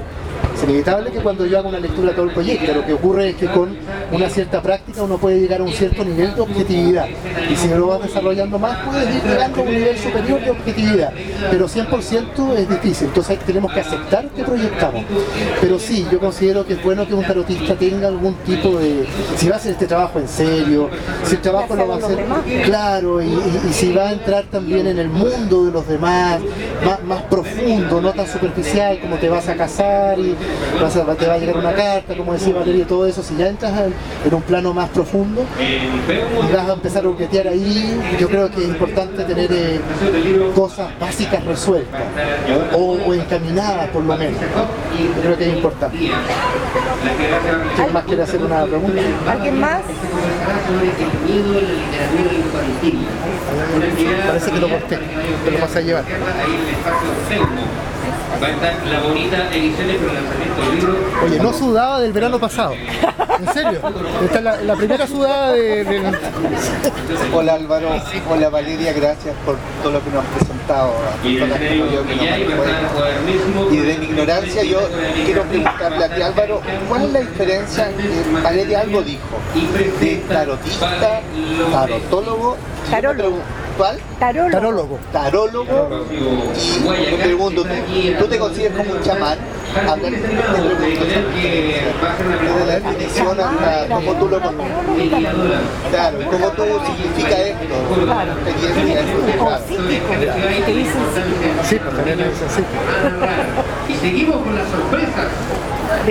Es 0.58 0.64
inevitable 0.64 1.12
que 1.12 1.20
cuando 1.20 1.46
yo 1.46 1.56
haga 1.60 1.68
una 1.68 1.78
lectura 1.78 2.08
de 2.08 2.14
todo 2.14 2.26
el 2.26 2.32
proyecto, 2.32 2.74
lo 2.74 2.84
que 2.84 2.92
ocurre 2.92 3.28
es 3.30 3.36
que 3.36 3.46
con 3.46 3.76
una 4.10 4.28
cierta 4.28 4.60
práctica 4.60 5.04
uno 5.04 5.16
puede 5.16 5.38
llegar 5.38 5.60
a 5.60 5.62
un 5.62 5.72
cierto 5.72 6.04
nivel 6.04 6.34
de 6.34 6.40
objetividad. 6.40 7.06
Y 7.48 7.54
si 7.54 7.68
lo 7.68 7.86
vas 7.86 8.02
desarrollando 8.02 8.58
más, 8.58 8.76
puedes 8.84 9.14
ir 9.14 9.22
llegando 9.22 9.60
a 9.60 9.62
un 9.62 9.70
nivel 9.70 9.96
superior 9.96 10.40
de 10.40 10.50
objetividad. 10.50 11.12
Pero 11.48 11.68
100% 11.68 12.56
es 12.56 12.68
difícil, 12.68 13.06
entonces 13.06 13.38
tenemos 13.38 13.72
que 13.72 13.80
aceptar 13.80 14.28
que 14.30 14.42
proyectamos. 14.42 15.04
Pero 15.60 15.78
sí, 15.78 16.04
yo 16.10 16.18
considero 16.18 16.66
que 16.66 16.72
es 16.72 16.82
bueno 16.82 17.06
que 17.06 17.14
un 17.14 17.22
tarotista 17.24 17.76
tenga 17.76 18.08
algún 18.08 18.34
tipo 18.44 18.78
de... 18.78 19.06
Si 19.36 19.48
va 19.48 19.54
a 19.54 19.58
hacer 19.58 19.72
este 19.72 19.86
trabajo 19.86 20.18
en 20.18 20.26
serio, 20.26 20.90
si 21.22 21.36
el 21.36 21.40
trabajo 21.40 21.76
lo 21.76 21.86
va 21.86 21.94
a 21.94 21.98
hacer 21.98 22.18
claro, 22.64 23.22
y, 23.22 23.26
y, 23.26 23.60
y 23.70 23.72
si 23.72 23.92
va 23.92 24.08
a 24.08 24.12
entrar 24.12 24.44
también 24.46 24.88
en 24.88 24.98
el 24.98 25.08
mundo 25.08 25.66
de 25.66 25.70
los 25.70 25.86
demás, 25.86 26.40
más, 26.84 27.04
más 27.04 27.22
profundo, 27.22 28.00
no 28.00 28.12
tan 28.12 28.26
superficial 28.26 28.98
como 28.98 29.18
te 29.18 29.28
vas 29.28 29.48
a 29.48 29.54
casar 29.54 30.18
y 30.18 30.34
vas 30.80 30.96
a, 30.96 31.14
te 31.14 31.26
va 31.26 31.34
a 31.34 31.38
llegar 31.38 31.56
una 31.56 31.72
carta, 31.72 32.16
como 32.16 32.32
decía 32.32 32.54
Valeria, 32.54 32.86
todo 32.86 33.06
eso, 33.06 33.22
si 33.22 33.36
ya 33.36 33.48
entras 33.48 33.72
en, 33.80 33.94
en, 34.26 34.34
un 34.34 34.42
plano 34.42 34.72
más 34.72 34.88
profundo 34.90 35.44
y 35.60 36.52
vas 36.52 36.68
a 36.68 36.72
empezar 36.72 37.04
a 37.04 37.08
buquetear 37.08 37.48
ahí, 37.48 38.00
yo 38.18 38.28
creo 38.28 38.50
que 38.50 38.62
es 38.62 38.68
importante 38.68 39.24
tener 39.24 39.50
eh, 39.52 39.80
cosas 40.54 40.88
básicas 40.98 41.44
resueltas 41.44 42.00
o, 42.74 42.98
o, 43.06 43.14
encaminadas 43.14 43.88
por 43.90 44.04
lo 44.04 44.16
menos. 44.16 44.40
Yo 44.40 45.22
creo 45.22 45.38
que 45.38 45.50
es 45.50 45.56
importante. 45.56 45.98
¿Quién 45.98 47.92
más 47.92 48.04
quiere 48.04 48.22
hacer 48.22 48.42
una 48.42 48.64
pregunta? 48.64 49.00
¿Alguien 49.26 49.60
más? 49.60 49.82
Parece 54.26 54.50
que 54.50 54.60
lo 54.60 54.68
corté, 54.68 54.98
te 55.44 55.50
lo 55.50 55.58
vas 55.58 55.76
a 55.76 55.80
llevar. 55.80 56.04
Va 58.42 58.46
a 58.46 58.50
estar 58.50 58.86
la 58.86 59.00
bonita 59.00 59.50
edición 59.52 59.88
de 59.88 59.94
lanzamiento 59.94 60.60
del 60.62 60.76
libro. 60.76 60.94
Oye, 61.24 61.38
no 61.40 61.52
sudaba 61.52 62.00
del 62.00 62.12
verano 62.12 62.38
pasado. 62.38 62.74
¿En 62.74 63.52
serio? 63.52 63.80
Esta 64.22 64.38
es 64.38 64.44
la, 64.44 64.60
la 64.62 64.76
primera 64.76 65.06
sudada 65.06 65.52
de, 65.52 65.84
de, 65.84 66.18
Hola 67.32 67.54
Álvaro, 67.54 67.88
hola 68.28 68.48
Valeria, 68.48 68.92
gracias 68.92 69.34
por 69.44 69.56
todo 69.82 69.92
lo 69.92 70.04
que 70.04 70.10
nos 70.10 70.24
has 70.24 70.30
presentado. 70.30 70.92
Y, 71.24 71.36
que 73.70 73.82
de 73.82 73.98
mi 73.98 74.04
ignorancia 74.06 74.62
yo 74.64 74.80
quiero 75.24 75.42
preguntarle 75.44 76.04
a 76.04 76.14
ti 76.14 76.22
Álvaro, 76.22 76.60
¿cuál 76.88 77.04
es 77.04 77.12
la 77.12 77.20
diferencia? 77.20 77.90
Eh, 77.90 78.40
Valeria 78.42 78.80
algo 78.80 79.02
dijo, 79.02 79.38
de 80.00 80.16
tarotista, 80.28 81.20
tarotólogo, 81.72 82.56
Tarólogo. 82.90 83.38
¿Cuál? 83.78 83.96
Tarólogo. 84.18 84.50
Tarólogo. 84.50 84.98
Tarólogo. 85.12 86.04
Y 86.10 87.14
pregunto, 87.14 87.64
¿tú 88.18 88.26
te 88.26 88.38
consideras 88.38 88.76
como 88.76 88.92
un 88.92 89.02
chamán? 89.02 89.38
A 89.86 89.94
ver, 89.94 90.20
te 90.20 90.28
pregunto, 90.28 90.82
desde 92.42 92.66
la 92.66 92.74
definición 92.80 93.40
hasta 93.40 93.86
cómo 93.94 94.12
tú 94.14 94.28
lo 94.28 94.40
conoces. 94.40 94.74
Claro, 95.90 96.18
cómo 96.28 96.48
tú 96.50 96.64
significa 96.86 97.38
esto. 97.38 97.74
Claro. 98.04 98.32
Sí, 101.68 101.78
pues 101.78 101.96
también 101.96 102.20
es 102.20 102.42
así. 102.42 102.62
Y 103.88 103.94
seguimos 103.94 104.42
con 104.42 104.56
las 104.56 104.68
sorpresas. 104.68 105.28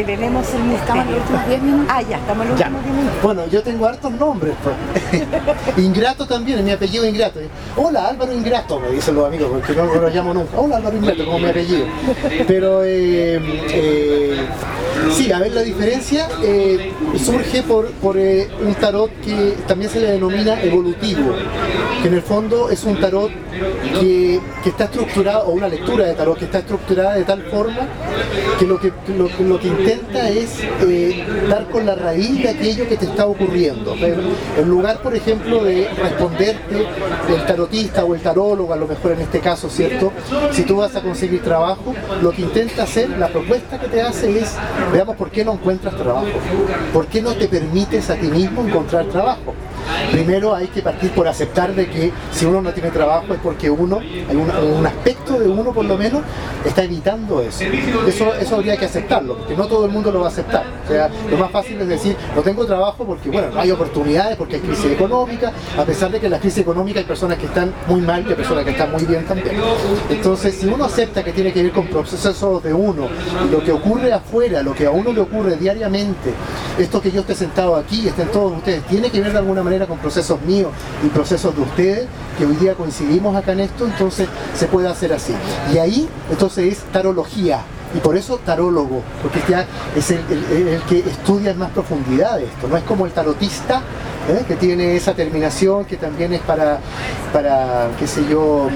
Debemos 0.06 0.46
el 0.54 0.72
Estamos 0.74 1.06
en 1.06 1.12
los 1.12 1.22
últimos 1.22 1.48
10 1.48 1.62
minutos. 1.64 1.88
Ah, 1.90 2.02
ya, 2.04 2.18
estamos 2.18 2.46
en 2.46 2.52
los 2.52 2.60
Ya. 2.60 2.68
últimos 2.68 3.02
10 3.02 3.22
Bueno, 3.24 3.48
yo 3.48 3.64
tengo 3.64 3.86
hartos 3.88 4.12
nombres, 4.12 4.54
pues. 4.64 5.24
Ingrato 5.78 6.28
también, 6.28 6.64
mi 6.64 6.72
apellido 6.72 7.04
Ingrato. 7.08 7.40
Hola 7.76 8.10
Álvaro 8.10 8.32
Ingrato, 8.32 8.80
me 8.80 8.90
dicen 8.92 9.16
los 9.16 9.26
amigos, 9.26 9.50
porque 9.50 9.74
no, 9.74 9.86
lo 9.86 10.10
llamo 10.10 10.36
nunca. 10.36 10.60
Hola 10.60 10.78
Álvaro 10.78 10.98
Ingrato, 10.98 11.26
como 11.26 11.40
mi 11.40 11.50
apellido. 11.50 11.86
Pero 12.48 12.84
eh, 12.84 13.42
eh, 13.72 14.38
sí, 15.12 15.32
a 15.32 15.40
ver, 15.40 15.54
la 15.54 15.62
diferencia 15.62 16.28
eh, 16.44 16.94
surge 17.18 17.64
por, 17.64 17.90
por 17.94 18.18
un 18.18 18.76
tarot 18.80 19.10
que 19.22 19.56
también 19.68 19.90
se 19.90 20.00
le 20.00 20.12
denomina 20.12 20.62
evolutivo, 20.62 21.34
que 22.04 22.08
en 22.08 22.14
el 22.14 22.22
fondo 22.22 22.70
es 22.70 22.84
un 22.84 23.00
tarot 23.00 23.32
que, 24.00 24.40
está 24.66 24.86
estructurado, 24.86 25.48
o 25.48 25.52
una 25.52 25.68
lectura 25.68 26.06
de 26.06 26.14
tarot 26.14 26.38
que 26.38 26.46
está 26.46 26.60
estructurada 26.60 27.16
de 27.16 27.24
tal 27.24 27.42
forma 27.44 27.88
que 28.60 28.66
lo 28.66 28.80
que, 28.80 28.92
lo, 29.18 29.60
que 29.60 29.70
intenta 29.88 30.30
es 30.30 30.60
dar 31.50 31.70
con 31.70 31.86
la 31.86 31.96
raíz 31.96 32.44
de 32.44 32.50
aquello 32.50 32.88
que 32.90 32.98
te 32.98 33.06
está 33.06 33.26
ocurriendo. 33.26 33.96
En 33.96 34.68
lugar, 34.68 35.02
por 35.02 35.16
ejemplo, 35.16 35.64
de 35.64 35.88
responderte 36.02 36.86
el 37.30 37.46
tarotista 37.46 38.04
o 38.04 38.14
el 38.14 38.22
tarólogo, 38.22 38.74
a 38.74 38.76
lo 38.76 38.88
mejor 38.88 39.14
en 39.14 39.22
este 39.22 39.40
caso, 39.40 39.70
¿cierto? 39.70 40.12
Si 40.52 40.64
tú 40.64 40.78
vas 40.78 40.96
a 40.96 41.02
conseguir 41.02 41.42
trabajo, 41.42 41.96
lo 42.22 42.32
que 42.32 42.42
intenta 42.42 42.84
hacer, 42.84 43.10
la 43.12 43.30
propuesta 43.30 43.80
que 43.80 43.88
te 43.88 44.02
hace 44.02 44.38
es, 44.40 44.56
veamos 44.92 45.16
por 45.16 45.32
qué 45.32 45.46
no 45.46 45.54
encuentras 45.54 45.96
trabajo, 45.96 46.28
por 46.92 47.08
qué 47.08 47.22
no 47.22 47.34
te 47.36 47.48
permites 47.48 48.10
a 48.10 48.16
ti 48.16 48.28
mismo 48.28 48.68
encontrar 48.68 49.06
trabajo. 49.06 49.54
Primero 50.12 50.56
hay 50.56 50.68
que 50.68 50.82
partir 50.82 51.12
por 51.12 51.28
aceptar 51.28 51.74
de 51.74 51.90
que 51.90 52.12
si 52.32 52.46
uno 52.46 52.62
no 52.62 52.72
tiene 52.72 52.92
trabajo 52.92 53.34
es 53.34 53.40
porque 53.42 53.70
uno, 53.70 54.00
un, 54.32 54.86
aspecto 54.86 55.40
de 55.40 55.48
uno 55.48 55.74
por 55.74 55.86
lo 55.86 55.98
menos, 55.98 56.22
está 56.66 56.84
evitando 56.84 57.42
eso. 57.42 57.64
eso. 58.08 58.34
Eso 58.36 58.56
habría 58.56 58.78
que 58.78 58.86
aceptarlo, 58.86 59.38
porque 59.38 59.56
no 59.56 59.68
todo 59.68 59.86
el 59.86 59.92
mundo 59.92 60.12
lo 60.12 60.22
va 60.22 60.28
a 60.28 60.30
aceptar. 60.30 60.66
O 60.86 60.88
sea, 60.88 61.10
lo 61.30 61.38
más 61.38 61.52
fácil 61.52 61.80
es 61.82 61.88
decir, 61.88 62.16
no 62.36 62.42
tengo 62.42 62.66
trabajo 62.66 63.06
porque, 63.06 63.30
bueno, 63.30 63.50
no 63.54 63.60
hay 63.60 63.72
oportunidades, 63.72 64.38
porque 64.38 64.56
hay 64.56 64.62
crisis 64.62 64.92
económica, 64.92 65.52
a 65.78 65.84
pesar 65.84 66.12
de 66.12 66.20
que 66.20 66.28
en 66.28 66.32
la 66.32 66.40
crisis 66.40 66.60
económica 66.60 67.00
hay 67.00 67.06
personas 67.06 67.38
que 67.38 67.46
están 67.46 67.74
muy 67.88 68.02
mal 68.02 68.24
y 68.26 68.30
hay 68.30 68.36
personas 68.36 68.64
que 68.64 68.72
están 68.72 68.92
muy 68.92 69.04
bien 69.06 69.26
también. 69.26 69.58
Entonces, 70.10 70.56
si 70.56 70.68
uno 70.68 70.86
acepta 70.86 71.24
que 71.24 71.34
tiene 71.34 71.52
que 71.52 71.64
ver 71.64 71.72
con 71.72 71.88
procesos 71.88 72.64
de 72.64 72.74
uno, 72.74 73.08
lo 73.52 73.64
que 73.64 73.72
ocurre 73.72 74.14
afuera, 74.14 74.62
lo 74.62 74.74
que 74.74 74.86
a 74.86 74.92
uno 74.92 75.12
le 75.12 75.22
ocurre 75.22 75.56
diariamente, 75.56 76.34
esto 76.78 77.02
que 77.02 77.12
yo 77.12 77.22
esté 77.22 77.36
sentado 77.36 77.76
aquí, 77.76 78.08
estén 78.08 78.30
todos 78.30 78.58
ustedes, 78.58 78.84
tiene 78.86 79.10
que 79.10 79.22
ver 79.22 79.32
de 79.32 79.40
alguna 79.40 79.64
manera 79.64 79.77
con 79.86 80.00
procesos 80.00 80.42
míos 80.42 80.72
y 81.06 81.10
procesos 81.10 81.56
de 81.56 81.62
ustedes, 81.62 82.08
que 82.38 82.46
hoy 82.46 82.56
día 82.56 82.74
coincidimos 82.74 83.36
acá 83.36 83.52
en 83.52 83.62
esto, 83.62 83.86
entonces 83.86 84.28
se 84.56 84.68
puede 84.68 84.88
hacer 84.88 85.14
así. 85.14 85.34
Y 85.74 85.78
ahí, 85.78 86.08
entonces 86.32 86.74
es 86.74 86.80
tarología, 86.92 87.62
y 87.96 88.00
por 88.00 88.18
eso 88.18 88.40
tarólogo, 88.46 89.02
porque 89.22 89.40
ya 89.48 89.66
es 89.96 90.12
el, 90.12 90.22
que 90.90 91.00
estudia 91.00 91.52
en 91.52 91.58
más 91.58 91.72
profundidad 91.72 92.40
esto, 92.42 92.68
no 92.68 92.76
es 92.76 92.84
como 92.84 93.06
el 93.06 93.14
tarotista 93.14 93.82
¿eh? 94.30 94.44
que 94.48 94.56
tiene 94.56 94.96
esa 94.96 95.14
terminación 95.14 95.86
que 95.86 95.96
también 95.96 96.34
es 96.34 96.42
para, 96.42 96.80
para, 97.32 97.90
qué 97.98 98.06
sé 98.06 98.28
yo, 98.30 98.70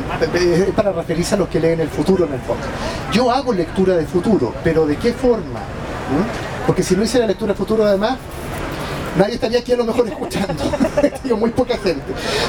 para 0.75 0.93
referirse 0.93 1.35
a 1.35 1.37
los 1.37 1.49
que 1.49 1.59
leen 1.59 1.81
el 1.81 1.89
futuro 1.89 2.25
en 2.25 2.33
el 2.33 2.39
fondo. 2.39 2.63
Yo 3.11 3.29
hago 3.31 3.51
lectura 3.51 3.95
del 3.95 4.07
futuro, 4.07 4.53
pero 4.63 4.85
¿de 4.85 4.95
qué 4.95 5.11
forma? 5.11 5.59
¿Mm? 5.59 6.65
Porque 6.65 6.83
si 6.83 6.95
no 6.95 7.03
hice 7.03 7.19
la 7.19 7.27
lectura 7.27 7.49
del 7.49 7.57
futuro 7.57 7.85
además, 7.85 8.17
nadie 9.17 9.35
estaría 9.35 9.59
aquí 9.59 9.73
a 9.73 9.77
lo 9.77 9.85
mejor 9.85 10.07
escuchando, 10.07 10.63
muy 11.37 11.49
poca 11.51 11.77
gente. 11.77 12.01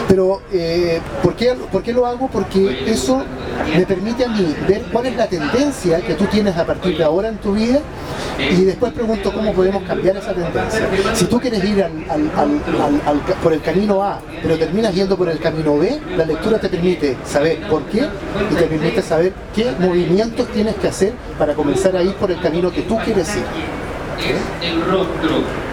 Pero 0.08 0.42
eh, 0.52 1.00
¿por, 1.22 1.34
qué, 1.34 1.54
¿por, 1.70 1.82
qué, 1.82 1.92
lo 1.92 2.06
hago? 2.06 2.28
Porque 2.28 2.84
eso 2.86 3.22
me 3.76 3.86
permite 3.86 4.24
a 4.24 4.28
mí 4.28 4.54
ver 4.68 4.82
cuál 4.92 5.06
es 5.06 5.16
la 5.16 5.26
tendencia 5.26 6.00
que 6.00 6.14
tú 6.14 6.24
tienes 6.26 6.56
a 6.56 6.66
partir 6.66 6.96
de 6.96 7.04
ahora 7.04 7.28
en 7.28 7.38
tu 7.38 7.52
vida 7.52 7.80
y 8.38 8.64
después 8.64 8.92
pregunto 8.92 9.32
cómo 9.32 9.52
podemos 9.52 9.82
cambiar 9.84 10.16
esa 10.16 10.32
tendencia. 10.34 10.88
Si 11.14 11.26
tú 11.26 11.40
quieres 11.40 11.62
ir 11.64 11.84
por 13.42 13.52
el 13.52 13.60
camino 13.62 14.02
A, 14.02 14.20
pero 14.42 14.58
terminas 14.58 14.94
yendo 14.94 15.16
por 15.16 15.28
el 15.28 15.38
camino 15.38 15.78
B, 15.78 16.00
la 16.16 16.24
lectura 16.24 16.58
te 16.58 16.68
permite 16.68 17.16
saber 17.24 17.66
por 17.68 17.82
qué 17.84 18.08
y 18.50 18.54
te 18.54 18.64
permite 18.64 19.02
saber 19.02 19.32
qué 19.54 19.72
movimientos 19.78 20.48
tienes 20.48 20.74
que 20.76 20.88
hacer 20.88 21.12
para 21.38 21.54
comenzar 21.54 21.96
a 21.96 22.02
ir 22.02 22.14
por 22.14 22.30
el 22.30 22.40
camino 22.40 22.70
que 22.70 22.82
tú 22.82 22.98
quieres 23.04 23.28
ir. 23.36 23.44
El 24.62 24.80
rostro 24.84 25.71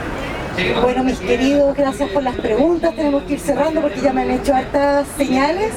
bueno, 0.81 1.03
mis 1.03 1.19
queridos, 1.19 1.75
gracias 1.75 2.09
por 2.09 2.23
las 2.23 2.35
preguntas. 2.35 2.95
Tenemos 2.95 3.23
que 3.23 3.33
ir 3.33 3.39
cerrando 3.39 3.81
porque 3.81 4.01
ya 4.01 4.13
me 4.13 4.21
han 4.21 4.31
hecho 4.31 4.53
hartas 4.53 5.07
señales 5.17 5.71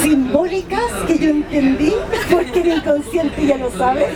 simbólicas 0.00 0.82
que 1.06 1.18
yo 1.18 1.30
entendí 1.30 1.92
porque 2.30 2.60
el 2.60 2.78
inconsciente 2.78 3.46
ya 3.46 3.56
lo 3.56 3.70
sabe. 3.70 4.06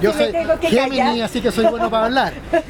Yo 0.00 0.12
soy 0.12 0.32
Gemini, 0.62 1.22
así 1.22 1.40
que 1.40 1.50
soy 1.52 1.66
bueno 1.66 1.90
para 1.90 2.06
hablar. 2.06 2.32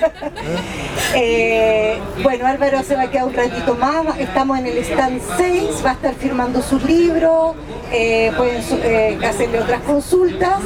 Eh, 1.15 1.99
bueno, 2.23 2.47
Álvaro 2.47 2.83
se 2.83 2.97
va 2.97 3.03
a 3.03 3.11
quedar 3.11 3.27
un 3.27 3.35
ratito 3.35 3.75
más. 3.75 4.19
Estamos 4.19 4.59
en 4.59 4.67
el 4.67 4.79
stand 4.79 5.21
6, 5.37 5.85
va 5.85 5.91
a 5.91 5.93
estar 5.93 6.15
firmando 6.15 6.63
su 6.63 6.79
libro. 6.79 7.55
Eh, 7.93 8.33
pueden 8.35 8.63
eh, 8.83 9.19
hacerle 9.23 9.61
otras 9.61 9.83
consultas. 9.83 10.61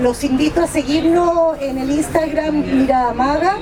los 0.00 0.24
invito 0.24 0.62
a 0.62 0.66
seguirnos 0.66 1.60
en 1.60 1.76
el 1.76 1.90
Instagram 1.90 2.54
Mirada 2.78 3.12
Maga. 3.12 3.58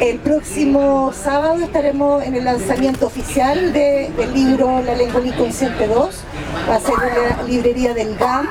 El 0.00 0.18
próximo 0.18 1.12
sábado 1.12 1.62
estaremos 1.62 2.24
en 2.24 2.34
el 2.34 2.44
lanzamiento 2.44 3.06
oficial 3.06 3.70
del 3.74 4.32
libro 4.32 4.80
La 4.82 4.94
lengua 4.94 5.20
inconsciente 5.22 5.86
2. 5.86 6.24
Va 6.70 6.76
a 6.76 6.80
ser 6.80 6.94
en 6.94 7.36
la 7.36 7.42
librería 7.42 7.92
del 7.92 8.16
GAM 8.16 8.48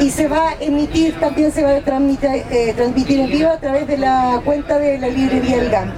y 0.00 0.10
se 0.10 0.28
va 0.28 0.50
a 0.50 0.54
emitir, 0.60 1.18
también 1.18 1.50
se 1.50 1.62
va 1.62 1.76
a 1.76 1.80
transmitir, 1.80 2.44
eh, 2.50 2.74
transmitir 2.76 3.20
en 3.20 3.30
vivo 3.30 3.48
a 3.48 3.56
través 3.56 3.86
de 3.86 3.96
la 3.96 4.42
cuenta 4.44 4.78
de 4.78 4.98
la 4.98 5.08
librería 5.08 5.56
del 5.56 5.70
GAM. 5.70 5.92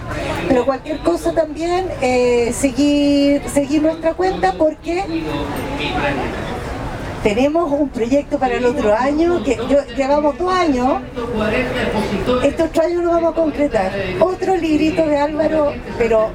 Pero 0.46 0.64
cualquier 0.64 0.98
cosa 1.00 1.32
también, 1.32 1.88
eh, 2.00 2.52
seguir 2.54 3.42
nuestra 3.82 4.14
cuenta 4.14 4.52
porque 4.52 5.04
tenemos 7.24 7.72
un 7.72 7.88
proyecto 7.88 8.38
para 8.38 8.54
el 8.54 8.66
otro 8.66 8.94
año, 8.94 9.42
que 9.42 9.56
yo, 9.56 9.78
llevamos 9.96 10.36
dos 10.36 10.52
años, 10.52 11.00
este 12.44 12.62
otro 12.62 12.82
año 12.82 13.00
lo 13.00 13.08
vamos 13.12 13.32
a 13.32 13.34
concretar. 13.34 13.92
Otro 14.20 14.54
librito 14.56 15.06
de 15.06 15.16
Álvaro, 15.18 15.72
pero 15.96 16.30